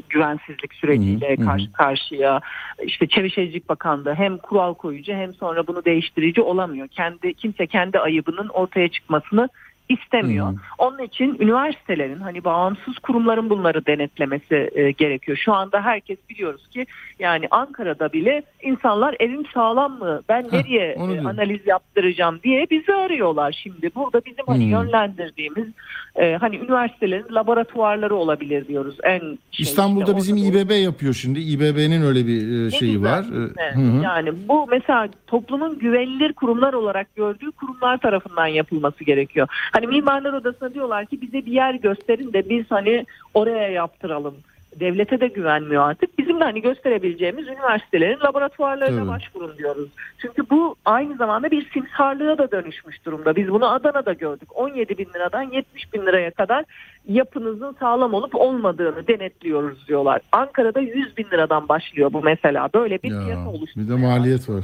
güvensizlik 0.09 0.73
süreciyle 0.73 1.37
hı, 1.37 1.41
hı. 1.41 1.45
karşı 1.45 1.71
karşıya. 1.71 2.41
İşte 2.83 3.07
Çevre 3.07 3.29
Şehircilik 3.29 3.69
Bakanlığı 3.69 4.13
hem 4.13 4.37
kural 4.37 4.73
koyucu 4.73 5.13
hem 5.13 5.33
sonra 5.33 5.67
bunu 5.67 5.85
değiştirici 5.85 6.41
olamıyor. 6.41 6.87
Kendi 6.87 7.33
kimse 7.33 7.67
kendi 7.67 7.99
ayıbının 7.99 8.47
ortaya 8.47 8.87
çıkmasını 8.87 9.49
istemiyor. 9.89 10.47
Hı. 10.47 10.55
Onun 10.77 10.99
için 10.99 11.37
üniversitelerin 11.39 12.19
hani 12.19 12.43
bağımsız 12.43 12.99
kurumların 12.99 13.49
bunları 13.49 13.85
denetlemesi 13.85 14.69
e, 14.75 14.91
gerekiyor. 14.91 15.37
Şu 15.37 15.53
anda 15.53 15.81
herkes 15.81 16.17
biliyoruz 16.29 16.67
ki 16.67 16.85
yani 17.19 17.47
Ankara'da 17.51 18.13
bile 18.13 18.43
insanlar 18.61 19.15
evim 19.19 19.45
sağlam 19.53 19.99
mı? 19.99 20.21
Ben 20.29 20.47
nereye 20.51 20.95
onu 20.97 21.15
e, 21.15 21.19
analiz 21.19 21.67
yaptıracağım 21.67 22.39
diye 22.43 22.67
bizi 22.71 22.93
arıyorlar 22.93 23.59
şimdi. 23.63 23.91
Burada 23.95 24.21
bizim 24.25 24.45
hani 24.47 24.63
Hmm. 24.63 24.71
yönlendirdiğimiz 24.71 25.67
e, 26.15 26.35
hani 26.35 26.55
üniversitelerin 26.57 27.35
laboratuvarları 27.35 28.15
olabilir 28.15 28.67
diyoruz. 28.67 28.97
En 29.03 29.19
şey 29.19 29.37
İstanbul'da 29.59 30.03
işte 30.05 30.17
bizim 30.17 30.37
İBB 30.37 30.71
yapıyor 30.71 31.13
şimdi. 31.13 31.39
İBB'nin 31.39 32.01
öyle 32.01 32.27
bir 32.27 32.67
e, 32.67 32.71
şeyi 32.71 32.93
güzel, 32.93 33.11
var. 33.11 33.25
E, 33.57 33.75
hı 33.75 33.79
hı. 33.79 34.03
Yani 34.03 34.47
bu 34.47 34.67
mesela 34.71 35.09
toplumun 35.27 35.79
güvenilir 35.79 36.33
kurumlar 36.33 36.73
olarak 36.73 37.15
gördüğü 37.15 37.51
kurumlar 37.51 37.97
tarafından 37.97 38.47
yapılması 38.47 39.03
gerekiyor. 39.03 39.47
Hani 39.77 39.87
Mimarlar 39.87 40.33
Odası'na 40.33 40.73
diyorlar 40.73 41.05
ki 41.05 41.21
bize 41.21 41.45
bir 41.45 41.51
yer 41.51 41.73
gösterin 41.73 42.33
de 42.33 42.49
biz 42.49 42.65
hani 42.69 43.05
oraya 43.33 43.69
yaptıralım. 43.69 44.35
Devlete 44.79 45.19
de 45.19 45.27
güvenmiyor 45.27 45.89
artık. 45.89 46.17
Bizim 46.19 46.39
de 46.39 46.43
hani 46.43 46.61
gösterebileceğimiz 46.61 47.47
üniversitelerin 47.47 48.19
laboratuvarlarına 48.19 48.99
Tabii. 48.99 49.07
başvurun 49.07 49.57
diyoruz. 49.57 49.89
Çünkü 50.17 50.49
bu 50.49 50.75
aynı 50.85 51.15
zamanda 51.15 51.51
bir 51.51 51.69
simsarlığa 51.71 52.37
da 52.37 52.51
dönüşmüş 52.51 53.05
durumda. 53.05 53.35
Biz 53.35 53.49
bunu 53.49 53.71
Adana'da 53.71 54.13
gördük. 54.13 54.49
17 54.55 54.97
bin 54.97 55.05
liradan 55.15 55.41
70 55.43 55.93
bin 55.93 56.05
liraya 56.05 56.31
kadar 56.31 56.65
yapınızın 57.07 57.75
sağlam 57.79 58.13
olup 58.13 58.35
olmadığını 58.35 59.07
denetliyoruz 59.07 59.87
diyorlar. 59.87 60.21
Ankara'da 60.31 60.79
100 60.79 61.17
bin 61.17 61.23
liradan 61.33 61.69
başlıyor 61.69 62.13
bu 62.13 62.21
mesela. 62.21 62.69
Böyle 62.73 63.03
bir 63.03 63.11
Ya, 63.11 63.19
piyasa 63.25 63.49
oluştu. 63.49 63.79
bir 63.79 63.89
de 63.89 63.95
maliyet 63.95 64.49
var. 64.49 64.63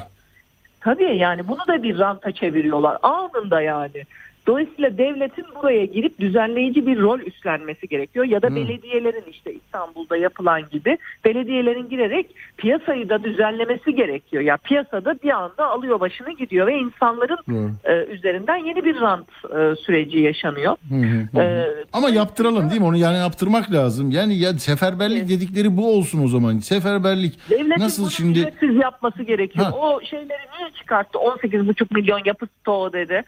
Tabii 0.81 1.17
yani 1.17 1.47
bunu 1.47 1.67
da 1.67 1.83
bir 1.83 1.99
ranta 1.99 2.31
çeviriyorlar 2.31 2.97
anında 3.03 3.61
yani. 3.61 4.03
Dolayısıyla 4.47 4.97
devletin 4.97 5.45
buraya 5.55 5.85
girip 5.85 6.19
düzenleyici 6.19 6.87
bir 6.87 6.99
rol 6.99 7.19
üstlenmesi 7.19 7.87
gerekiyor 7.87 8.25
ya 8.25 8.41
da 8.41 8.47
Hı. 8.47 8.55
belediyelerin 8.55 9.23
işte 9.31 9.53
İstanbul'da 9.53 10.17
yapılan 10.17 10.61
gibi 10.71 10.97
belediyelerin 11.25 11.89
girerek 11.89 12.25
piyasayı 12.57 13.09
da 13.09 13.23
düzenlemesi 13.23 13.95
gerekiyor. 13.95 14.43
Ya 14.43 14.57
piyasada 14.57 15.15
bir 15.23 15.29
anda 15.29 15.67
alıyor 15.67 15.99
başını 15.99 16.31
gidiyor 16.31 16.67
ve 16.67 16.77
insanların 16.77 17.37
Doğru. 17.49 17.71
e, 17.83 18.05
üzerinden 18.05 18.55
yeni 18.57 18.85
bir 18.85 19.01
rant 19.01 19.27
e, 19.29 19.75
süreci 19.75 20.19
yaşanıyor. 20.19 20.75
Hı. 20.89 21.39
E, 21.41 21.67
Ama 21.93 22.09
yaptıralım 22.09 22.69
değil 22.69 22.81
mi? 22.81 22.87
Onu 22.87 22.97
yani 22.97 23.17
yaptırmak 23.17 23.71
lazım. 23.71 24.11
Yani 24.11 24.37
ya 24.37 24.53
seferberlik 24.53 25.29
dedikleri 25.29 25.77
bu 25.77 25.95
olsun 25.97 26.23
o 26.23 26.27
zaman. 26.27 26.57
Seferberlik. 26.59 27.49
Devletin 27.49 27.83
Nasıl 27.83 28.09
şimdi- 28.09 28.39
ücretsiz 28.39 28.75
yapması 28.75 29.23
gerekiyor. 29.23 29.65
Ha. 29.65 29.71
O 29.77 30.01
şeyleri 30.01 30.27
niye 30.59 30.69
çıkarttı? 30.79 31.17
18,5 31.19 31.91
milyon 31.95 32.21
yapı 32.25 32.47
stoğu 32.61 32.93
dedi. 32.93 33.23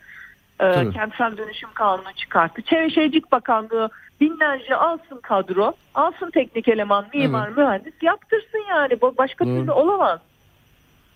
Tabii. 0.57 0.93
kentsel 0.93 1.37
dönüşüm 1.37 1.69
kanunu 1.73 2.13
çıkarttı. 2.15 2.61
Çevre 2.61 2.89
Şehircilik 2.89 3.31
Bakanlığı 3.31 3.89
binlerce 4.21 4.75
alsın 4.75 5.19
kadro, 5.23 5.73
alsın 5.95 6.31
teknik 6.31 6.67
eleman, 6.67 7.05
mimar, 7.13 7.49
mühendis 7.49 7.93
yaptırsın 8.01 8.63
yani. 8.69 9.01
Başka 9.01 9.45
Doğru. 9.45 9.55
türlü 9.55 9.71
olamaz. 9.71 10.19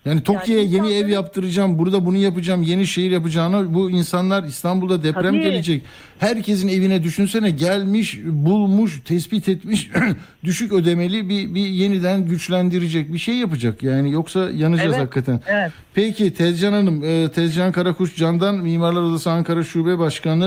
Yani 0.05 0.23
Tokyo'ya 0.23 0.63
Yani 0.63 0.75
yeni 0.75 0.93
ev 0.93 1.07
yaptıracağım, 1.07 1.79
burada 1.79 2.05
bunu 2.05 2.17
yapacağım, 2.17 2.63
yeni 2.63 2.87
şehir 2.87 3.11
yapacağına 3.11 3.73
bu 3.73 3.91
insanlar 3.91 4.43
İstanbul'da 4.43 5.03
deprem 5.03 5.23
Tabii. 5.23 5.41
gelecek. 5.41 5.83
Herkesin 6.19 6.67
evine 6.67 7.03
düşünsene 7.03 7.49
gelmiş, 7.51 8.19
bulmuş, 8.25 9.01
tespit 9.05 9.49
etmiş 9.49 9.89
düşük 10.43 10.73
ödemeli 10.73 11.29
bir, 11.29 11.55
bir 11.55 11.67
yeniden 11.67 12.25
güçlendirecek 12.25 13.13
bir 13.13 13.17
şey 13.17 13.35
yapacak. 13.35 13.83
Yani 13.83 14.11
yoksa 14.11 14.39
yanacağız 14.51 14.89
Evet, 14.93 15.01
hakikaten. 15.01 15.41
evet. 15.47 15.71
Peki 15.93 16.33
Tezcan 16.33 16.73
Hanım, 16.73 17.03
e, 17.03 17.29
Tezcan 17.31 17.71
Karakuş 17.71 18.15
Can'dan 18.15 18.55
Mimarlar 18.55 19.01
Odası 19.01 19.31
Ankara 19.31 19.63
Şube 19.63 19.99
Başkanı 19.99 20.45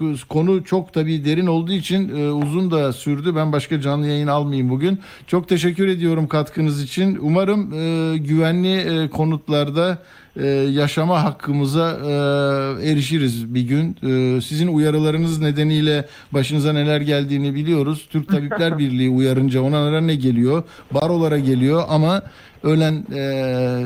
e, 0.00 0.26
konu 0.28 0.64
çok 0.64 0.92
tabii 0.92 1.24
derin 1.24 1.46
olduğu 1.46 1.72
için 1.72 2.08
e, 2.16 2.30
uzun 2.30 2.70
da 2.70 2.92
sürdü. 2.92 3.36
Ben 3.36 3.52
başka 3.52 3.80
canlı 3.80 4.06
yayın 4.06 4.26
almayayım 4.26 4.70
bugün. 4.70 5.00
Çok 5.26 5.48
teşekkür 5.48 5.88
ediyorum 5.88 6.28
katkınız 6.28 6.82
için. 6.82 7.18
Umarım 7.22 7.70
güvenli 8.24 8.71
e, 8.76 9.08
konutlarda 9.08 9.98
e, 10.36 10.46
yaşama 10.48 11.24
hakkımıza 11.24 11.90
e, 11.90 12.90
erişiriz 12.90 13.54
bir 13.54 13.62
gün. 13.62 13.96
E, 14.02 14.40
sizin 14.40 14.68
uyarılarınız 14.68 15.40
nedeniyle 15.40 16.04
başınıza 16.32 16.72
neler 16.72 17.00
geldiğini 17.00 17.54
biliyoruz. 17.54 18.08
Türk 18.10 18.28
Tabipler 18.28 18.78
Birliği 18.78 19.10
uyarınca 19.10 19.62
onlara 19.62 20.00
ne 20.00 20.14
geliyor? 20.14 20.62
Barolara 20.90 21.38
geliyor 21.38 21.82
ama 21.88 22.22
ölen 22.62 23.04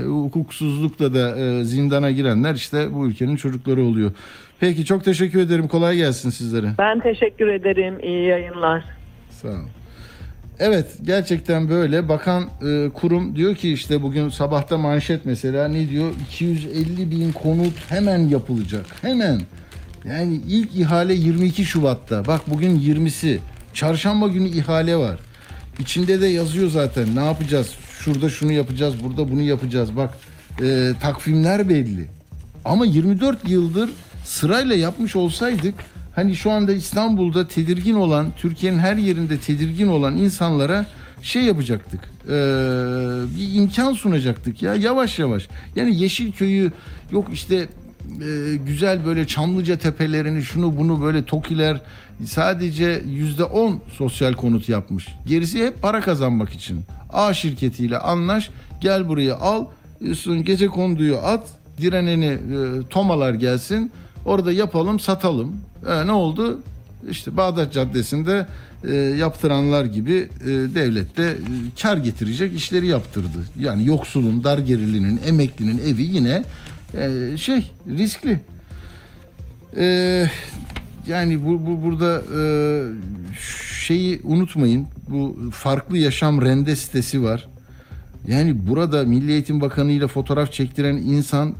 hukuksuzlukla 0.06 1.14
da 1.14 1.64
zindana 1.64 2.10
girenler 2.10 2.54
işte 2.54 2.94
bu 2.94 3.06
ülkenin 3.06 3.36
çocukları 3.36 3.82
oluyor. 3.82 4.12
Peki 4.60 4.84
çok 4.84 5.04
teşekkür 5.04 5.40
ederim. 5.40 5.68
Kolay 5.68 5.96
gelsin 5.96 6.30
sizlere. 6.30 6.66
Ben 6.78 7.00
teşekkür 7.00 7.48
ederim. 7.48 8.00
İyi 8.02 8.26
yayınlar. 8.28 8.84
Sağ 9.30 9.48
olun. 9.48 9.70
Evet 10.58 10.86
gerçekten 11.02 11.68
böyle. 11.68 12.08
Bakan 12.08 12.42
e, 12.42 12.90
kurum 12.94 13.36
diyor 13.36 13.56
ki 13.56 13.72
işte 13.72 14.02
bugün 14.02 14.28
sabahta 14.28 14.78
manşet 14.78 15.24
mesela 15.24 15.68
ne 15.68 15.88
diyor? 15.88 16.12
250 16.26 17.10
bin 17.10 17.32
konut 17.32 17.74
hemen 17.88 18.18
yapılacak. 18.18 18.86
Hemen. 19.02 19.40
Yani 20.08 20.40
ilk 20.48 20.74
ihale 20.74 21.14
22 21.14 21.64
Şubat'ta. 21.64 22.26
Bak 22.26 22.40
bugün 22.46 22.80
20'si. 22.80 23.38
Çarşamba 23.74 24.28
günü 24.28 24.48
ihale 24.48 24.96
var. 24.96 25.18
İçinde 25.78 26.20
de 26.20 26.26
yazıyor 26.26 26.70
zaten 26.70 27.16
ne 27.16 27.24
yapacağız? 27.24 27.70
Şurada 28.00 28.30
şunu 28.30 28.52
yapacağız, 28.52 28.94
burada 29.04 29.30
bunu 29.30 29.42
yapacağız. 29.42 29.96
Bak 29.96 30.14
e, 30.62 30.92
takvimler 31.00 31.68
belli. 31.68 32.06
Ama 32.64 32.86
24 32.86 33.48
yıldır 33.48 33.90
sırayla 34.24 34.76
yapmış 34.76 35.16
olsaydık 35.16 35.74
hani 36.16 36.36
şu 36.36 36.50
anda 36.50 36.72
İstanbul'da 36.72 37.48
tedirgin 37.48 37.94
olan, 37.94 38.32
Türkiye'nin 38.36 38.78
her 38.78 38.96
yerinde 38.96 39.38
tedirgin 39.38 39.88
olan 39.88 40.16
insanlara 40.16 40.86
şey 41.22 41.42
yapacaktık. 41.42 42.00
e, 42.24 42.30
bir 43.36 43.54
imkan 43.54 43.92
sunacaktık 43.92 44.62
ya 44.62 44.74
yavaş 44.74 45.18
yavaş. 45.18 45.48
Yani 45.76 45.96
Yeşilköy'ü 45.96 46.72
yok 47.12 47.28
işte 47.32 47.56
e, 47.56 48.56
güzel 48.66 49.06
böyle 49.06 49.26
Çamlıca 49.26 49.78
tepelerini 49.78 50.42
şunu 50.42 50.76
bunu 50.76 51.02
böyle 51.02 51.24
TOKİ'ler 51.24 51.80
sadece 52.26 53.02
yüzde 53.06 53.44
on 53.44 53.80
sosyal 53.92 54.32
konut 54.32 54.68
yapmış. 54.68 55.08
Gerisi 55.26 55.66
hep 55.66 55.82
para 55.82 56.00
kazanmak 56.00 56.52
için. 56.52 56.80
A 57.12 57.34
şirketiyle 57.34 57.98
anlaş 57.98 58.50
gel 58.80 59.08
buraya 59.08 59.36
al 59.36 59.66
gece 60.42 60.66
konduyu 60.66 61.16
at 61.16 61.48
direneni 61.78 62.26
e, 62.26 62.38
tomalar 62.90 63.34
gelsin 63.34 63.92
orada 64.26 64.52
yapalım 64.52 65.00
satalım. 65.00 65.56
E, 65.88 66.06
ne 66.06 66.12
oldu? 66.12 66.60
İşte 67.10 67.36
Bağdat 67.36 67.72
Caddesi'nde 67.72 68.46
e, 68.84 68.94
yaptıranlar 68.94 69.84
gibi 69.84 70.28
e, 70.40 70.46
devlet 70.46 71.16
de 71.16 71.30
e, 71.30 71.36
kar 71.82 71.96
getirecek 71.96 72.56
işleri 72.56 72.86
yaptırdı. 72.86 73.38
Yani 73.58 73.86
yoksulun, 73.86 74.44
dar 74.44 74.58
gerilinin, 74.58 75.20
emeklinin 75.26 75.78
evi 75.78 76.02
yine 76.02 76.44
e, 76.94 77.36
şey 77.36 77.70
riskli. 77.88 78.40
E, 79.76 80.26
yani 81.06 81.44
bu, 81.44 81.66
bu 81.66 81.82
burada 81.82 82.22
e, 82.38 82.42
şeyi 83.80 84.20
unutmayın. 84.24 84.86
Bu 85.08 85.36
farklı 85.52 85.98
yaşam 85.98 86.42
rende 86.42 86.76
sitesi 86.76 87.22
var. 87.22 87.48
Yani 88.28 88.66
burada 88.68 89.04
Milli 89.04 89.32
Eğitim 89.32 89.60
Bakanı 89.60 89.92
ile 89.92 90.06
fotoğraf 90.06 90.52
çektiren 90.52 90.96
insan 90.96 91.54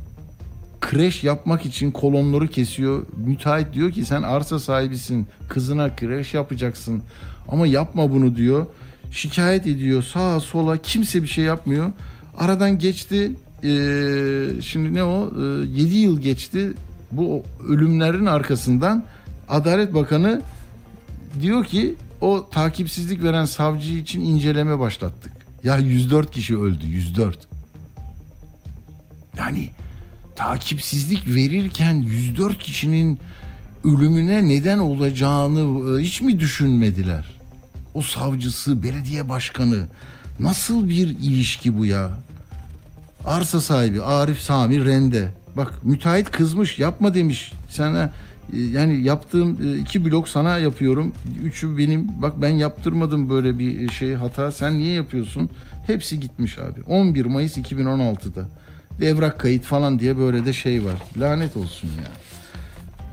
kreş 0.80 1.24
yapmak 1.24 1.66
için 1.66 1.90
kolonları 1.90 2.48
kesiyor. 2.48 3.06
Müteahhit 3.16 3.72
diyor 3.72 3.90
ki 3.92 4.04
sen 4.04 4.22
arsa 4.22 4.58
sahibisin. 4.58 5.26
Kızına 5.48 5.96
kreş 5.96 6.34
yapacaksın. 6.34 7.02
Ama 7.48 7.66
yapma 7.66 8.10
bunu 8.10 8.36
diyor. 8.36 8.66
Şikayet 9.10 9.66
ediyor 9.66 10.02
sağa 10.02 10.40
sola 10.40 10.76
kimse 10.76 11.22
bir 11.22 11.28
şey 11.28 11.44
yapmıyor. 11.44 11.92
Aradan 12.38 12.78
geçti. 12.78 13.32
Ee, 13.64 14.48
şimdi 14.62 14.94
ne 14.94 15.04
o? 15.04 15.32
7 15.64 15.96
yıl 15.96 16.20
geçti. 16.20 16.72
Bu 17.12 17.42
ölümlerin 17.68 18.26
arkasından 18.26 19.04
Adalet 19.48 19.94
Bakanı 19.94 20.42
diyor 21.40 21.64
ki 21.64 21.94
o 22.20 22.48
takipsizlik 22.50 23.22
veren 23.22 23.44
savcı 23.44 23.92
için 23.92 24.20
inceleme 24.20 24.78
başlattık. 24.78 25.32
Ya 25.64 25.78
104 25.78 26.30
kişi 26.30 26.58
öldü 26.58 26.86
104. 26.86 27.38
Yani 29.38 29.70
takipsizlik 30.36 31.34
verirken 31.34 31.94
104 31.94 32.58
kişinin 32.58 33.18
ölümüne 33.84 34.48
neden 34.48 34.78
olacağını 34.78 35.60
e, 36.00 36.02
hiç 36.02 36.20
mi 36.20 36.40
düşünmediler? 36.40 37.24
O 37.94 38.02
savcısı, 38.02 38.82
belediye 38.82 39.28
başkanı 39.28 39.86
nasıl 40.40 40.88
bir 40.88 41.08
ilişki 41.08 41.78
bu 41.78 41.86
ya? 41.86 42.10
Arsa 43.24 43.60
sahibi 43.60 44.02
Arif 44.02 44.40
Sami 44.40 44.84
Rende. 44.84 45.28
Bak 45.56 45.74
müteahhit 45.82 46.30
kızmış 46.30 46.78
yapma 46.78 47.14
demiş. 47.14 47.52
Sana 47.68 48.12
E, 48.52 48.60
yani 48.60 49.02
yaptığım 49.02 49.58
e, 49.68 49.78
iki 49.78 50.04
blok 50.04 50.28
sana 50.28 50.58
yapıyorum. 50.58 51.12
Üçü 51.44 51.78
benim. 51.78 52.22
Bak 52.22 52.42
ben 52.42 52.48
yaptırmadım 52.48 53.30
böyle 53.30 53.58
bir 53.58 53.90
şey 53.90 54.14
hata. 54.14 54.52
Sen 54.52 54.78
niye 54.78 54.94
yapıyorsun? 54.94 55.50
Hepsi 55.86 56.20
gitmiş 56.20 56.58
abi. 56.58 56.82
11 56.82 57.24
Mayıs 57.26 57.58
2016'da. 57.58 58.48
Evrak 59.02 59.40
kayıt 59.40 59.64
falan 59.64 59.98
diye 59.98 60.18
böyle 60.18 60.46
de 60.46 60.52
şey 60.52 60.84
var. 60.84 60.94
Lanet 61.16 61.56
olsun 61.56 61.88
ya. 61.88 62.10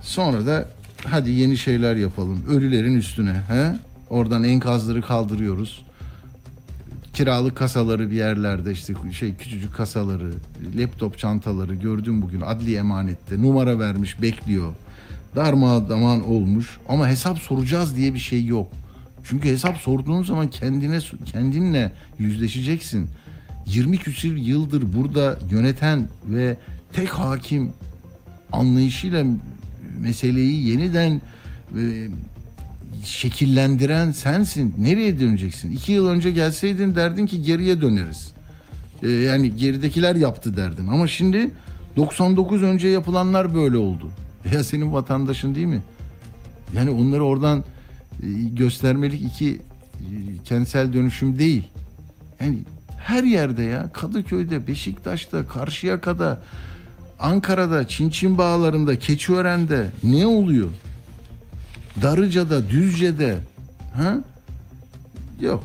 Sonra 0.01 0.45
da 0.45 0.67
hadi 1.05 1.31
yeni 1.31 1.57
şeyler 1.57 1.95
yapalım. 1.95 2.43
Ölülerin 2.49 2.97
üstüne. 2.97 3.33
He? 3.47 3.75
Oradan 4.09 4.43
enkazları 4.43 5.01
kaldırıyoruz. 5.01 5.85
Kiralık 7.13 7.55
kasaları 7.55 8.11
bir 8.11 8.15
yerlerde 8.15 8.71
işte 8.71 8.93
şey 9.11 9.35
küçücük 9.35 9.75
kasaları, 9.75 10.33
laptop 10.75 11.17
çantaları 11.17 11.75
gördüm 11.75 12.21
bugün 12.21 12.41
adli 12.41 12.75
emanette. 12.75 13.41
Numara 13.41 13.79
vermiş 13.79 14.21
bekliyor. 14.21 14.73
Darmadağın 15.35 16.21
olmuş 16.21 16.77
ama 16.89 17.07
hesap 17.07 17.39
soracağız 17.39 17.95
diye 17.95 18.13
bir 18.13 18.19
şey 18.19 18.45
yok. 18.45 18.71
Çünkü 19.23 19.49
hesap 19.49 19.77
sorduğun 19.77 20.23
zaman 20.23 20.49
kendine 20.49 20.99
kendinle 21.25 21.91
yüzleşeceksin. 22.19 23.09
20 23.65 23.97
küsür 23.97 24.37
yıldır 24.37 24.93
burada 24.93 25.39
yöneten 25.51 26.09
ve 26.25 26.57
tek 26.93 27.09
hakim 27.09 27.73
anlayışıyla 28.51 29.25
meseleyi 29.99 30.69
yeniden 30.69 31.21
e, 31.77 31.81
şekillendiren 33.03 34.11
sensin. 34.11 34.75
Nereye 34.77 35.19
döneceksin? 35.19 35.71
İki 35.71 35.91
yıl 35.91 36.07
önce 36.07 36.31
gelseydin 36.31 36.95
derdin 36.95 37.25
ki 37.25 37.43
geriye 37.43 37.81
döneriz. 37.81 38.33
E, 39.03 39.09
yani 39.09 39.55
geridekiler 39.55 40.15
yaptı 40.15 40.57
derdin. 40.57 40.87
Ama 40.87 41.07
şimdi 41.07 41.51
99 41.95 42.63
önce 42.63 42.87
yapılanlar 42.87 43.55
böyle 43.55 43.77
oldu. 43.77 44.09
Ya 44.53 44.63
senin 44.63 44.93
vatandaşın 44.93 45.55
değil 45.55 45.67
mi? 45.67 45.81
Yani 46.75 46.89
onları 46.89 47.23
oradan 47.23 47.63
e, 48.23 48.27
göstermelik 48.53 49.21
iki 49.21 49.49
e, 49.49 49.57
kentsel 50.45 50.93
dönüşüm 50.93 51.39
değil. 51.39 51.63
Yani 52.41 52.59
her 53.03 53.23
yerde 53.23 53.63
ya 53.63 53.89
Kadıköy'de, 53.93 54.67
Beşiktaş'ta, 54.67 55.47
Karşıyaka'da, 55.47 56.41
Ankara'da, 57.19 57.87
Çinçin 57.87 58.37
Bağları'nda, 58.37 58.99
Keçiören'de 58.99 59.91
ne 60.03 60.27
oluyor? 60.27 60.69
Darıca'da, 62.01 62.69
Düzce'de 62.69 63.37
ha? 63.95 64.17
Yok. 65.41 65.63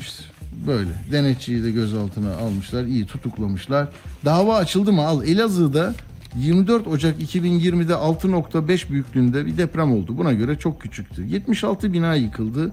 İşte 0.00 0.22
böyle. 0.66 0.90
Denetçiyi 1.12 1.64
de 1.64 1.70
gözaltına 1.70 2.36
almışlar, 2.36 2.84
iyi 2.84 3.06
tutuklamışlar. 3.06 3.88
Dava 4.24 4.56
açıldı 4.56 4.92
mı? 4.92 5.06
Al 5.06 5.24
Elazığ'da 5.24 5.94
24 6.36 6.86
Ocak 6.86 7.22
2020'de 7.22 7.92
6.5 7.92 8.90
büyüklüğünde 8.90 9.46
bir 9.46 9.58
deprem 9.58 9.92
oldu. 9.92 10.18
Buna 10.18 10.32
göre 10.32 10.58
çok 10.58 10.80
küçüktü. 10.80 11.24
76 11.26 11.92
bina 11.92 12.14
yıkıldı. 12.14 12.70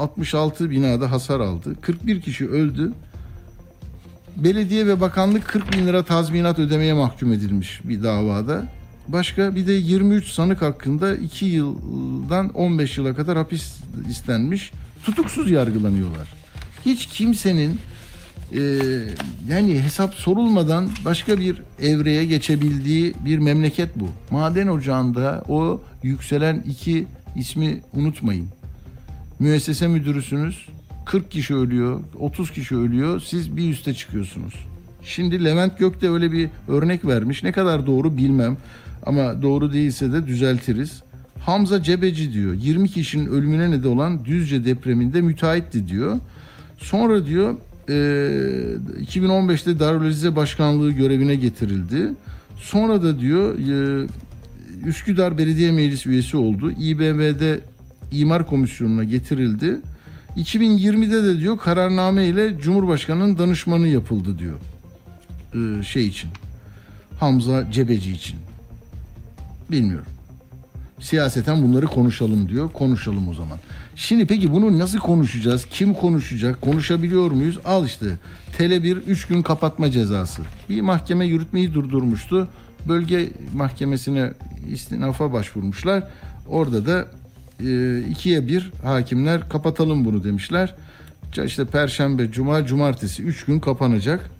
1066 0.00 0.70
binada 0.70 1.10
hasar 1.10 1.40
aldı. 1.40 1.76
41 1.80 2.20
kişi 2.20 2.48
öldü. 2.48 2.92
Belediye 4.36 4.86
ve 4.86 5.00
bakanlık 5.00 5.44
40 5.44 5.72
bin 5.72 5.86
lira 5.86 6.02
tazminat 6.02 6.58
ödemeye 6.58 6.92
mahkum 6.92 7.32
edilmiş 7.32 7.80
bir 7.84 8.02
davada. 8.02 8.66
Başka 9.08 9.54
bir 9.54 9.66
de 9.66 9.72
23 9.72 10.26
sanık 10.26 10.62
hakkında 10.62 11.16
2 11.16 11.44
yıldan 11.44 12.48
15 12.48 12.98
yıla 12.98 13.14
kadar 13.14 13.38
hapis 13.38 13.74
istenmiş. 14.08 14.72
Tutuksuz 15.04 15.50
yargılanıyorlar. 15.50 16.28
Hiç 16.86 17.06
kimsenin 17.06 17.80
e, 18.52 18.60
yani 19.48 19.82
hesap 19.82 20.14
sorulmadan 20.14 20.90
başka 21.04 21.38
bir 21.38 21.62
evreye 21.82 22.24
geçebildiği 22.24 23.14
bir 23.24 23.38
memleket 23.38 23.96
bu. 23.96 24.08
Maden 24.30 24.66
ocağında 24.66 25.44
o 25.48 25.80
yükselen 26.02 26.64
iki 26.68 27.06
ismi 27.36 27.80
unutmayın. 27.94 28.48
Müessese 29.40 29.88
müdürüsünüz. 29.88 30.66
40 31.06 31.30
kişi 31.30 31.54
ölüyor, 31.54 32.00
30 32.18 32.50
kişi 32.50 32.76
ölüyor. 32.76 33.20
Siz 33.20 33.56
bir 33.56 33.70
üste 33.70 33.94
çıkıyorsunuz. 33.94 34.54
Şimdi 35.02 35.44
Levent 35.44 35.78
Gök 35.78 36.02
de 36.02 36.10
öyle 36.10 36.32
bir 36.32 36.48
örnek 36.68 37.04
vermiş. 37.04 37.42
Ne 37.42 37.52
kadar 37.52 37.86
doğru 37.86 38.16
bilmem. 38.16 38.56
Ama 39.06 39.42
doğru 39.42 39.72
değilse 39.72 40.12
de 40.12 40.26
düzeltiriz. 40.26 41.02
Hamza 41.40 41.82
Cebeci 41.82 42.32
diyor. 42.32 42.54
20 42.54 42.88
kişinin 42.88 43.26
ölümüne 43.26 43.70
neden 43.70 43.88
olan 43.88 44.24
Düzce 44.24 44.64
depreminde 44.64 45.20
müteahhitti 45.20 45.88
diyor. 45.88 46.18
Sonra 46.78 47.26
diyor 47.26 47.56
e, 47.88 47.92
2015'te 49.04 49.78
Darül 49.78 50.08
Azize 50.08 50.36
Başkanlığı 50.36 50.90
görevine 50.90 51.34
getirildi. 51.34 52.14
Sonra 52.56 53.02
da 53.02 53.20
diyor 53.20 53.58
e, 53.58 54.06
Üsküdar 54.86 55.38
Belediye 55.38 55.72
Meclisi 55.72 56.08
üyesi 56.08 56.36
oldu. 56.36 56.70
İBB'de 56.70 57.60
İmar 58.12 58.46
Komisyonu'na 58.46 59.04
getirildi. 59.04 59.80
2020'de 60.36 61.24
de 61.24 61.40
diyor 61.40 61.58
kararname 61.58 62.26
ile 62.26 62.58
Cumhurbaşkanı'nın 62.58 63.38
danışmanı 63.38 63.88
yapıldı 63.88 64.38
diyor. 64.38 64.58
Ee, 65.54 65.82
şey 65.82 66.06
için. 66.06 66.30
Hamza 67.20 67.72
Cebeci 67.72 68.12
için. 68.12 68.36
Bilmiyorum. 69.70 70.06
Siyaseten 71.00 71.62
bunları 71.62 71.86
konuşalım 71.86 72.48
diyor. 72.48 72.72
Konuşalım 72.72 73.28
o 73.28 73.34
zaman. 73.34 73.58
Şimdi 73.96 74.26
peki 74.26 74.52
bunu 74.52 74.78
nasıl 74.78 74.98
konuşacağız? 74.98 75.66
Kim 75.70 75.94
konuşacak? 75.94 76.60
Konuşabiliyor 76.60 77.30
muyuz? 77.30 77.58
Al 77.64 77.86
işte. 77.86 78.06
Tele 78.58 78.82
1 78.82 78.96
3 78.96 79.26
gün 79.26 79.42
kapatma 79.42 79.90
cezası. 79.90 80.42
Bir 80.68 80.80
mahkeme 80.80 81.26
yürütmeyi 81.26 81.74
durdurmuştu. 81.74 82.48
Bölge 82.88 83.30
mahkemesine 83.54 84.32
istinafa 84.72 85.32
başvurmuşlar. 85.32 86.04
Orada 86.46 86.86
da 86.86 87.06
e, 87.66 88.00
ikiye 88.10 88.48
bir 88.48 88.72
hakimler 88.84 89.48
kapatalım 89.48 90.04
bunu 90.04 90.24
demişler. 90.24 90.74
İşte 91.44 91.64
Perşembe, 91.64 92.30
Cuma, 92.32 92.66
Cumartesi 92.66 93.22
3 93.22 93.44
gün 93.44 93.60
kapanacak. 93.60 94.30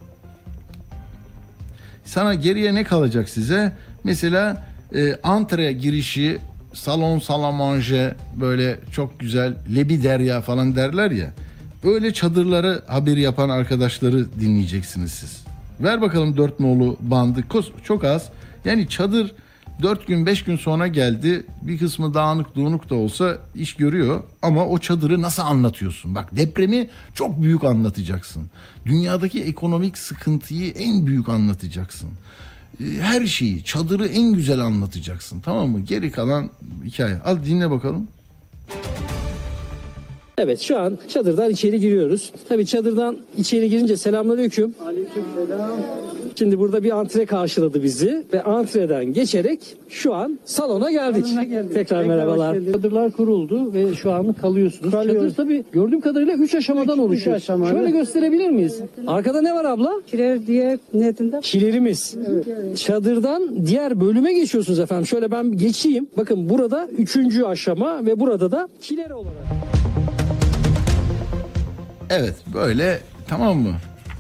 Sana 2.05 2.35
geriye 2.35 2.75
ne 2.75 2.85
kalacak 2.85 3.29
size? 3.29 3.73
Mesela 4.05 4.67
e, 4.95 5.17
antre 5.23 5.73
girişi 5.73 6.39
salon 6.75 7.19
salamanje 7.19 8.15
böyle 8.41 8.79
çok 8.93 9.21
güzel 9.21 9.55
lebi 9.77 10.03
derya 10.03 10.41
falan 10.41 10.77
derler 10.77 11.11
ya. 11.11 11.31
Öyle 11.85 12.15
çadırları 12.15 12.83
haber 12.87 13.17
yapan 13.17 13.49
arkadaşları 13.49 14.41
dinleyeceksiniz 14.41 15.13
siz. 15.13 15.45
Ver 15.81 16.01
bakalım 16.01 16.37
dört 16.37 16.61
nolu 16.61 16.97
bandı. 17.01 17.45
Çok 17.85 18.05
az. 18.05 18.29
Yani 18.65 18.89
çadır 18.89 19.33
4 19.83 20.07
gün 20.07 20.27
5 20.27 20.45
gün 20.45 20.57
sonra 20.57 20.87
geldi. 20.87 21.47
Bir 21.63 21.79
kısmı 21.79 22.15
dağınık 22.15 22.57
dağınık 22.57 22.91
da 22.91 22.95
olsa 22.95 23.39
iş 23.55 23.75
görüyor. 23.75 24.23
Ama 24.43 24.67
o 24.67 24.79
çadırı 24.79 25.23
nasıl 25.23 25.43
anlatıyorsun? 25.43 26.15
Bak 26.15 26.37
depremi 26.37 26.89
çok 27.15 27.43
büyük 27.43 27.65
anlatacaksın. 27.65 28.51
Dünyadaki 28.87 29.43
ekonomik 29.45 29.99
sıkıntıyı 29.99 30.71
en 30.73 31.07
büyük 31.07 31.29
anlatacaksın. 31.29 32.11
Ee, 32.81 32.85
Her 33.01 33.27
şeyi, 33.27 33.65
çadırı 33.65 34.07
en 34.07 34.33
güzel 34.33 34.61
anlatacaksın. 34.61 35.41
Tamam 35.41 35.69
mı? 35.71 35.81
Geri 35.81 36.11
kalan 36.13 36.51
hikaye. 36.85 37.19
Al 37.25 37.39
dinle 37.45 37.71
bakalım. 37.71 38.09
Evet 40.43 40.61
şu 40.61 40.79
an 40.79 40.99
çadırdan 41.09 41.51
içeri 41.51 41.81
giriyoruz. 41.81 42.33
Tabii 42.49 42.67
çadırdan 42.67 43.17
içeri 43.39 43.71
girince 43.71 43.97
selamünaleyküm. 43.97 44.75
Şimdi 46.39 46.59
burada 46.59 46.83
bir 46.83 46.91
antre 46.91 47.27
karşıladı 47.27 47.83
bizi 47.83 48.25
ve 48.33 48.43
antreden 48.43 49.05
geçerek 49.05 49.61
şu 49.89 50.15
an 50.15 50.39
salona 50.45 50.91
geldik. 50.91 51.27
Tekrar, 51.75 52.05
merhabalar. 52.05 52.55
Çadırlar 52.73 53.11
kuruldu 53.11 53.75
ve 53.75 53.95
şu 53.95 54.13
an 54.13 54.33
kalıyorsunuz. 54.33 54.93
Çadır 54.93 55.35
tabii 55.35 55.65
gördüğüm 55.73 56.01
kadarıyla 56.01 56.35
3 56.35 56.55
aşamadan 56.55 56.99
oluşuyor. 56.99 57.41
Şöyle 57.71 57.91
gösterebilir 57.91 58.51
miyiz? 58.51 58.81
Arkada 59.07 59.41
ne 59.43 59.55
var 59.55 59.65
abla? 59.65 59.93
Kiler 60.07 60.47
diye 60.47 60.79
netinde. 60.95 61.41
Kilerimiz. 61.41 62.17
Çadırdan 62.77 63.67
diğer 63.67 64.01
bölüme 64.01 64.33
geçiyorsunuz 64.33 64.79
efendim. 64.79 65.07
Şöyle 65.07 65.31
ben 65.31 65.57
geçeyim. 65.57 66.07
Bakın 66.17 66.49
burada 66.49 66.89
üçüncü 66.99 67.45
aşama 67.45 68.07
ve 68.07 68.21
burada 68.21 68.53
da 68.53 68.69
kiler 68.81 69.11
olarak. 69.11 69.80
Evet 72.11 72.35
böyle 72.55 73.01
tamam 73.29 73.59
mı? 73.59 73.75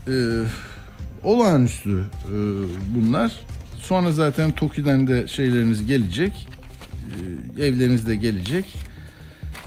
Ee, 0.09 0.13
olağanüstü 1.25 2.05
e, 2.27 2.35
bunlar. 2.95 3.33
Sonra 3.79 4.13
zaten 4.13 4.51
Toki'den 4.51 5.07
de 5.07 5.29
şeyleriniz 5.29 5.87
gelecek. 5.87 6.49
Ee, 7.59 7.65
evleriniz 7.65 8.07
de 8.07 8.17
gelecek. 8.17 8.65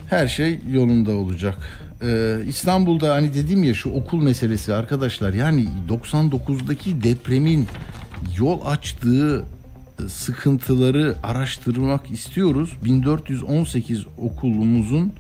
Her 0.10 0.28
şey 0.28 0.60
yolunda 0.72 1.12
olacak. 1.12 1.58
Ee, 2.04 2.38
İstanbul'da 2.48 3.14
hani 3.14 3.34
dedim 3.34 3.64
ya 3.64 3.74
şu 3.74 3.90
okul 3.90 4.22
meselesi 4.22 4.74
arkadaşlar 4.74 5.34
yani 5.34 5.68
99'daki 5.90 7.04
depremin 7.04 7.68
yol 8.38 8.66
açtığı 8.66 9.46
e, 10.00 10.10
sıkıntıları 10.10 11.16
araştırmak 11.24 12.12
istiyoruz. 12.12 12.70
1418 12.84 14.06
okulumuzun 14.18 15.14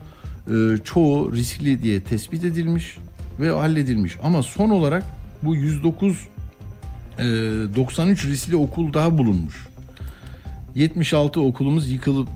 çoğu 0.84 1.36
riskli 1.36 1.84
diye 1.84 2.02
tespit 2.02 2.44
edilmiş 2.44 2.98
ve 3.40 3.50
halledilmiş. 3.50 4.18
Ama 4.24 4.44
son 4.44 4.70
olarak 4.70 5.04
bu 5.44 5.56
109 5.56 6.28
e, 7.20 7.24
93 7.24 8.26
riskli 8.26 8.56
okul 8.56 8.94
daha 8.94 9.18
bulunmuş. 9.18 9.68
76 10.76 11.42
okulumuz 11.42 11.92
yıkılıp 11.92 12.28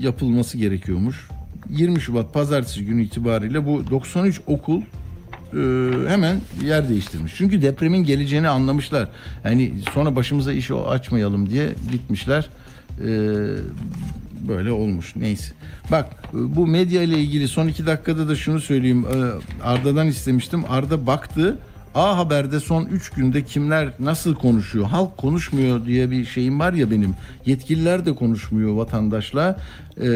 yapılması 0.00 0.58
gerekiyormuş. 0.58 1.28
20 1.70 2.00
Şubat 2.00 2.34
pazartesi 2.34 2.84
günü 2.84 3.02
itibariyle 3.02 3.66
bu 3.66 3.90
93 3.90 4.40
okul 4.46 4.80
e, 4.80 5.56
hemen 6.08 6.40
yer 6.64 6.88
değiştirmiş. 6.88 7.32
Çünkü 7.36 7.62
depremin 7.62 8.04
geleceğini 8.04 8.48
anlamışlar. 8.48 9.08
Yani 9.44 9.72
sonra 9.94 10.16
başımıza 10.16 10.52
işi 10.52 10.74
açmayalım 10.74 11.50
diye 11.50 11.68
gitmişler. 11.92 12.48
Böyle 14.48 14.72
olmuş. 14.72 15.16
Neyse. 15.16 15.52
Bak 15.90 16.06
bu 16.32 16.66
medya 16.66 17.02
ile 17.02 17.18
ilgili 17.18 17.48
son 17.48 17.68
iki 17.68 17.86
dakikada 17.86 18.28
da 18.28 18.36
şunu 18.36 18.60
söyleyeyim. 18.60 19.06
E, 19.06 19.16
Arda'dan 19.64 20.06
istemiştim. 20.06 20.64
Arda 20.68 21.06
baktı. 21.06 21.58
A 21.94 22.18
Haber'de 22.18 22.60
son 22.60 22.84
3 22.84 23.10
günde 23.10 23.44
kimler 23.44 23.88
nasıl 23.98 24.34
konuşuyor? 24.34 24.86
Halk 24.86 25.16
konuşmuyor 25.16 25.86
diye 25.86 26.10
bir 26.10 26.24
şeyim 26.24 26.60
var 26.60 26.72
ya 26.72 26.90
benim. 26.90 27.14
Yetkililer 27.46 28.06
de 28.06 28.14
konuşmuyor 28.14 28.74
vatandaşla. 28.74 29.60
Ee, 30.00 30.08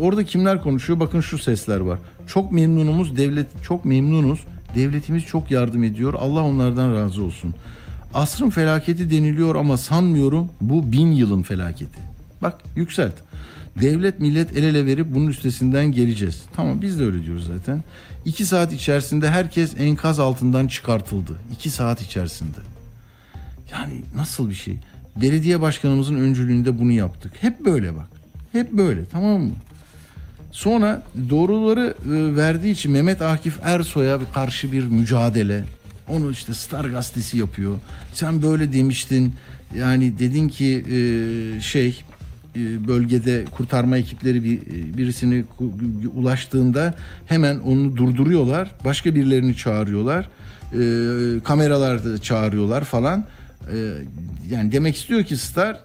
orada 0.00 0.24
kimler 0.24 0.62
konuşuyor? 0.62 1.00
Bakın 1.00 1.20
şu 1.20 1.38
sesler 1.38 1.80
var. 1.80 1.98
Çok 2.26 2.52
memnunumuz 2.52 3.16
devlet 3.16 3.46
çok 3.62 3.84
memnunuz. 3.84 4.40
Devletimiz 4.74 5.24
çok 5.24 5.50
yardım 5.50 5.84
ediyor. 5.84 6.14
Allah 6.14 6.44
onlardan 6.44 6.94
razı 6.94 7.22
olsun. 7.22 7.54
Asrın 8.14 8.50
felaketi 8.50 9.10
deniliyor 9.10 9.54
ama 9.54 9.76
sanmıyorum 9.76 10.48
bu 10.60 10.92
bin 10.92 11.12
yılın 11.12 11.42
felaketi. 11.42 11.98
Bak 12.42 12.58
yükselt. 12.76 13.14
Devlet 13.80 14.20
millet 14.20 14.56
el 14.56 14.62
ele 14.62 14.86
verip 14.86 15.14
bunun 15.14 15.26
üstesinden 15.26 15.92
geleceğiz. 15.92 16.42
Tamam 16.56 16.82
biz 16.82 17.00
de 17.00 17.04
öyle 17.04 17.24
diyoruz 17.24 17.46
zaten. 17.46 17.84
İki 18.24 18.46
saat 18.46 18.72
içerisinde 18.72 19.30
herkes 19.30 19.74
enkaz 19.78 20.20
altından 20.20 20.66
çıkartıldı. 20.66 21.32
İki 21.52 21.70
saat 21.70 22.02
içerisinde. 22.02 22.58
Yani 23.72 24.02
nasıl 24.16 24.50
bir 24.50 24.54
şey? 24.54 24.76
Belediye 25.16 25.60
başkanımızın 25.60 26.14
öncülüğünde 26.14 26.78
bunu 26.78 26.92
yaptık. 26.92 27.32
Hep 27.40 27.64
böyle 27.64 27.96
bak. 27.96 28.08
Hep 28.52 28.72
böyle 28.72 29.04
tamam 29.04 29.40
mı? 29.40 29.52
Sonra 30.52 31.02
doğruları 31.30 31.94
e, 32.04 32.36
verdiği 32.36 32.72
için 32.72 32.92
Mehmet 32.92 33.22
Akif 33.22 33.58
Ersoy'a 33.62 34.20
karşı 34.34 34.72
bir 34.72 34.84
mücadele. 34.84 35.64
Onu 36.08 36.30
işte 36.30 36.54
Star 36.54 36.84
gazetesi 36.84 37.38
yapıyor. 37.38 37.78
Sen 38.12 38.42
böyle 38.42 38.72
demiştin. 38.72 39.34
Yani 39.76 40.18
dedin 40.18 40.48
ki 40.48 40.84
e, 40.90 41.60
şey 41.60 42.02
bölgede 42.88 43.44
kurtarma 43.44 43.98
ekipleri 43.98 44.44
bir 44.44 44.58
e, 44.58 44.96
birisini 44.98 45.44
ulaştığında 46.14 46.94
hemen 47.26 47.58
onu 47.58 47.96
durduruyorlar. 47.96 48.70
Başka 48.84 49.14
birilerini 49.14 49.56
çağırıyorlar. 49.56 50.28
E, 50.72 50.80
kameralar 51.44 52.04
da 52.04 52.18
çağırıyorlar 52.18 52.84
falan. 52.84 53.24
E, 53.72 53.76
yani 54.50 54.72
demek 54.72 54.96
istiyor 54.96 55.24
ki 55.24 55.36
Star 55.36 55.80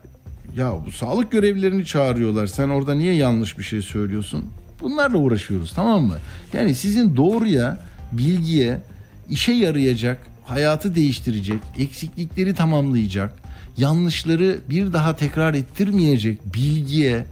ya 0.57 0.73
bu 0.85 0.91
sağlık 0.91 1.31
görevlilerini 1.31 1.85
çağırıyorlar. 1.85 2.47
Sen 2.47 2.69
orada 2.69 2.93
niye 2.93 3.13
yanlış 3.13 3.57
bir 3.57 3.63
şey 3.63 3.81
söylüyorsun? 3.81 4.45
Bunlarla 4.81 5.17
uğraşıyoruz 5.17 5.73
tamam 5.75 6.03
mı? 6.03 6.17
Yani 6.53 6.75
sizin 6.75 7.15
doğruya, 7.15 7.77
bilgiye, 8.11 8.81
işe 9.29 9.51
yarayacak, 9.51 10.17
hayatı 10.45 10.95
değiştirecek, 10.95 11.59
eksiklikleri 11.77 12.53
tamamlayacak, 12.55 13.42
yanlışları 13.77 14.59
bir 14.69 14.93
daha 14.93 15.15
tekrar 15.15 15.53
ettirmeyecek 15.53 16.53
bilgiye, 16.53 17.25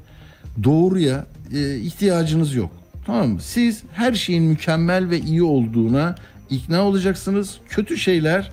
doğruya 0.64 1.26
e, 1.54 1.76
ihtiyacınız 1.78 2.56
yok. 2.56 2.72
Tamam 3.06 3.30
mı? 3.30 3.40
Siz 3.42 3.84
her 3.94 4.14
şeyin 4.14 4.44
mükemmel 4.44 5.10
ve 5.10 5.20
iyi 5.20 5.44
olduğuna 5.44 6.16
ikna 6.50 6.82
olacaksınız. 6.82 7.58
Kötü 7.70 7.98
şeyler 7.98 8.52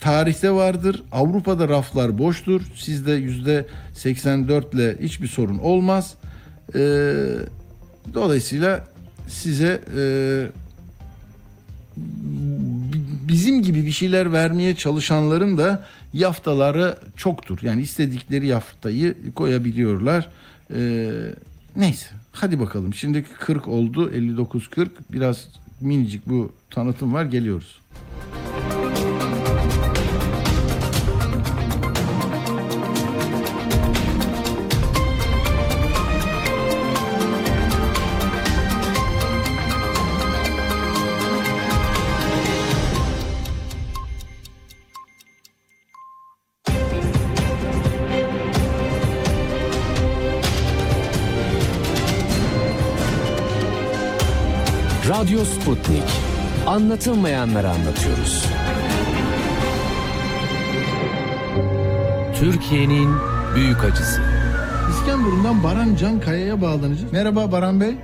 tarihte 0.00 0.50
vardır. 0.50 1.02
Avrupa'da 1.12 1.68
raflar 1.68 2.18
boştur. 2.18 2.60
Sizde 2.76 3.12
yüzde 3.12 3.66
84 3.94 4.74
ile 4.74 4.96
hiçbir 5.00 5.28
sorun 5.28 5.58
olmaz. 5.58 6.14
Ee, 6.74 6.78
dolayısıyla 8.14 8.84
size 9.28 9.80
e, 9.96 10.02
bi- 11.96 13.28
bizim 13.28 13.62
gibi 13.62 13.86
bir 13.86 13.90
şeyler 13.90 14.32
vermeye 14.32 14.74
çalışanların 14.76 15.58
da 15.58 15.84
yaftaları 16.16 16.98
çoktur. 17.16 17.58
Yani 17.62 17.82
istedikleri 17.82 18.46
yaftayı 18.46 19.14
koyabiliyorlar. 19.34 20.28
Ee, 20.74 21.10
neyse 21.76 22.06
hadi 22.32 22.60
bakalım. 22.60 22.94
Şimdi 22.94 23.22
40 23.22 23.68
oldu 23.68 24.10
59-40 24.10 24.88
biraz 25.12 25.48
minicik 25.80 26.28
bu 26.28 26.52
tanıtım 26.70 27.14
var 27.14 27.24
geliyoruz. 27.24 27.78
Radyo 55.36 55.44
Sputnik. 55.44 56.02
Anlatılmayanları 56.66 57.68
anlatıyoruz. 57.68 58.46
Türkiye'nin 62.34 63.08
büyük 63.54 63.84
acısı. 63.84 64.22
İskenderun'dan 64.90 65.62
Baran 65.64 65.94
Can 65.94 66.20
Kaya'ya 66.20 66.60
bağlanacağız. 66.62 67.12
Merhaba 67.12 67.52
Baran 67.52 67.80
Bey. 67.80 67.94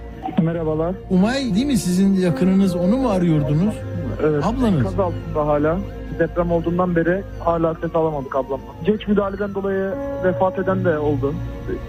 Merhabalar. 0.42 0.94
Umay 1.10 1.54
değil 1.54 1.66
mi 1.66 1.76
sizin 1.76 2.14
yakınınız 2.14 2.76
onu 2.76 2.96
mu 2.96 3.10
arıyordunuz? 3.10 3.74
Evet. 4.22 4.44
Ablanız. 4.44 4.78
Enkaz 4.78 5.00
altında 5.00 5.46
hala. 5.46 5.78
Deprem 6.18 6.52
olduğundan 6.52 6.96
beri 6.96 7.22
hala 7.40 7.74
ses 7.74 7.96
alamadık 7.96 8.36
ablamla. 8.36 8.66
Geç 8.84 9.08
müdahaleden 9.08 9.54
dolayı 9.54 9.92
vefat 10.24 10.58
eden 10.58 10.84
de 10.84 10.98
oldu. 10.98 11.34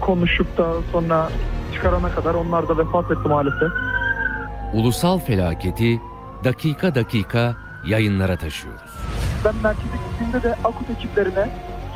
Konuşup 0.00 0.58
da 0.58 0.72
sonra 0.92 1.28
çıkarana 1.74 2.08
kadar 2.08 2.34
onlar 2.34 2.68
da 2.68 2.78
vefat 2.78 3.10
etti 3.10 3.28
maalesef. 3.28 3.72
Ulusal 4.74 5.18
felaketi 5.18 6.00
dakika 6.44 6.94
dakika 6.94 7.56
yayınlara 7.86 8.36
taşıyoruz. 8.36 8.90
Ben 9.44 9.54
merkeze 9.62 9.96
gittiğimde 10.10 10.42
de 10.42 10.54
Akut 10.64 10.90
ekiplerine 10.90 11.48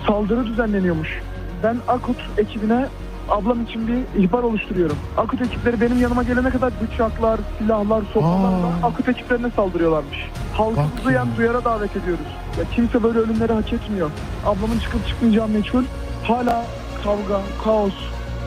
saldırı 0.07 0.47
düzenleniyormuş. 0.47 1.22
Ben 1.62 1.76
Akut 1.89 2.16
ekibine 2.37 2.87
ablam 3.29 3.62
için 3.64 3.89
bir 3.89 4.22
ihbar 4.22 4.43
oluşturuyorum. 4.43 4.97
Akut 5.16 5.43
ekipleri 5.43 5.81
benim 5.81 6.01
yanıma 6.01 6.22
gelene 6.22 6.51
kadar 6.51 6.72
bıçaklar, 6.83 7.41
silahlar, 7.59 8.03
sopalarla 8.14 8.66
Akut 8.83 9.09
ekiplerine 9.09 9.51
saldırıyorlarmış. 9.57 10.18
Halkımızı 10.55 11.12
yani 11.12 11.31
duyara 11.37 11.64
davet 11.64 11.97
ediyoruz. 11.97 12.26
Ya 12.59 12.64
kimse 12.74 13.03
böyle 13.03 13.18
ölümleri 13.18 13.53
hak 13.53 13.72
etmiyor. 13.72 14.11
Ablamın 14.47 14.79
çıkıp 14.79 15.09
çıkmayacağı 15.09 15.49
meçhul. 15.49 15.85
Hala 16.24 16.64
kavga, 17.05 17.41
kaos. 17.64 17.95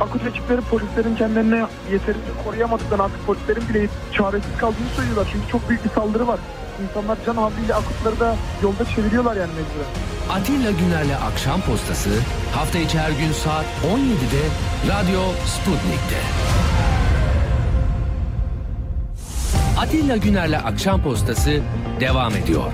Akut 0.01 0.25
ekipleri 0.27 0.61
polislerin 0.61 1.15
kendilerine 1.15 1.65
yeterince 1.91 2.31
koruyamadıktan 2.45 2.99
artık 2.99 3.25
polislerin 3.25 3.69
bile 3.69 3.87
çaresiz 4.13 4.57
kaldığını 4.57 4.89
söylüyorlar. 4.95 5.27
Çünkü 5.31 5.51
çok 5.51 5.69
büyük 5.69 5.85
bir 5.85 5.89
saldırı 5.89 6.27
var. 6.27 6.39
İnsanlar 6.83 7.17
can 7.25 7.35
havliyle 7.35 7.75
akutları 7.75 8.19
da 8.19 8.35
yolda 8.63 8.85
çeviriyorlar 8.85 9.35
yani 9.35 9.51
mecburen. 9.51 9.91
Atilla 10.29 10.71
Güner'le 10.71 11.15
Akşam 11.31 11.61
Postası 11.61 12.09
hafta 12.55 12.79
içi 12.79 12.99
her 12.99 13.11
gün 13.11 13.31
saat 13.31 13.65
17'de 13.65 14.43
Radyo 14.93 15.21
Sputnik'te. 15.45 16.17
Atilla 19.79 20.17
Güner'le 20.17 20.57
Akşam 20.65 21.03
Postası 21.03 21.59
devam 21.99 22.35
ediyor. 22.35 22.71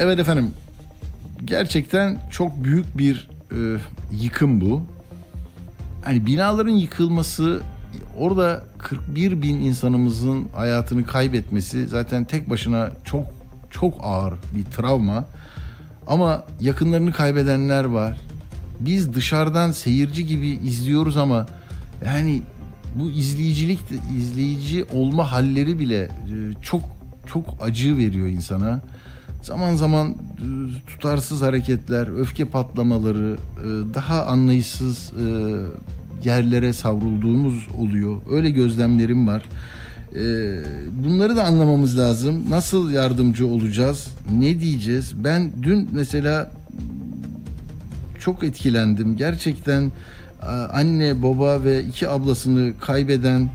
Evet 0.00 0.18
efendim. 0.18 0.54
Gerçekten 1.46 2.18
çok 2.30 2.64
büyük 2.64 2.98
bir 2.98 3.28
e, 3.52 3.78
yıkım 4.12 4.60
bu. 4.60 4.82
Hani 6.04 6.26
binaların 6.26 6.72
yıkılması, 6.72 7.62
orada 8.16 8.64
41 8.78 9.42
bin 9.42 9.60
insanımızın 9.60 10.48
hayatını 10.54 11.06
kaybetmesi 11.06 11.86
zaten 11.86 12.24
tek 12.24 12.50
başına 12.50 12.90
çok 13.04 13.24
çok 13.70 13.94
ağır 14.02 14.34
bir 14.54 14.64
travma. 14.64 15.24
Ama 16.06 16.44
yakınlarını 16.60 17.12
kaybedenler 17.12 17.84
var. 17.84 18.16
Biz 18.80 19.14
dışarıdan 19.14 19.72
seyirci 19.72 20.26
gibi 20.26 20.48
izliyoruz 20.48 21.16
ama 21.16 21.46
yani 22.04 22.42
bu 22.94 23.10
izleyicilik 23.10 23.80
izleyici 24.16 24.84
olma 24.84 25.32
halleri 25.32 25.78
bile 25.78 26.02
e, 26.02 26.08
çok 26.62 26.82
çok 27.26 27.44
acı 27.60 27.96
veriyor 27.96 28.26
insana. 28.26 28.80
Zaman 29.46 29.76
zaman 29.76 30.08
e, 30.08 30.16
tutarsız 30.86 31.42
hareketler, 31.42 32.20
öfke 32.20 32.44
patlamaları, 32.44 33.36
e, 33.58 33.94
daha 33.94 34.26
anlayışsız 34.26 35.12
e, 35.12 35.26
yerlere 36.28 36.72
savrulduğumuz 36.72 37.68
oluyor. 37.78 38.16
Öyle 38.30 38.50
gözlemlerim 38.50 39.26
var. 39.26 39.42
Bunları 41.04 41.36
da 41.36 41.44
anlamamız 41.44 41.98
lazım. 41.98 42.50
Nasıl 42.50 42.90
yardımcı 42.90 43.46
olacağız? 43.46 44.08
Ne 44.38 44.60
diyeceğiz? 44.60 45.12
Ben 45.24 45.52
dün 45.62 45.88
mesela 45.92 46.50
çok 48.20 48.44
etkilendim. 48.44 49.16
Gerçekten 49.16 49.92
anne, 50.72 51.22
baba 51.22 51.64
ve 51.64 51.84
iki 51.84 52.08
ablasını 52.08 52.72
kaybeden 52.80 53.50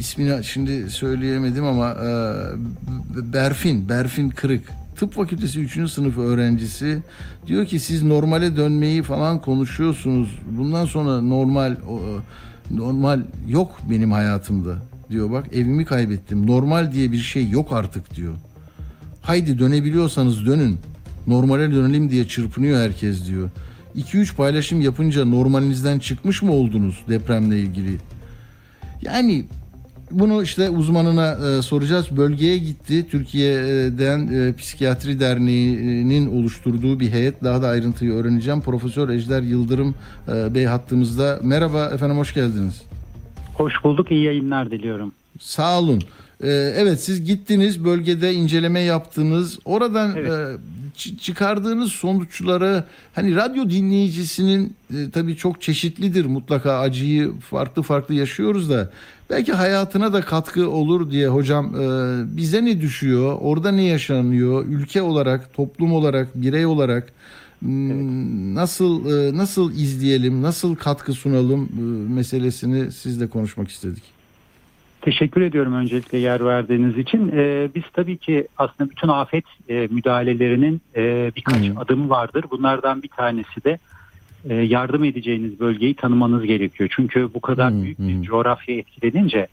ismini 0.00 0.44
şimdi 0.44 0.90
söyleyemedim 0.90 1.64
ama 1.64 1.90
e, 1.90 2.12
Berfin, 3.32 3.88
Berfin 3.88 4.30
Kırık. 4.30 4.64
Tıp 4.96 5.12
Fakültesi 5.12 5.60
3. 5.60 5.90
sınıf 5.90 6.18
öğrencisi 6.18 7.02
diyor 7.46 7.66
ki 7.66 7.80
siz 7.80 8.02
normale 8.02 8.56
dönmeyi 8.56 9.02
falan 9.02 9.40
konuşuyorsunuz. 9.40 10.28
Bundan 10.50 10.84
sonra 10.86 11.20
normal 11.20 11.76
normal 12.70 13.20
yok 13.48 13.80
benim 13.90 14.12
hayatımda 14.12 14.76
diyor 15.10 15.30
bak 15.30 15.46
evimi 15.52 15.84
kaybettim. 15.84 16.46
Normal 16.46 16.92
diye 16.92 17.12
bir 17.12 17.18
şey 17.18 17.48
yok 17.48 17.72
artık 17.72 18.16
diyor. 18.16 18.34
Haydi 19.22 19.58
dönebiliyorsanız 19.58 20.46
dönün. 20.46 20.78
Normale 21.26 21.72
dönelim 21.72 22.10
diye 22.10 22.28
çırpınıyor 22.28 22.80
herkes 22.80 23.26
diyor. 23.26 23.50
2-3 23.96 24.34
paylaşım 24.34 24.80
yapınca 24.80 25.24
normalinizden 25.24 25.98
çıkmış 25.98 26.42
mı 26.42 26.52
oldunuz 26.52 27.04
depremle 27.08 27.60
ilgili? 27.60 27.98
Yani 29.02 29.44
bunu 30.18 30.42
işte 30.42 30.70
uzmanına 30.70 31.58
e, 31.58 31.62
soracağız. 31.62 32.06
Bölgeye 32.16 32.58
gitti. 32.58 33.08
Türkiye'den 33.10 34.26
e, 34.26 34.56
Psikiyatri 34.56 35.20
Derneği'nin 35.20 36.40
oluşturduğu 36.40 37.00
bir 37.00 37.10
heyet. 37.10 37.44
Daha 37.44 37.62
da 37.62 37.68
ayrıntıyı 37.68 38.12
öğreneceğim. 38.12 38.60
Profesör 38.60 39.08
Ejder 39.08 39.42
Yıldırım 39.42 39.94
e, 40.28 40.54
Bey 40.54 40.64
hattımızda. 40.64 41.38
Merhaba 41.42 41.84
efendim 41.86 42.18
hoş 42.18 42.34
geldiniz. 42.34 42.82
Hoş 43.54 43.84
bulduk. 43.84 44.10
iyi 44.10 44.24
yayınlar 44.24 44.70
diliyorum. 44.70 45.12
Sağ 45.40 45.78
olun. 45.78 46.02
E, 46.42 46.48
evet 46.76 47.00
siz 47.00 47.24
gittiniz 47.24 47.84
bölgede 47.84 48.34
inceleme 48.34 48.80
yaptınız. 48.80 49.58
Oradan 49.64 50.16
Evet. 50.16 50.30
e, 50.30 50.34
çı- 50.98 51.16
çıkardığınız 51.18 51.92
sonuçları 51.92 52.84
hani 53.14 53.36
radyo 53.36 53.70
dinleyicisinin 53.70 54.76
e, 54.94 55.10
tabii 55.10 55.36
çok 55.36 55.62
çeşitlidir 55.62 56.24
mutlaka 56.24 56.78
acıyı 56.78 57.32
farklı 57.50 57.82
farklı 57.82 58.14
yaşıyoruz 58.14 58.70
da 58.70 58.90
belki 59.30 59.52
hayatına 59.52 60.12
da 60.12 60.20
katkı 60.20 60.70
olur 60.70 61.10
diye 61.10 61.28
hocam 61.28 61.66
e, 61.80 61.86
bize 62.36 62.64
ne 62.64 62.80
düşüyor 62.80 63.38
orada 63.40 63.72
ne 63.72 63.82
yaşanıyor 63.84 64.64
ülke 64.68 65.02
olarak 65.02 65.54
toplum 65.54 65.92
olarak 65.92 66.28
birey 66.34 66.66
olarak 66.66 67.12
nasıl 68.54 69.06
e, 69.06 69.36
nasıl 69.36 69.72
izleyelim 69.72 70.42
nasıl 70.42 70.74
katkı 70.76 71.12
sunalım 71.12 71.68
meselesini 72.14 72.92
sizle 72.92 73.26
konuşmak 73.26 73.68
istedik. 73.68 74.13
Teşekkür 75.04 75.40
ediyorum 75.40 75.74
öncelikle 75.74 76.18
yer 76.18 76.44
verdiğiniz 76.44 76.98
için. 76.98 77.32
Ee, 77.34 77.68
biz 77.74 77.82
tabii 77.92 78.16
ki 78.16 78.48
aslında 78.58 78.90
bütün 78.90 79.08
afet 79.08 79.44
e, 79.68 79.88
müdahalelerinin 79.90 80.80
e, 80.96 81.32
birkaç 81.36 81.70
adımı 81.76 82.08
vardır. 82.08 82.44
Bunlardan 82.50 83.02
bir 83.02 83.08
tanesi 83.08 83.64
de 83.64 83.78
e, 84.48 84.54
yardım 84.54 85.04
edeceğiniz 85.04 85.60
bölgeyi 85.60 85.94
tanımanız 85.94 86.44
gerekiyor. 86.44 86.90
Çünkü 86.96 87.34
bu 87.34 87.40
kadar 87.40 87.82
büyük 87.82 87.98
bir 87.98 88.22
coğrafya 88.22 88.76
etkilenince 88.76 89.46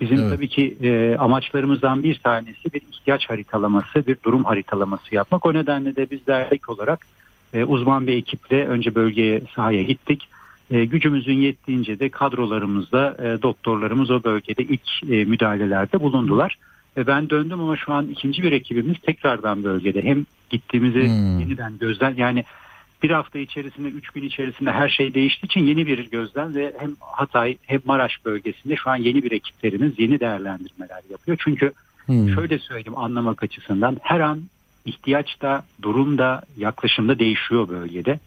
bizim 0.00 0.18
Evet. 0.18 0.30
tabii 0.30 0.48
ki 0.48 0.76
e, 0.82 1.16
amaçlarımızdan 1.18 2.02
bir 2.02 2.18
tanesi 2.18 2.72
bir 2.74 2.82
ihtiyaç 2.92 3.30
haritalaması, 3.30 4.06
bir 4.06 4.16
durum 4.24 4.44
haritalaması 4.44 5.14
yapmak. 5.14 5.46
O 5.46 5.54
nedenle 5.54 5.96
de 5.96 6.10
biz 6.10 6.26
dernek 6.26 6.68
olarak 6.68 7.06
e, 7.54 7.64
uzman 7.64 8.06
bir 8.06 8.16
ekiple 8.16 8.66
önce 8.66 8.94
bölgeye 8.94 9.42
sahaya 9.56 9.82
gittik. 9.82 10.28
E, 10.70 10.84
gücümüzün 10.84 11.40
yettiğince 11.40 12.00
de 12.00 12.08
kadrolarımızda 12.08 13.16
e, 13.18 13.42
doktorlarımız 13.42 14.10
o 14.10 14.24
bölgede 14.24 14.62
ilk 14.62 15.10
e, 15.10 15.24
müdahalelerde 15.24 16.00
bulundular. 16.00 16.58
Ben 16.96 17.30
döndüm 17.30 17.60
ama 17.60 17.76
şu 17.76 17.92
an 17.92 18.06
ikinci 18.06 18.42
bir 18.42 18.52
ekibimiz 18.52 18.98
tekrardan 18.98 19.64
bölgede. 19.64 20.02
Hem 20.02 20.26
gittiğimizi 20.50 20.98
yeniden 21.40 21.78
gözden 21.78 22.14
yani 22.16 22.44
bir 23.02 23.10
hafta 23.10 23.38
içerisinde, 23.38 23.88
üç 23.88 24.10
gün 24.10 24.22
içerisinde 24.22 24.72
her 24.72 24.88
şey 24.88 25.14
değiştiği 25.14 25.50
için 25.50 25.66
yeni 25.66 25.86
bir 25.86 26.10
gözlem 26.10 26.54
ve 26.54 26.72
hem 26.78 26.90
Hatay 27.00 27.56
hem 27.62 27.80
Maraş 27.84 28.24
bölgesinde 28.24 28.76
şu 28.76 28.90
an 28.90 28.96
yeni 28.96 29.22
bir 29.22 29.32
ekiplerimiz 29.32 29.98
yeni 29.98 30.20
değerlendirmeler 30.20 31.02
yapıyor. 31.10 31.38
Çünkü 31.44 31.72
şöyle 32.08 32.58
söyleyeyim 32.58 32.98
anlamak 32.98 33.42
açısından 33.42 33.96
her 34.02 34.20
an 34.20 34.42
ihtiyaçta, 34.84 35.64
durumda, 35.82 36.42
yaklaşımda 36.56 37.18
değişiyor 37.18 37.68
bölgede. 37.68 38.18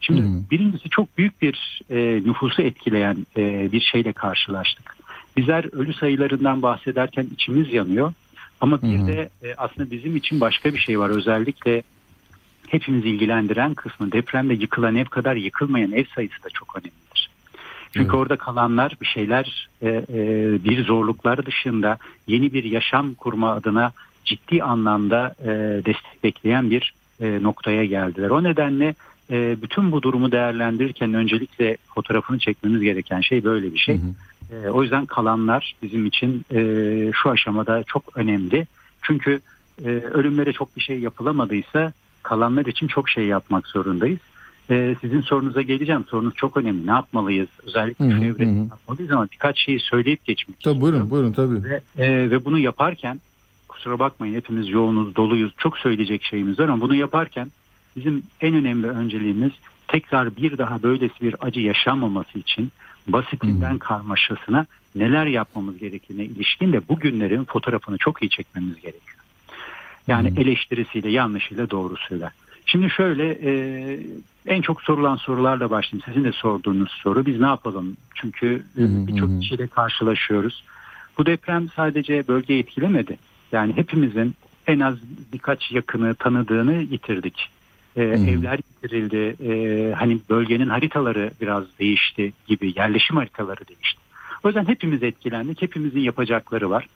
Şimdi 0.00 0.50
birincisi 0.50 0.90
çok 0.90 1.18
büyük 1.18 1.42
bir 1.42 1.82
e, 1.90 1.96
nüfusu 2.24 2.62
etkileyen 2.62 3.26
e, 3.36 3.72
bir 3.72 3.80
şeyle 3.80 4.12
karşılaştık. 4.12 4.96
Bizler 5.36 5.74
ölü 5.74 5.94
sayılarından 5.94 6.62
bahsederken 6.62 7.26
içimiz 7.32 7.72
yanıyor. 7.72 8.12
Ama 8.60 8.82
bir 8.82 9.06
de 9.06 9.28
e, 9.42 9.54
aslında 9.56 9.90
bizim 9.90 10.16
için 10.16 10.40
başka 10.40 10.74
bir 10.74 10.78
şey 10.78 10.98
var. 10.98 11.10
Özellikle 11.10 11.82
hepimizi 12.68 13.08
ilgilendiren 13.08 13.74
kısmı 13.74 14.12
depremde 14.12 14.54
yıkılan 14.54 14.96
ev 14.96 15.04
kadar 15.04 15.36
yıkılmayan 15.36 15.92
ev 15.92 16.04
sayısı 16.14 16.42
da 16.44 16.48
çok 16.50 16.76
önemlidir. 16.76 17.30
Çünkü 17.92 18.16
orada 18.16 18.36
kalanlar 18.36 18.96
bir 19.00 19.06
şeyler 19.06 19.68
e, 19.82 19.88
e, 19.88 20.04
bir 20.64 20.84
zorluklar 20.84 21.46
dışında 21.46 21.98
yeni 22.26 22.52
bir 22.52 22.64
yaşam 22.64 23.14
kurma 23.14 23.52
adına 23.52 23.92
ciddi 24.24 24.62
anlamda 24.62 25.34
e, 25.42 25.48
destek 25.84 26.24
bekleyen 26.24 26.70
bir 26.70 26.94
e, 27.20 27.42
noktaya 27.42 27.84
geldiler. 27.84 28.30
O 28.30 28.42
nedenle 28.42 28.94
e, 29.30 29.62
bütün 29.62 29.92
bu 29.92 30.02
durumu 30.02 30.32
değerlendirirken 30.32 31.14
öncelikle 31.14 31.76
fotoğrafını 31.94 32.38
çekmemiz 32.38 32.80
gereken 32.80 33.20
şey 33.20 33.44
böyle 33.44 33.74
bir 33.74 33.78
şey. 33.78 34.00
E, 34.52 34.68
o 34.68 34.82
yüzden 34.82 35.06
kalanlar 35.06 35.74
bizim 35.82 36.06
için 36.06 36.44
e, 36.54 36.60
şu 37.22 37.30
aşamada 37.30 37.82
çok 37.86 38.16
önemli. 38.16 38.66
Çünkü 39.02 39.40
e, 39.84 39.88
ölümlere 39.88 40.52
çok 40.52 40.76
bir 40.76 40.80
şey 40.82 40.98
yapılamadıysa 41.00 41.92
kalanlar 42.22 42.66
için 42.66 42.86
çok 42.86 43.08
şey 43.08 43.26
yapmak 43.26 43.66
zorundayız. 43.66 44.18
E, 44.70 44.96
sizin 45.00 45.20
sorunuza 45.20 45.62
geleceğim. 45.62 46.04
Sorunuz 46.08 46.34
çok 46.34 46.56
önemli. 46.56 46.86
Ne 46.86 46.90
yapmalıyız? 46.90 47.48
Özellikle 47.66 48.04
Hı 48.04 48.08
hı, 48.08 48.24
hı 48.24 48.44
hı. 48.44 48.66
yapmalıyız 48.70 49.12
ama 49.12 49.28
birkaç 49.32 49.58
şeyi 49.64 49.80
söyleyip 49.80 50.24
geçmek 50.24 50.60
Tabii 50.60 50.80
buyurun 50.80 51.10
buyurun 51.10 51.32
tabii. 51.32 51.64
ve, 51.64 51.80
e, 51.98 52.30
ve 52.30 52.44
bunu 52.44 52.58
yaparken 52.58 53.20
kusura 53.68 53.98
bakmayın 53.98 54.34
hepimiz 54.34 54.68
yoğunuz, 54.68 55.16
doluyuz. 55.16 55.52
Çok 55.58 55.78
söyleyecek 55.78 56.24
şeyimiz 56.24 56.58
var 56.58 56.68
ama 56.68 56.80
bunu 56.80 56.94
yaparken 56.94 57.50
bizim 57.96 58.22
en 58.40 58.54
önemli 58.54 58.86
önceliğimiz 58.86 59.52
tekrar 59.88 60.36
bir 60.36 60.58
daha 60.58 60.82
böylesi 60.82 61.20
bir 61.20 61.34
acı 61.40 61.60
yaşanmaması 61.60 62.38
için 62.38 62.72
basitinden 63.08 63.78
karmaşasına 63.78 64.66
neler 64.94 65.26
yapmamız 65.26 65.78
gerektiğine 65.78 66.24
ilişkin 66.24 66.72
de 66.72 66.88
bu 66.88 66.98
günlerin 66.98 67.44
fotoğrafını 67.44 67.98
çok 67.98 68.22
iyi 68.22 68.30
çekmemiz 68.30 68.74
gerekiyor. 68.74 69.16
Yani 70.06 70.32
eleştirisiyle, 70.40 71.10
yanlışıyla, 71.10 71.70
doğrusuyla. 71.70 72.30
Şimdi 72.66 72.90
şöyle 72.90 73.38
e, 73.42 74.00
en 74.46 74.62
çok 74.62 74.82
sorulan 74.82 75.16
sorularla 75.16 75.70
başlayayım. 75.70 76.04
Sizin 76.06 76.24
de 76.24 76.32
sorduğunuz 76.32 76.90
soru 76.90 77.26
biz 77.26 77.40
ne 77.40 77.46
yapalım? 77.46 77.96
Çünkü 78.14 78.64
e, 78.78 79.06
birçok 79.06 79.40
kişiyle 79.40 79.66
karşılaşıyoruz. 79.66 80.64
Bu 81.18 81.26
deprem 81.26 81.68
sadece 81.76 82.28
bölgeyi 82.28 82.62
etkilemedi. 82.62 83.18
Yani 83.52 83.76
hepimizin 83.76 84.34
en 84.66 84.80
az 84.80 84.94
birkaç 85.32 85.72
yakını 85.72 86.14
tanıdığını 86.14 86.74
yitirdik. 86.74 87.50
E, 87.96 88.02
Evler 88.02 88.58
yitirildi. 88.58 89.36
E, 89.52 89.92
hani 89.92 90.18
bölgenin 90.30 90.68
haritaları 90.68 91.30
biraz 91.40 91.64
değişti 91.78 92.32
gibi. 92.46 92.72
Yerleşim 92.76 93.16
haritaları 93.16 93.68
değişti. 93.68 94.00
O 94.44 94.48
yüzden 94.48 94.68
hepimiz 94.68 95.02
etkilendik. 95.02 95.62
Hepimizin 95.62 96.00
yapacakları 96.00 96.70
var. 96.70 96.88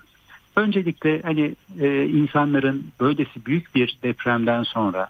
Öncelikle 0.56 1.22
hani 1.22 1.54
e, 1.80 2.04
insanların 2.04 2.86
böylesi 3.00 3.46
büyük 3.46 3.74
bir 3.74 3.98
depremden 4.02 4.62
sonra 4.62 5.08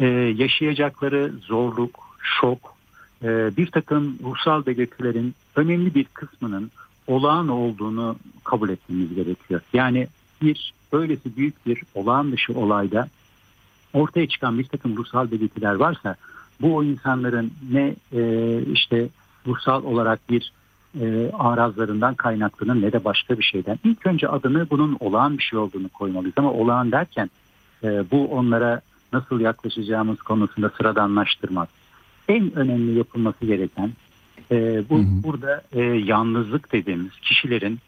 e, 0.00 0.06
yaşayacakları 0.36 1.32
zorluk, 1.42 2.16
şok, 2.40 2.74
e, 3.22 3.56
bir 3.56 3.66
takım 3.66 4.18
ruhsal 4.24 4.66
belirtilerin 4.66 5.34
önemli 5.56 5.94
bir 5.94 6.04
kısmının 6.04 6.70
olağan 7.06 7.48
olduğunu 7.48 8.16
kabul 8.44 8.68
etmemiz 8.68 9.14
gerekiyor. 9.14 9.60
Yani 9.72 10.06
bir 10.42 10.72
böylesi 10.92 11.36
büyük 11.36 11.66
bir 11.66 11.82
olağan 11.94 12.32
dışı 12.32 12.52
olayda 12.52 13.08
ortaya 13.92 14.28
çıkan 14.28 14.58
bir 14.58 14.64
takım 14.64 14.96
ruhsal 14.96 15.30
belirtiler 15.30 15.74
varsa 15.74 16.16
bu 16.60 16.76
o 16.76 16.84
insanların 16.84 17.52
ne 17.72 17.94
e, 18.12 18.62
işte 18.72 19.08
ruhsal 19.46 19.84
olarak 19.84 20.30
bir 20.30 20.52
e, 21.00 21.30
arazlarından 21.32 22.14
kaynaklanır 22.14 22.82
ne 22.82 22.92
de 22.92 23.04
başka 23.04 23.38
bir 23.38 23.44
şeyden. 23.44 23.78
İlk 23.84 24.06
önce 24.06 24.28
adını 24.28 24.70
bunun 24.70 24.96
olağan 25.00 25.38
bir 25.38 25.42
şey 25.42 25.58
olduğunu 25.58 25.88
koymalıyız 25.88 26.34
ama 26.36 26.52
olağan 26.52 26.92
derken 26.92 27.30
e, 27.84 28.10
bu 28.10 28.26
onlara 28.26 28.80
nasıl 29.12 29.40
yaklaşacağımız 29.40 30.22
konusunda 30.22 30.70
sıradanlaştırmaz. 30.70 31.68
En 32.28 32.56
önemli 32.56 32.98
yapılması 32.98 33.46
gereken 33.46 33.92
e, 34.50 34.82
bu 34.90 35.02
burada 35.24 35.62
e, 35.72 35.80
yalnızlık 35.82 36.72
dediğimiz 36.72 37.12
kişilerin 37.22 37.78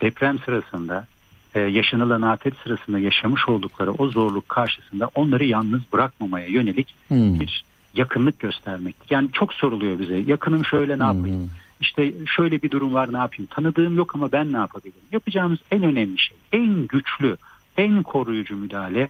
deprem 0.00 0.38
sırasında 0.38 1.06
e, 1.54 1.60
yaşanılan 1.60 2.22
afet 2.22 2.54
sırasında 2.64 2.98
yaşamış 2.98 3.48
oldukları 3.48 3.92
o 3.92 4.08
zorluk 4.08 4.48
karşısında 4.48 5.10
onları 5.14 5.44
yalnız 5.44 5.80
bırakmamaya 5.92 6.46
yönelik 6.46 6.94
bir 7.10 7.64
yakınlık 7.94 8.38
göstermektir. 8.38 9.06
Yani 9.10 9.32
çok 9.32 9.54
soruluyor 9.54 9.98
bize 9.98 10.16
yakınım 10.16 10.64
şöyle 10.64 10.98
ne 10.98 11.02
yapayım? 11.02 11.50
İşte 11.80 12.12
şöyle 12.26 12.62
bir 12.62 12.70
durum 12.70 12.94
var 12.94 13.12
ne 13.12 13.18
yapayım? 13.18 13.48
Tanıdığım 13.50 13.96
yok 13.96 14.14
ama 14.14 14.32
ben 14.32 14.52
ne 14.52 14.56
yapabilirim? 14.56 15.02
Yapacağımız 15.12 15.58
en 15.70 15.82
önemli 15.82 16.18
şey, 16.18 16.36
en 16.52 16.86
güçlü, 16.86 17.36
en 17.76 18.02
koruyucu 18.02 18.56
müdahale 18.56 19.08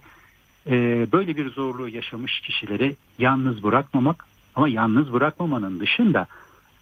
e, 0.67 1.07
böyle 1.13 1.37
bir 1.37 1.51
zorluğu 1.51 1.89
yaşamış 1.89 2.41
kişileri 2.41 2.97
yalnız 3.19 3.63
bırakmamak 3.63 4.25
ama 4.55 4.69
yalnız 4.69 5.13
bırakmamanın 5.13 5.81
dışında 5.81 6.27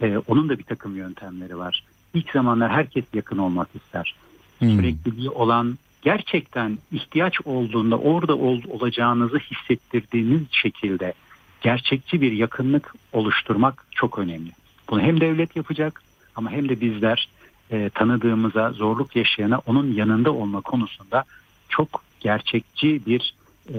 e, 0.00 0.18
onun 0.18 0.48
da 0.48 0.58
bir 0.58 0.64
takım 0.64 0.96
yöntemleri 0.96 1.58
var. 1.58 1.84
İlk 2.14 2.30
zamanlar 2.30 2.70
herkes 2.70 3.04
yakın 3.14 3.38
olmak 3.38 3.68
ister. 3.74 4.14
Sürekliliği 4.60 5.30
olan 5.30 5.78
gerçekten 6.02 6.78
ihtiyaç 6.92 7.34
olduğunda 7.44 7.98
orada 7.98 8.36
ol, 8.36 8.60
olacağınızı 8.68 9.38
hissettirdiğiniz 9.38 10.40
şekilde 10.50 11.12
gerçekçi 11.60 12.20
bir 12.20 12.32
yakınlık 12.32 12.94
oluşturmak 13.12 13.86
çok 13.90 14.18
önemli. 14.18 14.50
Bunu 14.90 15.00
hem 15.00 15.20
devlet 15.20 15.56
yapacak 15.56 16.02
ama 16.36 16.50
hem 16.50 16.68
de 16.68 16.80
bizler 16.80 17.28
e, 17.70 17.90
tanıdığımıza 17.94 18.70
zorluk 18.72 19.16
yaşayana 19.16 19.60
onun 19.66 19.92
yanında 19.92 20.32
olma 20.32 20.60
konusunda 20.60 21.24
çok 21.68 22.02
gerçekçi 22.20 23.00
bir 23.06 23.34
e, 23.74 23.78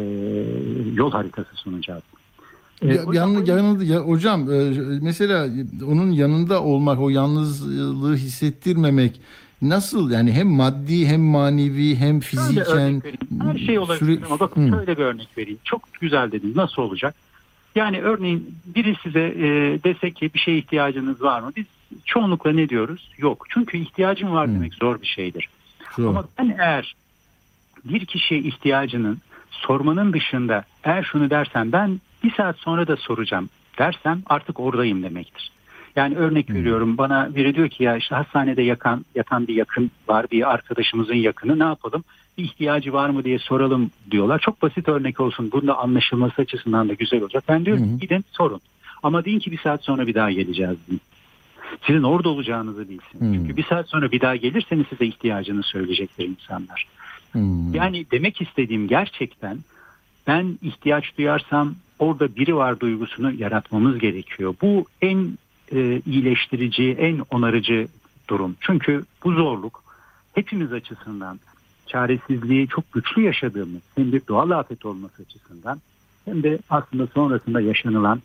yol 0.94 1.12
haritası 1.12 1.56
sunacağız. 1.56 2.04
E, 2.82 2.88
Ya, 2.88 3.04
yanı, 3.14 3.46
yanı- 3.50 3.84
ya, 3.84 4.00
hocam 4.00 4.52
e, 4.54 4.72
mesela 5.02 5.48
onun 5.88 6.12
yanında 6.12 6.64
olmak, 6.64 7.00
o 7.00 7.10
yalnızlığı 7.10 8.16
hissettirmemek 8.16 9.22
nasıl 9.62 10.12
yani 10.12 10.32
hem 10.32 10.48
maddi 10.48 11.08
hem 11.08 11.22
manevi 11.22 11.96
hem 11.96 12.20
fiziken. 12.20 13.02
Her 13.44 13.58
şey 13.58 13.80
olabilir 13.80 14.00
süre- 14.18 14.26
ama 14.26 14.40
bakın 14.40 14.68
Hı. 14.72 14.76
şöyle 14.78 14.98
bir 14.98 15.04
örnek 15.04 15.28
vereyim. 15.38 15.60
Çok 15.64 15.94
güzel 16.02 16.32
dediniz. 16.32 16.56
Nasıl 16.56 16.82
olacak? 16.82 17.16
Yani 17.76 18.02
örneğin 18.02 18.56
biri 18.66 18.96
size 19.04 19.20
e, 19.20 19.44
dese 19.84 20.12
ki 20.12 20.32
bir 20.34 20.40
şeye 20.40 20.58
ihtiyacınız 20.58 21.22
var 21.22 21.42
mı? 21.42 21.52
Biz 21.56 21.66
çoğunlukla 22.06 22.52
ne 22.52 22.70
diyoruz? 22.70 23.10
Yok. 23.18 23.46
Çünkü 23.50 23.78
ihtiyacın 23.78 24.32
var 24.32 24.48
demek 24.48 24.74
zor 24.74 25.02
bir 25.02 25.08
şeydir. 25.08 25.50
Zor. 25.96 26.10
Ama 26.10 26.26
ben 26.40 26.56
eğer 26.60 26.96
bir 27.86 28.06
kişiye 28.06 28.40
ihtiyacının 28.40 29.18
sormanın 29.52 30.14
dışında 30.14 30.64
eğer 30.84 31.04
şunu 31.04 31.30
dersen 31.30 31.72
ben 31.72 32.02
bir 32.24 32.34
saat 32.36 32.58
sonra 32.58 32.88
da 32.88 32.96
soracağım 32.98 33.50
dersem 33.80 34.22
artık 34.26 34.60
oradayım 34.60 35.04
demektir. 35.04 35.52
Yani 36.00 36.16
örnek 36.16 36.50
veriyorum 36.50 36.98
bana 36.98 37.36
biri 37.36 37.56
diyor 37.56 37.70
ki 37.70 37.84
ya 37.84 37.98
işte 37.98 38.16
hastanede 38.16 38.62
yakan, 38.62 39.06
yatan 39.16 39.48
bir 39.48 39.56
yakın 39.56 39.92
var 40.08 40.26
bir 40.32 40.52
arkadaşımızın 40.52 41.16
yakını 41.16 41.60
ne 41.60 41.64
yapalım 41.64 42.04
bir 42.38 42.44
ihtiyacı 42.44 42.94
var 42.94 43.10
mı 43.10 43.24
diye 43.24 43.40
soralım 43.40 43.92
diyorlar. 44.12 44.40
Çok 44.40 44.62
basit 44.62 44.90
örnek 44.90 45.20
olsun 45.20 45.52
bunda 45.52 45.78
anlaşılması 45.78 46.42
açısından 46.42 46.90
da 46.90 46.94
güzel 46.94 47.22
olacak. 47.22 47.44
Ben 47.50 47.66
diyorum 47.66 47.84
ki 47.84 48.00
gidin 48.00 48.26
sorun 48.32 48.62
ama 49.04 49.26
deyin 49.26 49.40
ki 49.40 49.52
bir 49.52 49.58
saat 49.58 49.84
sonra 49.84 50.08
bir 50.08 50.14
daha 50.14 50.32
geleceğiz 50.32 50.78
deyin. 50.88 51.02
Sizin 51.88 52.04
orada 52.04 52.30
olacağınızı 52.30 52.90
bilsin. 52.90 53.34
Çünkü 53.34 53.58
bir 53.58 53.64
saat 53.64 53.90
sonra 53.90 54.12
bir 54.12 54.22
daha 54.22 54.36
gelirseniz 54.36 54.86
size 54.90 55.06
ihtiyacını 55.06 55.64
söyleyecekler 55.64 56.26
insanlar. 56.26 56.88
Hmm. 57.32 57.74
Yani 57.74 58.06
demek 58.12 58.42
istediğim 58.42 58.88
gerçekten 58.88 59.58
ben 60.28 60.58
ihtiyaç 60.62 61.18
duyarsam 61.18 61.76
orada 62.00 62.36
biri 62.36 62.56
var 62.56 62.80
duygusunu 62.80 63.32
yaratmamız 63.32 64.00
gerekiyor. 64.00 64.56
Bu 64.62 64.86
en 65.02 65.38
e, 65.72 66.02
iyileştirici, 66.06 66.92
en 67.00 67.22
onarıcı 67.32 67.88
durum. 68.30 68.56
Çünkü 68.60 69.04
bu 69.24 69.32
zorluk 69.32 69.84
hepimiz 70.34 70.74
açısından 70.74 71.40
çaresizliği 71.88 72.68
çok 72.68 72.94
güçlü 72.94 73.22
yaşadığımız 73.22 73.82
hem 73.96 74.12
bir 74.12 74.22
doğal 74.28 74.50
afet 74.50 74.86
olması 74.86 75.22
açısından 75.22 75.82
hem 76.26 76.44
de 76.44 76.60
aslında 76.70 77.08
sonrasında 77.08 77.62
yaşanılan 77.62 78.22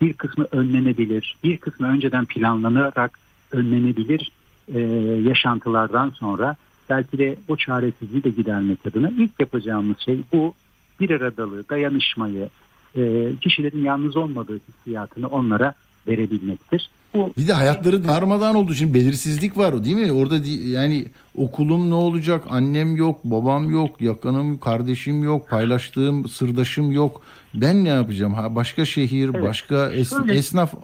bir 0.00 0.12
kısmı 0.12 0.46
önlenebilir, 0.52 1.36
bir 1.44 1.56
kısmı 1.56 1.88
önceden 1.88 2.24
planlanarak 2.24 3.18
önlenebilir 3.52 4.32
e, 4.74 4.80
yaşantılardan 5.28 6.10
sonra 6.10 6.56
belki 6.90 7.18
de 7.18 7.36
o 7.48 7.56
çaresizliği 7.56 8.24
de 8.24 8.30
gidermek 8.30 8.86
adına 8.86 9.08
ilk 9.08 9.40
yapacağımız 9.40 9.96
şey 9.98 10.20
bu 10.32 10.54
bir 11.00 11.10
aradalığı, 11.10 11.68
dayanışmayı, 11.68 12.48
e, 12.96 13.32
kişilerin 13.40 13.84
yalnız 13.84 14.16
olmadığı 14.16 14.60
hissiyatını 14.68 15.28
onlara 15.28 15.74
verebilmektir. 16.08 16.90
Bu 17.14 17.32
Bir 17.38 17.48
de 17.48 17.52
hayatları 17.52 18.08
darmadağın 18.08 18.54
oldu. 18.54 18.74
Şimdi 18.74 18.94
belirsizlik 18.94 19.56
var 19.58 19.72
o 19.72 19.84
değil 19.84 19.96
mi? 19.96 20.12
Orada 20.12 20.36
yani 20.64 21.06
okulum 21.36 21.90
ne 21.90 21.94
olacak? 21.94 22.44
Annem 22.50 22.96
yok, 22.96 23.20
babam 23.24 23.70
yok, 23.70 24.00
yakınım, 24.00 24.58
kardeşim 24.58 25.22
yok, 25.24 25.50
paylaştığım 25.50 26.28
sırdaşım 26.28 26.92
yok. 26.92 27.22
Ben 27.54 27.84
ne 27.84 27.88
yapacağım? 27.88 28.34
Ha 28.34 28.54
başka 28.54 28.84
şehir, 28.84 29.28
Evet. 29.34 29.42
başka 29.42 29.74
es- 29.74 30.18
Şöyle- 30.18 30.34
esnaf 30.34 30.74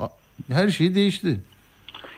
her 0.52 0.68
şey 0.68 0.94
değişti. 0.94 1.40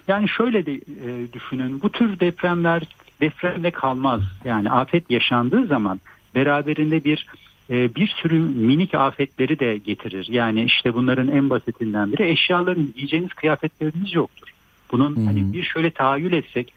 Yani 0.09 0.29
şöyle 0.29 0.67
de 0.67 0.73
e, 0.75 1.33
düşünün 1.33 1.83
bu 1.83 1.93
tür 1.93 2.21
depremler 2.21 2.83
depremde 3.21 3.71
kalmaz. 3.71 4.21
Yani 4.45 4.71
afet 4.71 5.11
yaşandığı 5.11 5.67
zaman 5.67 6.01
beraberinde 6.35 7.05
bir 7.05 7.27
bir 7.71 8.07
sürü 8.09 8.39
minik 8.39 8.95
afetleri 8.95 9.59
de 9.59 9.77
getirir. 9.79 10.27
Yani 10.31 10.65
işte 10.65 10.95
bunların 10.95 11.29
en 11.29 11.51
basitinden 11.51 12.13
biri 12.13 12.29
eşyaların 12.29 12.93
giyeceğiniz 12.97 13.35
kıyafetleriniz 13.35 14.15
yoktur. 14.15 14.49
Bunun 14.93 15.27
hani 15.27 15.53
bir 15.53 15.63
şöyle 15.63 15.91
tahayyül 15.91 16.33
etsek 16.33 16.73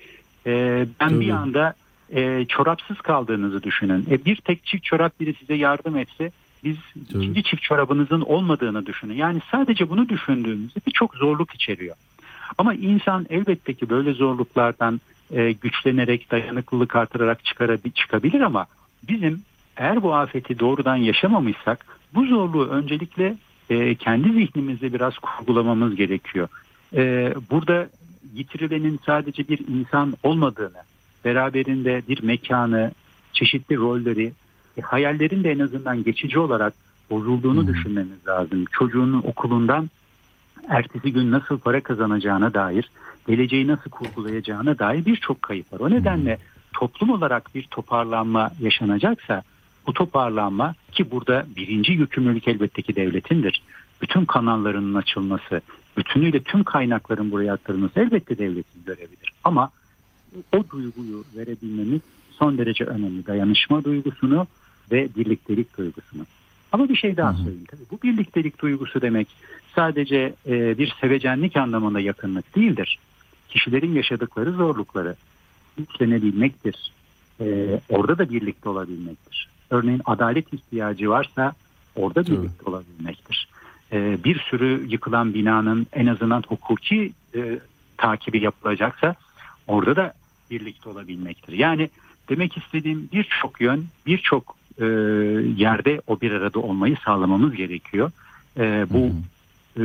e, 0.46 0.86
ben 1.00 1.10
Tabii. 1.10 1.20
bir 1.20 1.30
anda 1.30 1.74
e, 2.14 2.46
çorapsız 2.46 2.98
kaldığınızı 2.98 3.64
düşünün. 3.64 4.08
E, 4.12 4.26
bir 4.26 4.36
tek 4.36 4.66
çift 4.66 4.84
çorap 4.84 5.20
biri 5.20 5.34
size 5.34 5.54
yardım 5.54 5.98
etse 5.98 6.32
biz 6.64 6.78
ikinci 7.10 7.44
çift 7.44 7.64
çorabınızın 7.64 8.22
olmadığını 8.22 8.86
düşünün. 8.86 9.14
Yani 9.14 9.40
sadece 9.52 9.90
bunu 9.90 10.10
düşündüğümüzde 10.10 10.80
birçok 10.88 11.16
zorluk 11.16 11.56
içeriyor. 11.56 11.96
Ama 12.58 12.74
insan 12.74 13.26
elbette 13.30 13.74
ki 13.74 13.90
böyle 13.90 14.14
zorluklardan 14.14 15.02
e, 15.32 15.52
güçlenerek, 15.52 16.32
dayanıklılık 16.32 16.96
artırarak 16.96 17.46
çıkarabi- 17.46 17.94
çıkabilir 17.94 18.42
ama 18.42 18.66
bizim 19.10 19.42
eğer 19.78 20.04
bu 20.04 20.16
afeti 20.16 20.60
doğrudan 20.60 20.96
yaşamamışsak 20.96 21.86
bu 22.14 22.26
zorluğu 22.26 22.68
öncelikle 22.68 23.38
e, 23.70 23.96
kendi 23.96 24.34
zihnimizde 24.34 24.94
biraz 24.94 25.18
kurgulamamız 25.18 25.96
gerekiyor. 25.96 26.48
E, 26.96 27.34
burada 27.52 27.90
yitirilenin 28.34 29.00
sadece 29.06 29.48
bir 29.48 29.68
insan 29.68 30.14
olmadığını, 30.24 30.82
beraberinde 31.26 32.02
bir 32.08 32.24
mekanı, 32.24 32.92
çeşitli 33.34 33.76
rolleri, 33.76 34.34
e, 34.78 34.82
hayallerin 34.82 35.44
de 35.44 35.52
en 35.52 35.60
azından 35.60 36.04
geçici 36.04 36.40
olarak 36.40 36.74
bozulduğunu 37.10 37.68
düşünmemiz 37.68 38.28
lazım. 38.28 38.66
Çocuğunun 38.72 39.24
okulundan 39.24 39.90
ertesi 40.70 41.14
gün 41.14 41.32
nasıl 41.32 41.60
para 41.60 41.82
kazanacağına 41.82 42.54
dair, 42.54 42.90
geleceği 43.28 43.68
nasıl 43.68 43.90
kurgulayacağına 43.90 44.80
dair 44.80 45.06
birçok 45.06 45.42
kayıp 45.42 45.74
var. 45.74 45.80
O 45.80 45.90
nedenle 45.90 46.38
toplum 46.74 47.10
olarak 47.10 47.56
bir 47.56 47.64
toparlanma 47.64 48.52
yaşanacaksa 48.60 49.44
bu 49.88 49.94
toparlanma 49.94 50.76
ki 50.92 51.12
burada 51.12 51.46
birinci 51.56 51.92
yükümlülük 51.92 52.48
elbette 52.48 52.82
ki 52.82 52.96
devletindir. 52.96 53.62
Bütün 54.02 54.26
kanallarının 54.26 54.96
açılması, 54.96 55.62
bütünüyle 55.98 56.40
tüm 56.40 56.64
kaynakların 56.64 57.32
buraya 57.32 57.54
aktarılması 57.54 58.00
elbette 58.00 58.38
devletin 58.38 58.84
görevidir. 58.86 59.32
Ama 59.44 59.70
o 60.52 60.64
duyguyu 60.70 61.24
verebilmemiz 61.36 62.02
son 62.32 62.58
derece 62.58 62.84
önemli. 62.84 63.26
Dayanışma 63.26 63.84
duygusunu 63.84 64.48
ve 64.92 65.10
birliktelik 65.16 65.78
duygusunu. 65.78 66.26
Ama 66.72 66.90
bir 66.90 66.96
şey 66.96 67.18
daha 67.18 67.34
söyleyeyim. 67.34 67.66
Tabii 67.72 67.84
bu 67.92 68.02
birliktelik 68.04 68.62
duygusu 68.62 69.02
demek 69.02 69.28
sadece 69.76 70.34
e, 70.48 70.78
bir 70.78 70.96
sevecenlik 71.02 71.58
anlamında 71.58 72.00
yakınlık 72.00 72.56
değildir. 72.56 73.00
Kişilerin 73.50 73.94
yaşadıkları 73.94 74.52
zorlukları 74.52 75.16
güçlenebilmektir. 75.78 76.92
E, 77.42 77.80
orada 77.90 78.18
da 78.18 78.30
birlikte 78.30 78.70
olabilmektir. 78.70 79.50
Örneğin 79.70 80.02
adalet 80.06 80.54
ihtiyacı 80.54 81.10
varsa 81.10 81.54
orada 81.96 82.26
birlikte 82.26 82.70
olabilmektir. 82.70 83.48
E, 83.92 84.24
bir 84.24 84.40
sürü 84.40 84.86
yıkılan 84.90 85.34
binanın 85.34 85.88
en 85.94 86.06
azından 86.06 86.44
hukuki 86.48 87.14
e, 87.36 87.60
takibi 87.98 88.44
yapılacaksa 88.44 89.16
orada 89.68 89.96
da 89.96 90.14
birlikte 90.52 90.90
olabilmektir. 90.90 91.54
Yani 91.54 91.90
demek 92.30 92.58
istediğim 92.58 93.10
birçok 93.14 93.62
yön, 93.62 93.86
birçok 94.06 94.56
e, 94.82 94.86
yerde 95.56 96.02
o 96.08 96.22
bir 96.22 96.32
arada 96.32 96.60
olmayı 96.60 96.96
sağlamamız 97.06 97.56
gerekiyor. 97.56 98.12
E, 98.58 98.86
bu 98.90 99.12
e, 99.78 99.84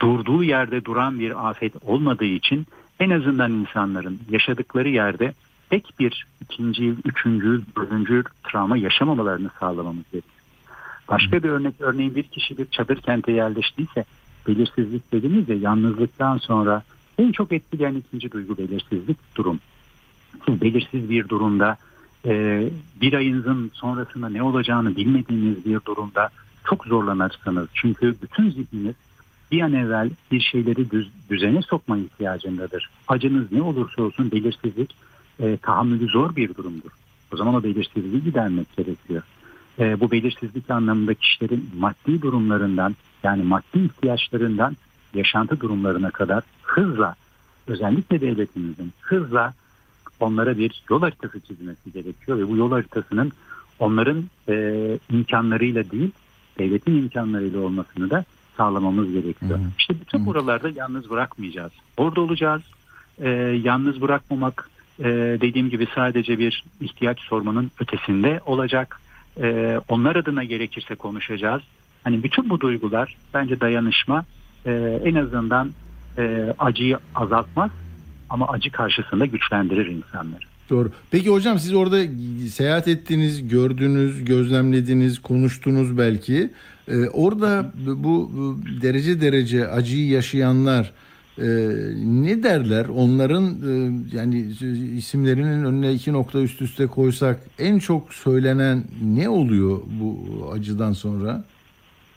durduğu 0.00 0.44
yerde 0.44 0.84
duran 0.84 1.20
bir 1.20 1.48
afet 1.48 1.72
olmadığı 1.82 2.24
için 2.24 2.66
en 3.00 3.10
azından 3.10 3.52
insanların 3.52 4.20
yaşadıkları 4.30 4.88
yerde 4.88 5.34
tek 5.70 5.94
bir 5.98 6.26
ikinci, 6.40 6.94
üçüncü, 7.04 7.62
dördüncü 7.76 8.24
travma 8.44 8.76
yaşamamalarını 8.76 9.50
sağlamamız 9.60 10.04
gerekiyor. 10.12 10.34
Başka 11.08 11.42
bir 11.42 11.48
örnek, 11.48 11.74
örneğin 11.78 12.14
bir 12.14 12.22
kişi 12.22 12.58
bir 12.58 12.66
çadır 12.66 13.00
kente 13.00 13.32
yerleştiyse 13.32 14.04
belirsizlik 14.48 15.12
dediğimiz 15.12 15.48
ya 15.48 15.56
yalnızlıktan 15.56 16.38
sonra 16.38 16.82
en 17.18 17.32
çok 17.32 17.52
etkileyen 17.52 17.94
ikinci 17.94 18.32
duygu 18.32 18.58
belirsizlik 18.58 19.36
durum. 19.36 19.60
Siz 20.46 20.60
belirsiz 20.60 21.10
bir 21.10 21.28
durumda 21.28 21.76
e, 22.26 22.64
bir 23.00 23.12
ayınızın 23.12 23.70
sonrasında 23.74 24.28
ne 24.28 24.42
olacağını 24.42 24.96
bilmediğiniz 24.96 25.64
bir 25.64 25.80
durumda 25.86 26.28
çok 26.64 26.84
zorlanırsınız. 26.84 27.68
Çünkü 27.74 28.14
bütün 28.22 28.50
zihniniz 28.50 28.94
bir 29.52 29.60
an 29.60 29.72
evvel 29.72 30.10
bir 30.32 30.40
şeyleri 30.40 30.90
düz, 30.90 31.10
düzene 31.30 31.62
sokma 31.62 31.98
ihtiyacındadır. 31.98 32.90
Acınız 33.08 33.52
ne 33.52 33.62
olursa 33.62 34.02
olsun 34.02 34.30
belirsizlik 34.30 34.94
e, 35.40 35.56
tahammülü 35.56 36.06
zor 36.08 36.36
bir 36.36 36.54
durumdur. 36.54 36.90
O 37.32 37.36
zaman 37.36 37.54
o 37.54 37.62
belirsizliği 37.62 38.24
gidermek 38.24 38.76
gerekiyor. 38.76 39.22
e, 39.78 40.00
bu 40.00 40.10
belirsizlik 40.10 40.70
anlamında 40.70 41.14
kişilerin 41.14 41.70
maddi 41.78 42.22
durumlarından 42.22 42.96
yani 43.22 43.42
maddi 43.42 43.78
ihtiyaçlarından 43.78 44.76
yaşantı 45.14 45.60
durumlarına 45.60 46.10
kadar 46.10 46.42
hızla 46.62 47.14
özellikle 47.66 48.20
devletimizin 48.20 48.92
hızla 49.00 49.54
onlara 50.20 50.58
bir 50.58 50.82
yol 50.90 51.00
haritası 51.00 51.40
çizmesi 51.40 51.92
gerekiyor 51.92 52.38
ve 52.38 52.48
bu 52.48 52.56
yol 52.56 52.70
haritasının 52.70 53.32
onların 53.78 54.24
e, 54.48 54.98
imkanlarıyla 55.10 55.90
değil 55.90 56.10
devletin 56.58 56.96
imkanlarıyla 56.96 57.60
olmasını 57.60 58.10
da 58.10 58.24
sağlamamız 58.56 59.12
gerekiyor. 59.12 59.58
İşte 59.78 59.94
bütün 60.00 60.26
buralarda 60.26 60.68
yalnız 60.68 61.10
bırakmayacağız. 61.10 61.72
Orada 61.96 62.20
olacağız. 62.20 62.62
E, 63.18 63.28
yalnız 63.64 64.00
bırakmamak 64.00 64.70
e, 64.98 65.04
dediğim 65.40 65.70
gibi 65.70 65.86
sadece 65.94 66.38
bir 66.38 66.64
ihtiyaç 66.80 67.20
sormanın 67.20 67.70
ötesinde 67.80 68.40
olacak. 68.46 69.00
E, 69.42 69.78
onlar 69.88 70.16
adına 70.16 70.44
gerekirse 70.44 70.94
konuşacağız. 70.94 71.62
Hani 72.04 72.22
bütün 72.22 72.50
bu 72.50 72.60
duygular 72.60 73.16
bence 73.34 73.60
dayanışma 73.60 74.24
e, 74.66 75.00
en 75.04 75.14
azından 75.14 75.70
e, 76.18 76.54
acıyı 76.58 76.98
azaltmaz 77.14 77.70
ama 78.30 78.48
acı 78.48 78.70
karşısında 78.70 79.26
güçlendirir 79.26 79.86
insanları. 79.86 80.42
Doğru. 80.70 80.90
Peki 81.10 81.30
hocam 81.30 81.58
siz 81.58 81.74
orada 81.74 81.98
seyahat 82.50 82.88
ettiniz, 82.88 83.48
gördünüz, 83.48 84.24
gözlemlediniz, 84.24 85.18
konuştunuz 85.18 85.98
belki. 85.98 86.50
Ee, 86.88 87.08
orada 87.08 87.72
bu, 87.86 88.30
bu 88.36 88.58
derece 88.82 89.20
derece 89.20 89.68
acıyı 89.68 90.08
yaşayanlar 90.08 90.92
e, 91.40 91.48
ne 92.04 92.42
derler? 92.42 92.86
Onların 92.86 93.44
e, 93.44 93.92
yani 94.16 94.40
isimlerinin 94.96 95.64
önüne 95.64 95.92
iki 95.92 96.12
nokta 96.12 96.40
üst 96.40 96.62
üste 96.62 96.86
koysak 96.86 97.40
en 97.58 97.78
çok 97.78 98.14
söylenen 98.14 98.84
ne 99.02 99.28
oluyor 99.28 99.80
bu 100.00 100.18
acıdan 100.52 100.92
sonra? 100.92 101.44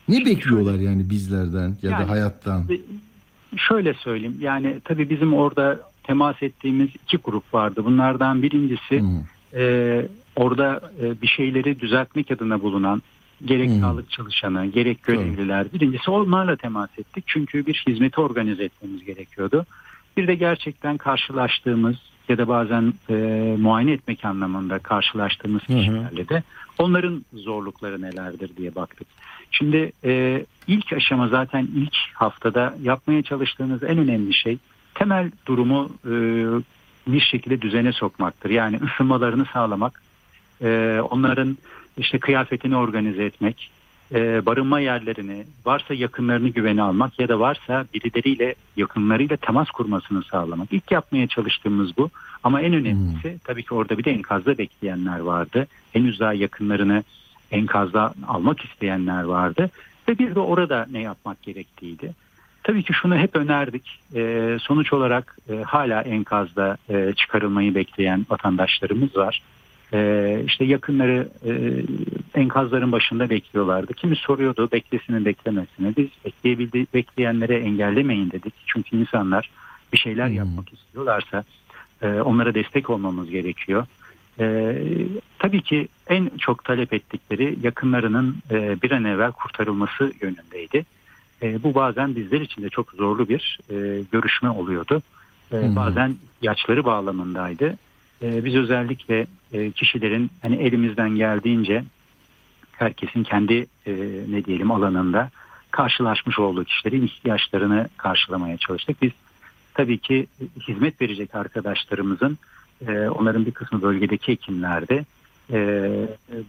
Ne 0.10 0.26
bekliyorlar 0.26 0.80
yani 0.80 1.10
bizlerden 1.10 1.70
ya 1.82 1.92
Yani- 1.92 2.04
da 2.04 2.10
hayattan? 2.10 2.64
Şöyle 3.58 3.94
söyleyeyim 3.94 4.38
yani 4.42 4.78
tabii 4.84 5.10
bizim 5.10 5.34
orada 5.34 5.80
temas 6.04 6.44
ettiğimiz 6.44 6.90
iki 7.04 7.18
grup 7.18 7.54
vardı. 7.54 7.86
Bunlardan 7.86 8.42
birincisi 8.42 9.04
e, 9.54 10.06
orada 10.36 10.92
e, 11.02 11.22
bir 11.22 11.28
şeyleri 11.28 11.80
düzeltmek 11.80 12.32
adına 12.32 12.62
bulunan 12.62 13.02
gerek 13.46 13.70
Hı. 13.70 13.80
sağlık 13.80 14.12
çalışanı 14.12 14.66
gerek 14.66 15.04
görevliler 15.04 15.74
birincisi 15.74 16.12
onlarla 16.12 16.56
temas 16.56 16.90
ettik. 16.98 17.24
Çünkü 17.28 17.66
bir 17.66 17.84
hizmeti 17.88 18.22
organize 18.22 18.64
etmemiz 18.64 19.06
gerekiyordu. 19.06 19.66
Bir 20.18 20.28
de 20.28 20.36
gerçekten 20.36 20.98
karşılaştığımız 20.98 21.96
ya 22.30 22.38
da 22.38 22.48
bazen 22.48 22.94
e, 23.10 23.16
muayene 23.60 23.92
etmek 23.92 24.26
anlamında 24.26 24.80
karşılaştığımız 24.80 25.62
kişilerle 25.62 26.30
de 26.30 26.44
onların 26.78 27.26
zorlukları 27.34 28.02
nelerdir 28.02 28.58
diye 28.58 28.76
baktık. 28.76 29.08
Şimdi 29.52 29.92
e, 30.04 30.46
ilk 30.68 30.94
aşama 30.94 31.28
zaten 31.28 31.68
ilk 31.76 31.96
haftada 32.14 32.76
yapmaya 32.82 33.24
çalıştığımız 33.24 33.84
en 33.84 33.98
önemli 33.98 34.34
şey 34.34 34.58
temel 34.96 35.32
durumu 35.46 35.90
e, 36.06 36.14
bir 37.08 37.22
şekilde 37.22 37.62
düzene 37.62 37.92
sokmaktır. 37.92 38.50
Yani 38.50 38.80
ısınmalarını 38.84 39.46
sağlamak, 39.54 40.02
e, 40.62 41.00
onların 41.10 41.58
işte 41.98 42.20
kıyafetini 42.20 42.76
organize 42.76 43.24
etmek, 43.24 43.72
e, 44.14 44.46
barınma 44.46 44.80
yerlerini, 44.80 45.46
varsa 45.66 45.94
yakınlarını 45.94 46.50
güvene 46.50 46.82
almak 46.82 47.20
ya 47.20 47.28
da 47.28 47.40
varsa 47.40 47.86
birileriyle 47.94 48.56
yakınlarıyla 48.78 49.38
temas 49.38 49.70
kurmasını 49.70 50.24
sağlamak. 50.24 50.74
İlk 50.74 50.92
yapmaya 50.92 51.28
çalıştığımız 51.28 51.98
bu. 51.98 52.10
Ama 52.44 52.62
en 52.62 52.74
önemlisi 52.74 53.38
tabii 53.44 53.64
ki 53.64 53.74
orada 53.74 53.98
bir 53.98 54.04
de 54.04 54.12
enkazda 54.12 54.58
bekleyenler 54.58 55.20
vardı. 55.20 55.68
Henüz 55.94 56.20
daha 56.20 56.34
yakınlarını 56.34 57.04
enkazda 57.52 58.14
almak 58.28 58.66
isteyenler 58.66 59.24
vardı. 59.24 59.70
Ve 60.10 60.20
bir 60.20 60.36
de 60.36 60.40
orada 60.40 60.88
ne 60.92 61.02
yapmak 61.02 61.42
gerektiğiydi. 61.42 62.14
Tabii 62.64 62.84
ki 62.84 62.94
şunu 62.94 63.18
hep 63.18 63.36
önerdik. 63.36 64.00
Ee, 64.16 64.58
sonuç 64.62 64.94
olarak 64.94 65.38
e, 65.50 65.62
hala 65.62 66.02
enkazda 66.02 66.78
e, 66.90 67.14
çıkarılmayı 67.14 67.76
bekleyen 67.76 68.26
vatandaşlarımız 68.30 69.16
var. 69.16 69.42
Ee, 69.94 70.44
işte 70.46 70.66
yakınları 70.66 71.30
e, 71.46 71.52
enkazların 72.40 72.92
başında 72.92 73.30
bekliyorlardı. 73.30 73.94
Kimi 73.94 74.16
soruyordu 74.16 74.70
beklesinin 74.72 75.26
beklemesini. 75.26 75.98
Biz 75.98 76.08
bekleyebildi, 76.26 76.88
bekleyenlere 76.94 77.58
engellemeyin 77.58 78.32
dedik. 78.32 78.54
Çünkü 78.66 78.98
insanlar 78.98 79.50
bir 79.94 79.98
şeyler 79.98 80.28
yapmak 80.28 80.74
istiyorlarsa 80.74 81.44
e, 82.02 82.08
onlara 82.08 82.54
destek 82.54 82.90
olmamız 82.90 83.30
gerekiyor. 83.30 83.86
E, 84.40 84.76
tabii 85.40 85.62
ki 85.62 85.88
en 86.08 86.32
çok 86.38 86.64
talep 86.64 86.94
ettikleri 86.94 87.58
yakınlarının 87.64 88.38
e, 88.52 88.82
bir 88.82 88.92
an 88.92 89.06
evvel 89.06 89.32
kurtarılması 89.32 90.14
yönündeydi. 90.22 90.86
E, 91.42 91.64
bu 91.64 91.76
bazen 91.76 92.16
bizler 92.16 92.42
için 92.42 92.64
de 92.64 92.70
çok 92.70 92.92
zorlu 92.92 93.30
bir 93.30 93.60
e, 93.70 94.04
görüşme 94.12 94.50
oluyordu. 94.50 95.02
E, 95.54 95.76
bazen 95.76 96.16
ihtiyaçları 96.36 96.86
bağlamındaydı. 96.86 97.78
E, 98.24 98.46
biz 98.46 98.56
özellikle 98.56 99.28
e, 99.54 99.72
kişilerin 99.72 100.32
hani 100.42 100.56
elimizden 100.56 101.10
geldiğince 101.10 101.84
herkesin 102.72 103.24
kendi 103.24 103.66
e, 103.86 103.94
ne 104.30 104.46
diyelim 104.46 104.72
alanında 104.72 105.30
karşılaşmış 105.72 106.40
olduğu 106.40 106.64
kişilerin 106.64 107.06
ihtiyaçlarını 107.06 107.90
karşılamaya 107.98 108.58
çalıştık. 108.58 109.02
Biz 109.02 109.12
tabii 109.74 109.98
ki 109.98 110.28
hizmet 110.68 111.02
verecek 111.02 111.36
arkadaşlarımızın 111.36 112.38
e, 112.88 113.10
onların 113.10 113.46
bir 113.46 113.52
kısmı 113.52 113.82
bölgedeki 113.82 114.32
hekimlerde 114.32 115.06
e, 115.52 115.90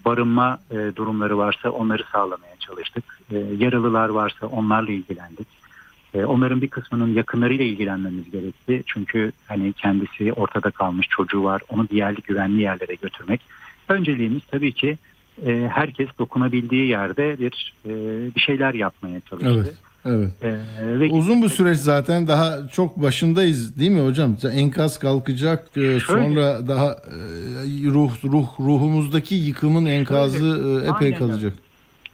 barınma 0.05 0.59
e, 0.71 0.75
durumları 0.97 1.39
varsa 1.39 1.71
onları 1.71 2.05
sağlamaya 2.13 2.57
çalıştık. 2.57 3.05
E, 3.31 3.39
yaralılar 3.59 4.09
varsa 4.09 4.47
onlarla 4.47 4.93
ilgilendik. 4.93 5.62
E, 6.15 6.25
onların 6.25 6.63
bir 6.63 6.69
kısmının 6.69 7.15
yakınlarıyla 7.15 7.65
ilgilenmemiz 7.65 8.31
gerekti. 8.31 8.83
Çünkü 8.87 9.33
hani 9.47 9.73
kendisi 9.73 10.33
ortada 10.33 10.71
kalmış 10.71 11.09
çocuğu 11.09 11.45
var. 11.45 11.63
Onu 11.69 11.89
diğerli 11.89 12.21
güvenli 12.23 12.63
yerlere 12.63 12.95
götürmek. 12.95 13.41
Önceliğimiz 13.89 14.43
tabii 14.51 14.73
ki 14.73 14.99
e, 15.47 15.69
herkes 15.73 16.09
dokunabildiği 16.19 16.89
yerde 16.89 17.39
bir 17.39 17.75
e, 17.87 17.91
bir 18.35 18.41
şeyler 18.41 18.75
yapmaya 18.75 19.21
çalıştı. 19.21 19.53
Evet. 19.55 19.75
Evet. 20.05 20.31
E, 20.43 21.01
ve 21.01 21.11
Uzun 21.11 21.43
bir 21.43 21.49
süreç 21.49 21.79
zaten 21.79 22.29
daha 22.29 22.69
çok 22.69 23.03
başındayız 23.03 23.79
değil 23.79 23.91
mi 23.91 24.01
hocam? 24.01 24.37
Enkaz 24.53 24.99
kalkacak 24.99 25.77
e, 25.77 26.01
sonra 26.01 26.69
daha 26.69 26.97
ruh 27.85 28.25
ruh 28.25 28.47
ruhumuzdaki 28.61 29.35
yıkımın 29.35 29.87
enkazı 29.87 30.83
e, 30.85 30.91
epey 30.91 31.15
kalacak. 31.15 31.53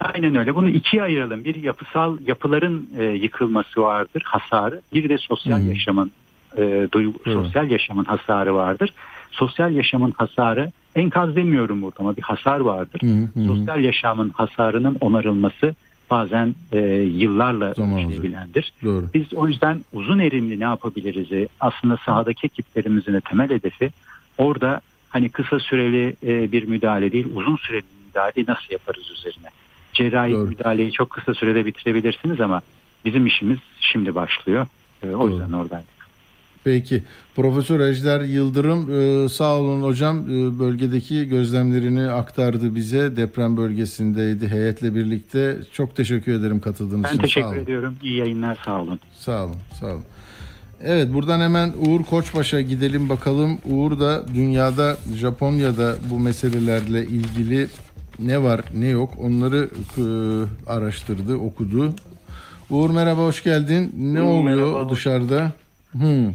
Aynen 0.01 0.35
öyle. 0.37 0.55
Bunu 0.55 0.69
ikiye 0.69 1.03
ayıralım. 1.03 1.45
Bir 1.45 1.55
yapısal 1.55 2.19
yapıların 2.27 2.89
e, 2.99 3.05
yıkılması 3.05 3.83
vardır, 3.83 4.23
hasarı. 4.25 4.81
Bir 4.95 5.09
de 5.09 5.19
sosyal 5.19 5.63
yaşamın 5.69 6.13
e, 6.57 6.89
duygu, 6.93 7.19
sosyal 7.25 7.71
yaşamın 7.71 8.05
hasarı 8.05 8.55
vardır. 8.55 8.91
Sosyal 9.31 9.73
yaşamın 9.73 10.15
hasarı 10.17 10.73
enkaz 10.97 11.37
demiyorum 11.37 11.83
burada 11.83 11.97
ama 12.01 12.17
bir 12.17 12.23
hasar 12.23 12.61
vardır. 12.61 13.01
Sosyal 13.47 13.81
yaşamın 13.85 14.31
hasarının 14.31 14.97
onarılması 15.01 15.75
bazen 16.11 16.55
e, 16.73 16.79
yıllarla. 17.03 17.75
Doğru. 18.85 19.07
Biz 19.15 19.35
o 19.35 19.49
yüzden 19.49 19.81
uzun 19.93 20.19
erimli 20.19 20.61
ne 20.61 20.65
yapabiliriz? 20.65 21.49
Aslında 21.61 21.97
sahadaki 22.07 22.47
ekiplerimizin 22.47 23.13
de 23.13 23.21
temel 23.21 23.51
hedefi 23.51 23.91
orada 24.39 24.81
hani 25.09 25.29
kısa 25.29 25.59
süreli 25.59 26.17
e, 26.27 26.53
bir 26.53 26.69
müdahale 26.69 27.13
değil 27.13 27.27
uzun 27.35 27.57
süreli 27.57 27.83
bir 27.83 28.07
müdahaleyi 28.07 28.47
nasıl 28.49 28.73
yaparız 28.73 29.11
üzerine. 29.11 29.49
Cerrahi 29.99 30.33
müdahaleyi 30.35 30.93
çok 30.93 31.11
kısa 31.11 31.35
sürede 31.35 31.67
bitirebilirsiniz 31.67 32.41
ama 32.41 32.63
bizim 33.05 33.27
işimiz 33.27 33.59
şimdi 33.81 34.15
başlıyor. 34.15 34.67
E, 35.03 35.11
o 35.11 35.29
yüzden 35.29 35.53
oradaydık. 35.53 35.99
Peki. 36.65 37.03
Profesör 37.37 37.81
Ejder 37.81 38.21
Yıldırım 38.21 38.91
e, 39.01 39.29
sağ 39.29 39.57
olun 39.57 39.83
hocam 39.83 40.19
E, 40.19 40.59
bölgedeki 40.59 41.29
gözlemlerini 41.29 42.11
aktardı 42.11 42.75
bize. 42.75 43.17
Deprem 43.17 43.57
bölgesindeydi 43.57 44.49
heyetle 44.49 44.95
birlikte. 44.95 45.57
Çok 45.73 45.97
teşekkür 45.97 46.33
ederim 46.33 46.61
katıldığınız 46.61 47.05
Ben 47.05 47.09
için. 47.09 47.17
Sağ 47.19 47.23
teşekkür 47.23 47.47
olun. 47.49 47.59
ediyorum. 47.59 47.95
İyi 48.03 48.17
yayınlar 48.17 48.59
sağ 48.65 48.81
olun. 48.83 49.01
Sağ 49.19 49.45
olun, 49.45 49.57
sağ 49.81 49.87
olun. 49.87 50.05
Evet 50.83 51.15
buradan 51.15 51.41
hemen 51.41 51.73
Uğur 51.87 52.05
Koçbaş'a 52.05 52.61
gidelim 52.61 53.09
bakalım. 53.09 53.59
Uğur 53.65 54.01
da 54.01 54.25
dünyada 54.35 54.97
Japonya'da 55.17 55.97
bu 56.11 56.19
meselelerle 56.19 57.03
ilgili 57.07 57.69
ne 58.19 58.43
var 58.43 58.61
ne 58.75 58.89
yok 58.89 59.15
onları 59.19 59.69
e, 59.99 60.05
araştırdı, 60.71 61.37
okudu. 61.37 61.95
Uğur 62.71 62.91
merhaba 62.91 63.21
hoş 63.21 63.43
geldin. 63.43 63.93
Ne 63.99 64.23
oluyor 64.23 64.57
Merhaba, 64.57 64.91
dışarıda? 64.91 65.53
Hmm. 65.93 66.33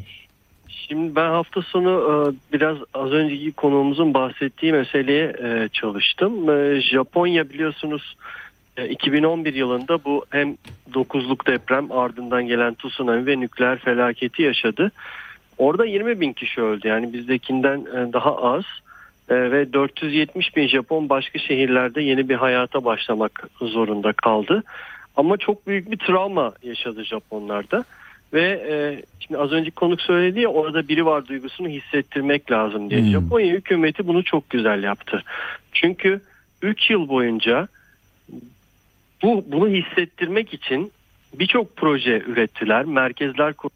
Şimdi 0.67 1.15
ben 1.15 1.29
hafta 1.29 1.61
sonu 1.61 1.91
e, 1.91 2.13
biraz 2.53 2.77
az 2.93 3.11
önceki 3.11 3.51
konuğumuzun 3.51 4.13
bahsettiği 4.13 4.71
meseleye 4.71 5.35
e, 5.43 5.69
çalıştım. 5.73 6.49
E, 6.49 6.81
Japonya 6.81 7.49
biliyorsunuz 7.49 8.15
e, 8.77 8.89
2011 8.89 9.53
yılında 9.53 10.03
bu 10.05 10.25
hem 10.29 10.57
9'luk 10.93 11.47
deprem 11.47 11.91
ardından 11.91 12.47
gelen 12.47 12.73
tsunami 12.73 13.25
ve 13.25 13.39
nükleer 13.39 13.79
felaketi 13.79 14.41
yaşadı. 14.41 14.91
Orada 15.57 15.85
20 15.85 16.21
bin 16.21 16.33
kişi 16.33 16.61
öldü 16.61 16.87
yani 16.87 17.13
bizdekinden 17.13 17.85
daha 18.13 18.37
az. 18.37 18.63
E, 19.29 19.51
ve 19.51 19.73
470 19.73 20.55
bin 20.55 20.67
Japon 20.67 21.09
başka 21.09 21.39
şehirlerde 21.39 22.01
yeni 22.01 22.29
bir 22.29 22.35
hayata 22.35 22.85
başlamak 22.85 23.47
zorunda 23.61 24.13
kaldı. 24.13 24.63
Ama 25.15 25.37
çok 25.37 25.67
büyük 25.67 25.91
bir 25.91 25.97
travma 25.97 26.53
yaşadı 26.63 27.03
Japonlarda. 27.03 27.83
Ve 28.33 28.65
e, 28.69 29.03
şimdi 29.19 29.39
az 29.39 29.51
önceki 29.51 29.75
konuk 29.75 30.01
söyledi 30.01 30.39
ya 30.39 30.49
orada 30.49 30.87
biri 30.87 31.05
var 31.05 31.27
duygusunu 31.27 31.67
hissettirmek 31.67 32.51
lazım 32.51 32.89
diye. 32.89 33.01
Hmm. 33.01 33.07
Japonya 33.07 33.53
hükümeti 33.53 34.07
bunu 34.07 34.23
çok 34.23 34.49
güzel 34.49 34.83
yaptı. 34.83 35.23
Çünkü 35.73 36.21
3 36.61 36.89
yıl 36.89 37.09
boyunca 37.09 37.67
bu 39.23 39.45
bunu 39.47 39.67
hissettirmek 39.67 40.53
için 40.53 40.91
birçok 41.33 41.75
proje 41.75 42.21
ürettiler. 42.27 42.85
Merkezler 42.85 43.53
kur- 43.53 43.69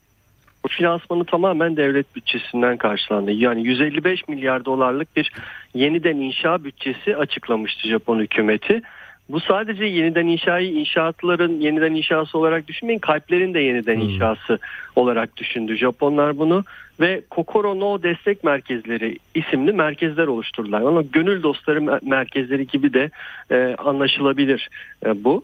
bu 0.67 0.71
finansmanı 0.71 1.25
tamamen 1.25 1.77
devlet 1.77 2.15
bütçesinden 2.15 2.77
karşılandı. 2.77 3.31
Yani 3.31 3.67
155 3.67 4.27
milyar 4.27 4.65
dolarlık 4.65 5.15
bir 5.15 5.31
yeniden 5.73 6.17
inşa 6.17 6.63
bütçesi 6.63 7.17
açıklamıştı 7.17 7.87
Japon 7.87 8.19
hükümeti. 8.19 8.81
Bu 9.29 9.39
sadece 9.39 9.85
yeniden 9.85 10.27
inşayı 10.27 10.71
inşaatların 10.71 11.59
yeniden 11.59 11.93
inşası 11.93 12.37
olarak 12.37 12.67
düşünmeyin. 12.67 12.99
Kalplerin 12.99 13.53
de 13.53 13.59
yeniden 13.59 13.99
inşası 13.99 14.59
olarak 14.95 15.37
düşündü 15.37 15.77
Japonlar 15.77 16.37
bunu 16.37 16.63
ve 16.99 17.21
Kokoro 17.29 17.79
no 17.79 18.03
destek 18.03 18.43
merkezleri 18.43 19.17
isimli 19.35 19.71
merkezler 19.71 20.27
oluşturdular. 20.27 20.81
Ama 20.81 21.01
gönül 21.01 21.43
dostları 21.43 21.79
mer- 21.79 22.09
merkezleri 22.09 22.67
gibi 22.67 22.93
de 22.93 23.09
e, 23.51 23.75
anlaşılabilir 23.77 24.69
e, 25.05 25.23
bu. 25.23 25.43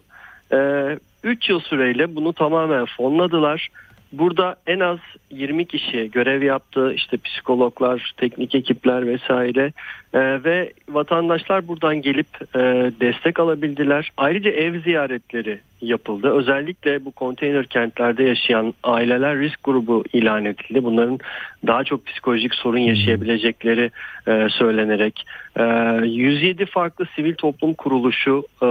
3 1.23 1.49
yıl 1.49 1.59
süreyle 1.59 2.15
bunu 2.15 2.33
tamamen 2.33 2.85
fonladılar. 2.85 3.69
Burada 4.13 4.55
en 4.67 4.79
az 4.79 4.99
20 5.31 5.65
kişi 5.65 6.11
görev 6.11 6.43
yaptı. 6.43 6.93
İşte 6.93 7.17
psikologlar, 7.17 8.13
teknik 8.17 8.55
ekipler 8.55 9.07
vesaire 9.07 9.71
Ee, 10.13 10.43
ve 10.43 10.73
vatandaşlar 10.89 11.67
buradan 11.67 12.01
gelip 12.01 12.27
e, 12.55 12.59
destek 13.01 13.39
alabildiler. 13.39 14.11
Ayrıca 14.17 14.51
ev 14.51 14.81
ziyaretleri 14.81 15.59
yapıldı. 15.81 16.29
Özellikle 16.29 17.05
bu 17.05 17.11
konteyner 17.11 17.65
kentlerde 17.65 18.23
yaşayan 18.23 18.73
aileler 18.83 19.39
risk 19.39 19.63
grubu 19.63 20.03
ilan 20.13 20.45
edildi. 20.45 20.83
Bunların 20.83 21.19
daha 21.67 21.83
çok 21.83 22.05
psikolojik 22.05 22.55
sorun 22.55 22.77
yaşayabilecekleri 22.77 23.91
e, 24.27 24.47
söylenerek 24.49 25.25
e, 25.59 25.63
107 26.05 26.65
farklı 26.65 27.05
sivil 27.15 27.35
toplum 27.35 27.73
kuruluşu 27.73 28.43
e, 28.63 28.67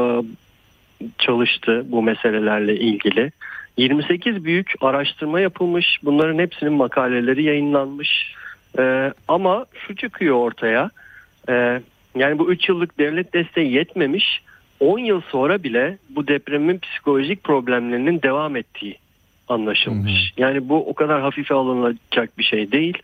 çalıştı 1.19 1.82
bu 1.86 2.02
meselelerle 2.02 2.77
ilgili. 2.77 3.32
28 3.77 4.44
büyük 4.44 4.73
araştırma 4.81 5.40
yapılmış. 5.40 5.99
Bunların 6.03 6.39
hepsinin 6.39 6.73
makaleleri 6.73 7.43
yayınlanmış. 7.43 8.35
Ee, 8.78 9.12
ama 9.28 9.66
şu 9.86 9.97
çıkıyor 9.97 10.36
ortaya. 10.36 10.90
Ee, 11.49 11.81
yani 12.16 12.39
bu 12.39 12.53
3 12.53 12.69
yıllık 12.69 12.99
devlet 12.99 13.35
desteği 13.35 13.73
yetmemiş. 13.73 14.43
10 14.81 14.99
yıl 14.99 15.20
sonra 15.20 15.62
bile 15.62 15.99
bu 16.11 16.28
depremin 16.28 16.78
psikolojik 16.78 17.44
problemlerinin 17.44 18.23
devam 18.23 18.57
ettiği 18.57 18.99
anlaşılmış. 19.49 20.12
Yani 20.36 20.69
bu 20.69 20.89
o 20.89 20.94
kadar 20.94 21.20
hafife 21.20 21.55
alınacak 21.55 22.39
bir 22.39 22.44
şey 22.44 22.73
değil. 22.73 22.99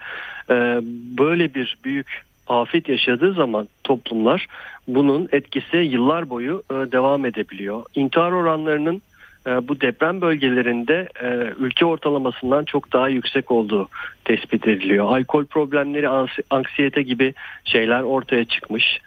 Ee, 0.50 0.80
böyle 1.18 1.54
bir 1.54 1.78
büyük 1.84 2.22
afet 2.48 2.88
yaşadığı 2.88 3.32
zaman 3.32 3.68
toplumlar 3.84 4.46
bunun 4.88 5.28
etkisi 5.32 5.76
yıllar 5.76 6.30
boyu 6.30 6.62
e, 6.70 6.74
devam 6.74 7.26
edebiliyor. 7.26 7.82
İntihar 7.94 8.32
oranlarının 8.32 9.02
bu 9.68 9.80
deprem 9.80 10.20
bölgelerinde 10.20 11.08
e, 11.22 11.26
ülke 11.58 11.84
ortalamasından 11.84 12.64
çok 12.64 12.92
daha 12.92 13.08
yüksek 13.08 13.50
olduğu 13.50 13.88
tespit 14.24 14.68
ediliyor. 14.68 15.06
Alkol 15.06 15.44
problemleri, 15.44 16.08
anksiyete 16.50 17.02
gibi 17.02 17.34
şeyler 17.64 18.02
ortaya 18.02 18.44
çıkmış. 18.44 19.00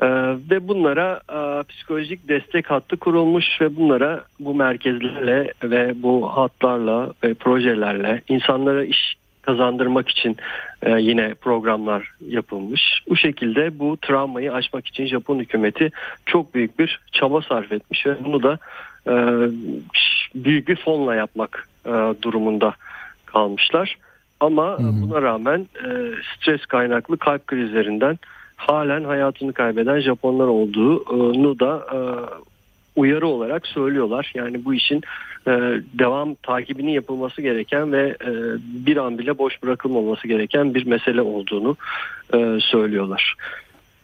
E, 0.00 0.06
ve 0.50 0.68
bunlara 0.68 1.20
e, 1.32 1.62
psikolojik 1.62 2.28
destek 2.28 2.70
hattı 2.70 2.96
kurulmuş 2.96 3.60
ve 3.60 3.76
bunlara 3.76 4.24
bu 4.40 4.54
merkezlerle 4.54 5.52
ve 5.62 6.02
bu 6.02 6.36
hatlarla 6.36 7.12
ve 7.24 7.34
projelerle 7.34 8.22
insanlara 8.28 8.84
iş 8.84 9.16
kazandırmak 9.46 10.08
için 10.08 10.36
e, 10.82 10.90
yine 10.90 11.34
programlar 11.34 12.10
yapılmış. 12.28 13.02
Bu 13.08 13.16
şekilde 13.16 13.78
bu 13.78 13.96
travmayı 13.96 14.52
aşmak 14.52 14.86
için 14.86 15.06
Japon 15.06 15.38
hükümeti 15.38 15.90
çok 16.26 16.54
büyük 16.54 16.78
bir 16.78 17.00
çaba 17.12 17.42
sarf 17.42 17.72
etmiş 17.72 18.06
ve 18.06 18.24
bunu 18.24 18.42
da 18.42 18.58
e, 19.08 19.14
büyük 20.34 20.68
bir 20.68 20.76
fonla 20.76 21.14
yapmak 21.14 21.68
e, 21.86 21.90
durumunda 22.22 22.74
kalmışlar. 23.26 23.96
Ama 24.40 24.78
buna 24.78 25.22
rağmen 25.22 25.66
e, 25.84 25.88
stres 26.36 26.66
kaynaklı 26.66 27.18
kalp 27.18 27.46
krizlerinden 27.46 28.18
halen 28.56 29.04
hayatını 29.04 29.52
kaybeden 29.52 30.00
Japonlar 30.00 30.46
olduğunu 30.46 31.60
da 31.60 31.86
e, 31.92 31.98
uyarı 32.96 33.26
olarak 33.26 33.66
söylüyorlar. 33.66 34.32
Yani 34.34 34.64
bu 34.64 34.74
işin 34.74 35.02
e, 35.46 35.50
devam 35.98 36.34
takibinin 36.34 36.92
yapılması 36.92 37.42
gereken 37.42 37.92
ve 37.92 38.16
e, 38.20 38.30
bir 38.86 38.96
an 38.96 39.18
bile 39.18 39.38
boş 39.38 39.62
bırakılmaması 39.62 40.28
gereken 40.28 40.74
bir 40.74 40.86
mesele 40.86 41.22
olduğunu 41.22 41.76
e, 42.34 42.58
söylüyorlar. 42.60 43.34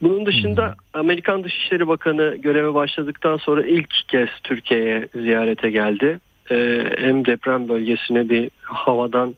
Bunun 0.02 0.26
dışında 0.26 0.74
Amerikan 0.94 1.44
Dışişleri 1.44 1.88
Bakanı 1.88 2.36
göreve 2.36 2.74
başladıktan 2.74 3.36
sonra 3.36 3.66
ilk 3.66 3.90
kez 4.08 4.28
Türkiye'ye 4.44 5.08
ziyarete 5.14 5.70
geldi. 5.70 6.20
E, 6.50 6.84
hem 6.98 7.24
deprem 7.26 7.68
bölgesine 7.68 8.28
bir 8.28 8.50
havadan 8.62 9.34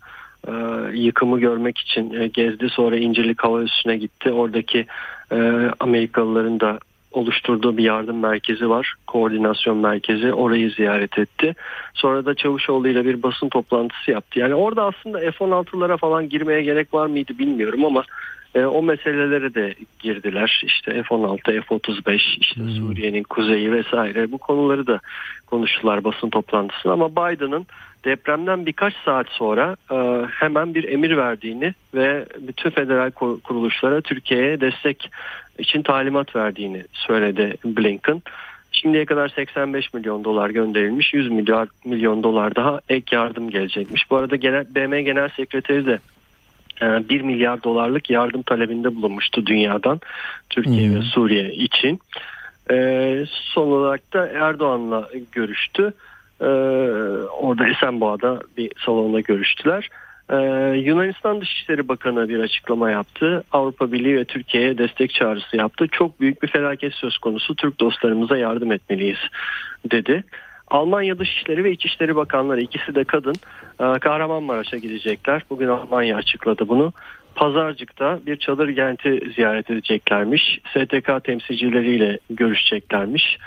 e, 0.48 0.52
yıkımı 0.94 1.40
görmek 1.40 1.78
için 1.78 2.14
e, 2.14 2.26
gezdi. 2.28 2.68
Sonra 2.68 2.96
İncirlik 2.96 3.44
Hava 3.44 3.62
Üssü'ne 3.62 3.96
gitti. 3.96 4.30
Oradaki 4.30 4.86
e, 5.32 5.36
Amerikalıların 5.80 6.60
da 6.60 6.78
oluşturduğu 7.12 7.76
bir 7.76 7.84
yardım 7.84 8.18
merkezi 8.18 8.70
var. 8.70 8.94
Koordinasyon 9.06 9.76
merkezi. 9.76 10.32
Orayı 10.32 10.70
ziyaret 10.70 11.18
etti. 11.18 11.54
Sonra 11.94 12.24
da 12.24 12.34
Çavuşoğlu 12.34 12.88
ile 12.88 13.04
bir 13.04 13.22
basın 13.22 13.48
toplantısı 13.48 14.10
yaptı. 14.10 14.38
Yani 14.40 14.54
orada 14.54 14.84
aslında 14.84 15.18
F-16'lara 15.18 15.96
falan 15.96 16.28
girmeye 16.28 16.62
gerek 16.62 16.94
var 16.94 17.06
mıydı 17.06 17.38
bilmiyorum 17.38 17.84
ama 17.84 18.04
e, 18.54 18.64
o 18.64 18.82
meselelere 18.82 19.54
de 19.54 19.74
girdiler. 19.98 20.62
İşte 20.64 21.02
F-16, 21.02 21.60
F-35, 21.60 22.20
işte 22.40 22.60
Suriye'nin 22.78 23.22
kuzeyi 23.22 23.72
vesaire 23.72 24.32
bu 24.32 24.38
konuları 24.38 24.86
da 24.86 25.00
konuştular 25.46 26.04
basın 26.04 26.30
toplantısında 26.30 26.92
ama 26.92 27.10
Biden'ın 27.10 27.66
depremden 28.04 28.66
birkaç 28.66 28.94
saat 29.04 29.26
sonra 29.28 29.76
e, 29.92 30.26
hemen 30.30 30.74
bir 30.74 30.84
emir 30.84 31.16
verdiğini 31.16 31.74
ve 31.94 32.26
bütün 32.40 32.70
federal 32.70 33.10
kuruluşlara 33.44 34.00
Türkiye'ye 34.00 34.60
destek 34.60 35.10
için 35.58 35.82
talimat 35.82 36.36
verdiğini 36.36 36.84
söyledi 36.92 37.56
Blinken. 37.64 38.22
Şimdiye 38.72 39.04
kadar 39.04 39.28
85 39.28 39.94
milyon 39.94 40.24
dolar 40.24 40.50
gönderilmiş, 40.50 41.14
100 41.14 41.30
milyar 41.30 41.68
milyon 41.84 42.22
dolar 42.22 42.56
daha 42.56 42.80
ek 42.88 43.16
yardım 43.16 43.50
gelecekmiş. 43.50 44.10
Bu 44.10 44.16
arada 44.16 44.36
genel, 44.36 44.66
BM 44.74 45.02
Genel 45.02 45.28
Sekreteri 45.28 45.86
de 45.86 45.98
1 46.80 47.20
milyar 47.20 47.62
dolarlık 47.62 48.10
yardım 48.10 48.42
talebinde 48.42 48.94
bulunmuştu 48.94 49.46
dünyadan 49.46 50.00
Türkiye 50.50 50.94
ve 50.94 51.02
Suriye 51.02 51.52
için. 51.52 52.00
E, 52.70 53.26
son 53.28 53.66
olarak 53.66 54.12
da 54.12 54.28
Erdoğan'la 54.28 55.08
görüştü. 55.32 55.92
E, 56.40 56.46
orada 57.40 57.68
Esenboğa'da 57.68 58.40
bir 58.56 58.72
salonda 58.84 59.20
görüştüler. 59.20 59.90
Ee, 60.30 60.36
Yunanistan 60.76 61.40
Dışişleri 61.40 61.88
Bakanı 61.88 62.28
bir 62.28 62.38
açıklama 62.38 62.90
yaptı. 62.90 63.44
Avrupa 63.52 63.92
Birliği 63.92 64.16
ve 64.16 64.24
Türkiye'ye 64.24 64.78
destek 64.78 65.14
çağrısı 65.14 65.56
yaptı. 65.56 65.86
Çok 65.92 66.20
büyük 66.20 66.42
bir 66.42 66.48
felaket 66.48 66.94
söz 66.94 67.18
konusu. 67.18 67.54
Türk 67.56 67.80
dostlarımıza 67.80 68.36
yardım 68.36 68.72
etmeliyiz 68.72 69.18
dedi. 69.90 70.24
Almanya 70.68 71.18
Dışişleri 71.18 71.64
ve 71.64 71.72
İçişleri 71.72 72.16
Bakanları 72.16 72.60
ikisi 72.60 72.94
de 72.94 73.04
kadın 73.04 73.34
e, 73.80 73.98
Kahramanmaraş'a 73.98 74.76
gidecekler. 74.76 75.42
Bugün 75.50 75.68
Almanya 75.68 76.16
açıkladı 76.16 76.68
bunu. 76.68 76.92
Pazarcık'ta 77.34 78.18
bir 78.26 78.36
çadır 78.36 78.74
kenti 78.74 79.20
ziyaret 79.34 79.70
edeceklermiş. 79.70 80.60
STK 80.72 81.24
temsilcileriyle 81.24 82.18
görüşeceklermiş. 82.30 83.38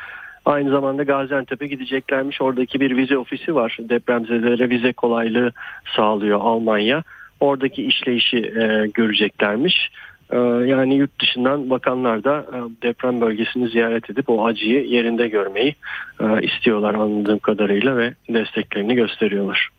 Aynı 0.45 0.69
zamanda 0.69 1.03
Gaziantep'e 1.03 1.67
gideceklermiş. 1.67 2.41
Oradaki 2.41 2.79
bir 2.79 2.97
vize 2.97 3.17
ofisi 3.17 3.55
var. 3.55 3.77
Depremzedelere 3.79 4.69
vize 4.69 4.93
kolaylığı 4.93 5.51
sağlıyor 5.95 6.39
Almanya. 6.41 7.03
Oradaki 7.39 7.83
işleyişi 7.83 8.37
e, 8.37 8.87
göreceklermiş. 8.93 9.91
E, 10.31 10.37
yani 10.69 10.95
yurt 10.95 11.21
dışından 11.21 11.69
bakanlar 11.69 12.23
da 12.23 12.45
e, 12.53 12.83
deprem 12.83 13.21
bölgesini 13.21 13.69
ziyaret 13.69 14.09
edip 14.09 14.29
o 14.29 14.45
acıyı 14.45 14.85
yerinde 14.87 15.27
görmeyi 15.27 15.75
e, 16.19 16.45
istiyorlar 16.45 16.93
anladığım 16.93 17.39
kadarıyla 17.39 17.97
ve 17.97 18.13
desteklerini 18.29 18.95
gösteriyorlar. 18.95 19.69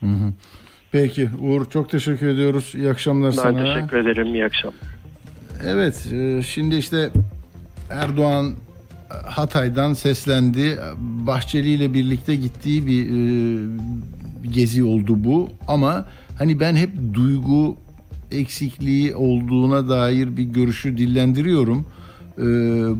Hı 0.00 0.06
hı. 0.06 0.32
Peki 0.92 1.28
Uğur 1.40 1.70
çok 1.70 1.90
teşekkür 1.90 2.28
ediyoruz. 2.28 2.72
İyi 2.74 2.90
akşamlar 2.90 3.30
Ben 3.30 3.36
sana. 3.36 3.74
teşekkür 3.74 3.96
ederim. 3.96 4.34
İyi 4.34 4.44
akşamlar. 4.44 4.80
Evet 5.66 6.08
e, 6.12 6.42
şimdi 6.42 6.76
işte 6.76 7.10
Erdoğan 7.90 8.54
Hatay'dan 9.26 9.92
seslendi. 9.92 10.78
Bahçeli 10.98 11.68
ile 11.68 11.94
birlikte 11.94 12.34
gittiği 12.34 12.86
bir 12.86 13.06
gezi 14.50 14.84
oldu 14.84 15.14
bu. 15.24 15.48
Ama 15.68 16.06
hani 16.38 16.60
ben 16.60 16.76
hep 16.76 16.90
duygu 17.14 17.76
eksikliği 18.32 19.14
olduğuna 19.14 19.88
dair 19.88 20.36
bir 20.36 20.44
görüşü 20.44 20.98
dillendiriyorum. 20.98 21.86
Ee, 22.38 22.42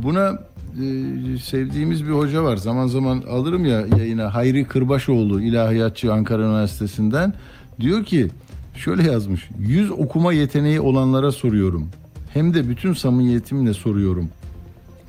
buna 0.03 0.39
e, 0.83 1.39
sevdiğimiz 1.39 2.07
bir 2.07 2.13
hoca 2.13 2.45
var. 2.45 2.57
Zaman 2.57 2.87
zaman 2.87 3.23
alırım 3.31 3.65
ya 3.65 3.87
yayına 3.99 4.35
Hayri 4.35 4.65
Kırbaşoğlu 4.65 5.43
ilahiyatçı 5.43 6.13
Ankara 6.13 6.43
Üniversitesi'nden. 6.43 7.35
Diyor 7.81 8.05
ki 8.05 8.29
şöyle 8.75 9.03
yazmış. 9.03 9.49
Yüz 9.59 9.91
okuma 9.91 10.33
yeteneği 10.33 10.81
olanlara 10.81 11.33
soruyorum. 11.33 11.89
Hem 12.33 12.55
de 12.55 12.69
bütün 12.69 12.93
samimiyetimle 12.93 13.75
soruyorum. 13.75 14.29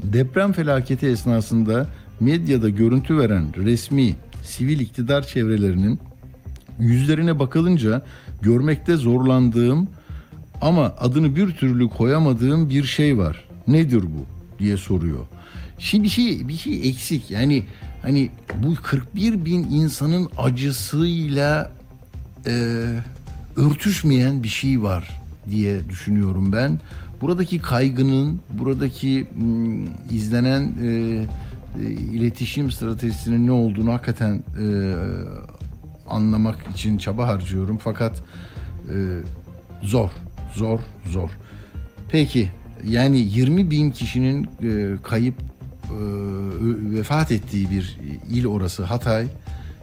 Deprem 0.03 0.51
felaketi 0.51 1.07
esnasında 1.07 1.87
medyada 2.19 2.69
görüntü 2.69 3.17
veren 3.17 3.45
resmi 3.57 4.15
sivil 4.43 4.79
iktidar 4.79 5.27
çevrelerinin 5.27 5.99
yüzlerine 6.79 7.39
bakılınca 7.39 8.01
görmekte 8.41 8.95
zorlandığım 8.95 9.87
ama 10.61 10.95
adını 10.99 11.35
bir 11.35 11.51
türlü 11.51 11.89
koyamadığım 11.89 12.69
bir 12.69 12.83
şey 12.83 13.17
var. 13.17 13.45
Nedir 13.67 14.03
bu 14.03 14.25
diye 14.59 14.77
soruyor. 14.77 15.25
Şimdi 15.79 16.03
bir 16.03 16.09
şey 16.09 16.47
bir 16.47 16.57
şey 16.57 16.89
eksik. 16.89 17.31
Yani 17.31 17.63
hani 18.01 18.29
bu 18.63 18.75
41 18.75 19.45
bin 19.45 19.63
insanın 19.63 20.29
acısıyla 20.37 21.71
e, 22.45 22.85
örtüşmeyen 23.55 24.43
bir 24.43 24.47
şey 24.47 24.83
var 24.83 25.21
diye 25.49 25.89
düşünüyorum 25.89 26.51
ben. 26.53 26.79
Buradaki 27.21 27.59
kaygının, 27.59 28.41
buradaki 28.49 29.27
mm, 29.35 29.85
izlenen 30.09 30.73
e, 30.83 30.87
e, 31.79 31.91
iletişim 31.91 32.71
stratejisinin 32.71 33.47
ne 33.47 33.51
olduğunu 33.51 33.93
hakikaten 33.93 34.43
e, 34.61 34.65
anlamak 36.09 36.67
için 36.75 36.97
çaba 36.97 37.27
harcıyorum. 37.27 37.79
Fakat 37.83 38.23
e, 38.89 38.95
zor, 39.81 40.09
zor, 40.55 40.79
zor. 41.05 41.29
Peki 42.09 42.49
yani 42.83 43.19
20 43.19 43.71
bin 43.71 43.91
kişinin 43.91 44.49
e, 44.63 44.97
kayıp 45.03 45.35
e, 45.39 45.95
vefat 46.97 47.31
ettiği 47.31 47.69
bir 47.69 47.97
il 48.29 48.47
orası 48.47 48.83
Hatay. 48.83 49.27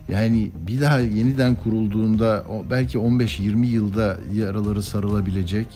Yani 0.08 0.50
bir 0.66 0.80
daha 0.80 1.00
yeniden 1.00 1.54
kurulduğunda 1.54 2.44
belki 2.70 2.98
15-20 2.98 3.66
yılda 3.66 4.16
yaraları 4.34 4.82
sarılabilecek 4.82 5.66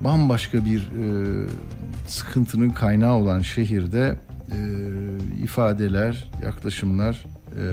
bambaşka 0.00 0.64
bir 0.64 0.78
e, 0.78 1.46
sıkıntının 2.06 2.70
kaynağı 2.70 3.14
olan 3.14 3.40
şehirde 3.40 4.16
e, 4.50 4.58
ifadeler, 5.42 6.30
yaklaşımlar 6.44 7.24
e, 7.52 7.64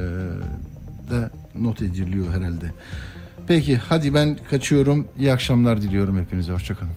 da 1.11 1.31
not 1.55 1.81
ediliyor 1.81 2.33
herhalde. 2.33 2.71
Peki 3.51 3.77
hadi 3.77 4.13
ben 4.13 4.37
kaçıyorum. 4.49 5.07
İyi 5.19 5.33
akşamlar 5.33 5.81
diliyorum 5.81 6.19
hepinize. 6.19 6.53
Hoşçakalın. 6.53 6.91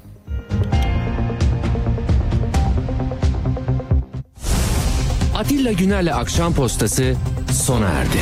Atilla 5.37 5.73
Güner'le 5.73 6.15
Akşam 6.15 6.55
Postası 6.55 7.15
sona 7.53 7.89
erdi. 7.89 8.19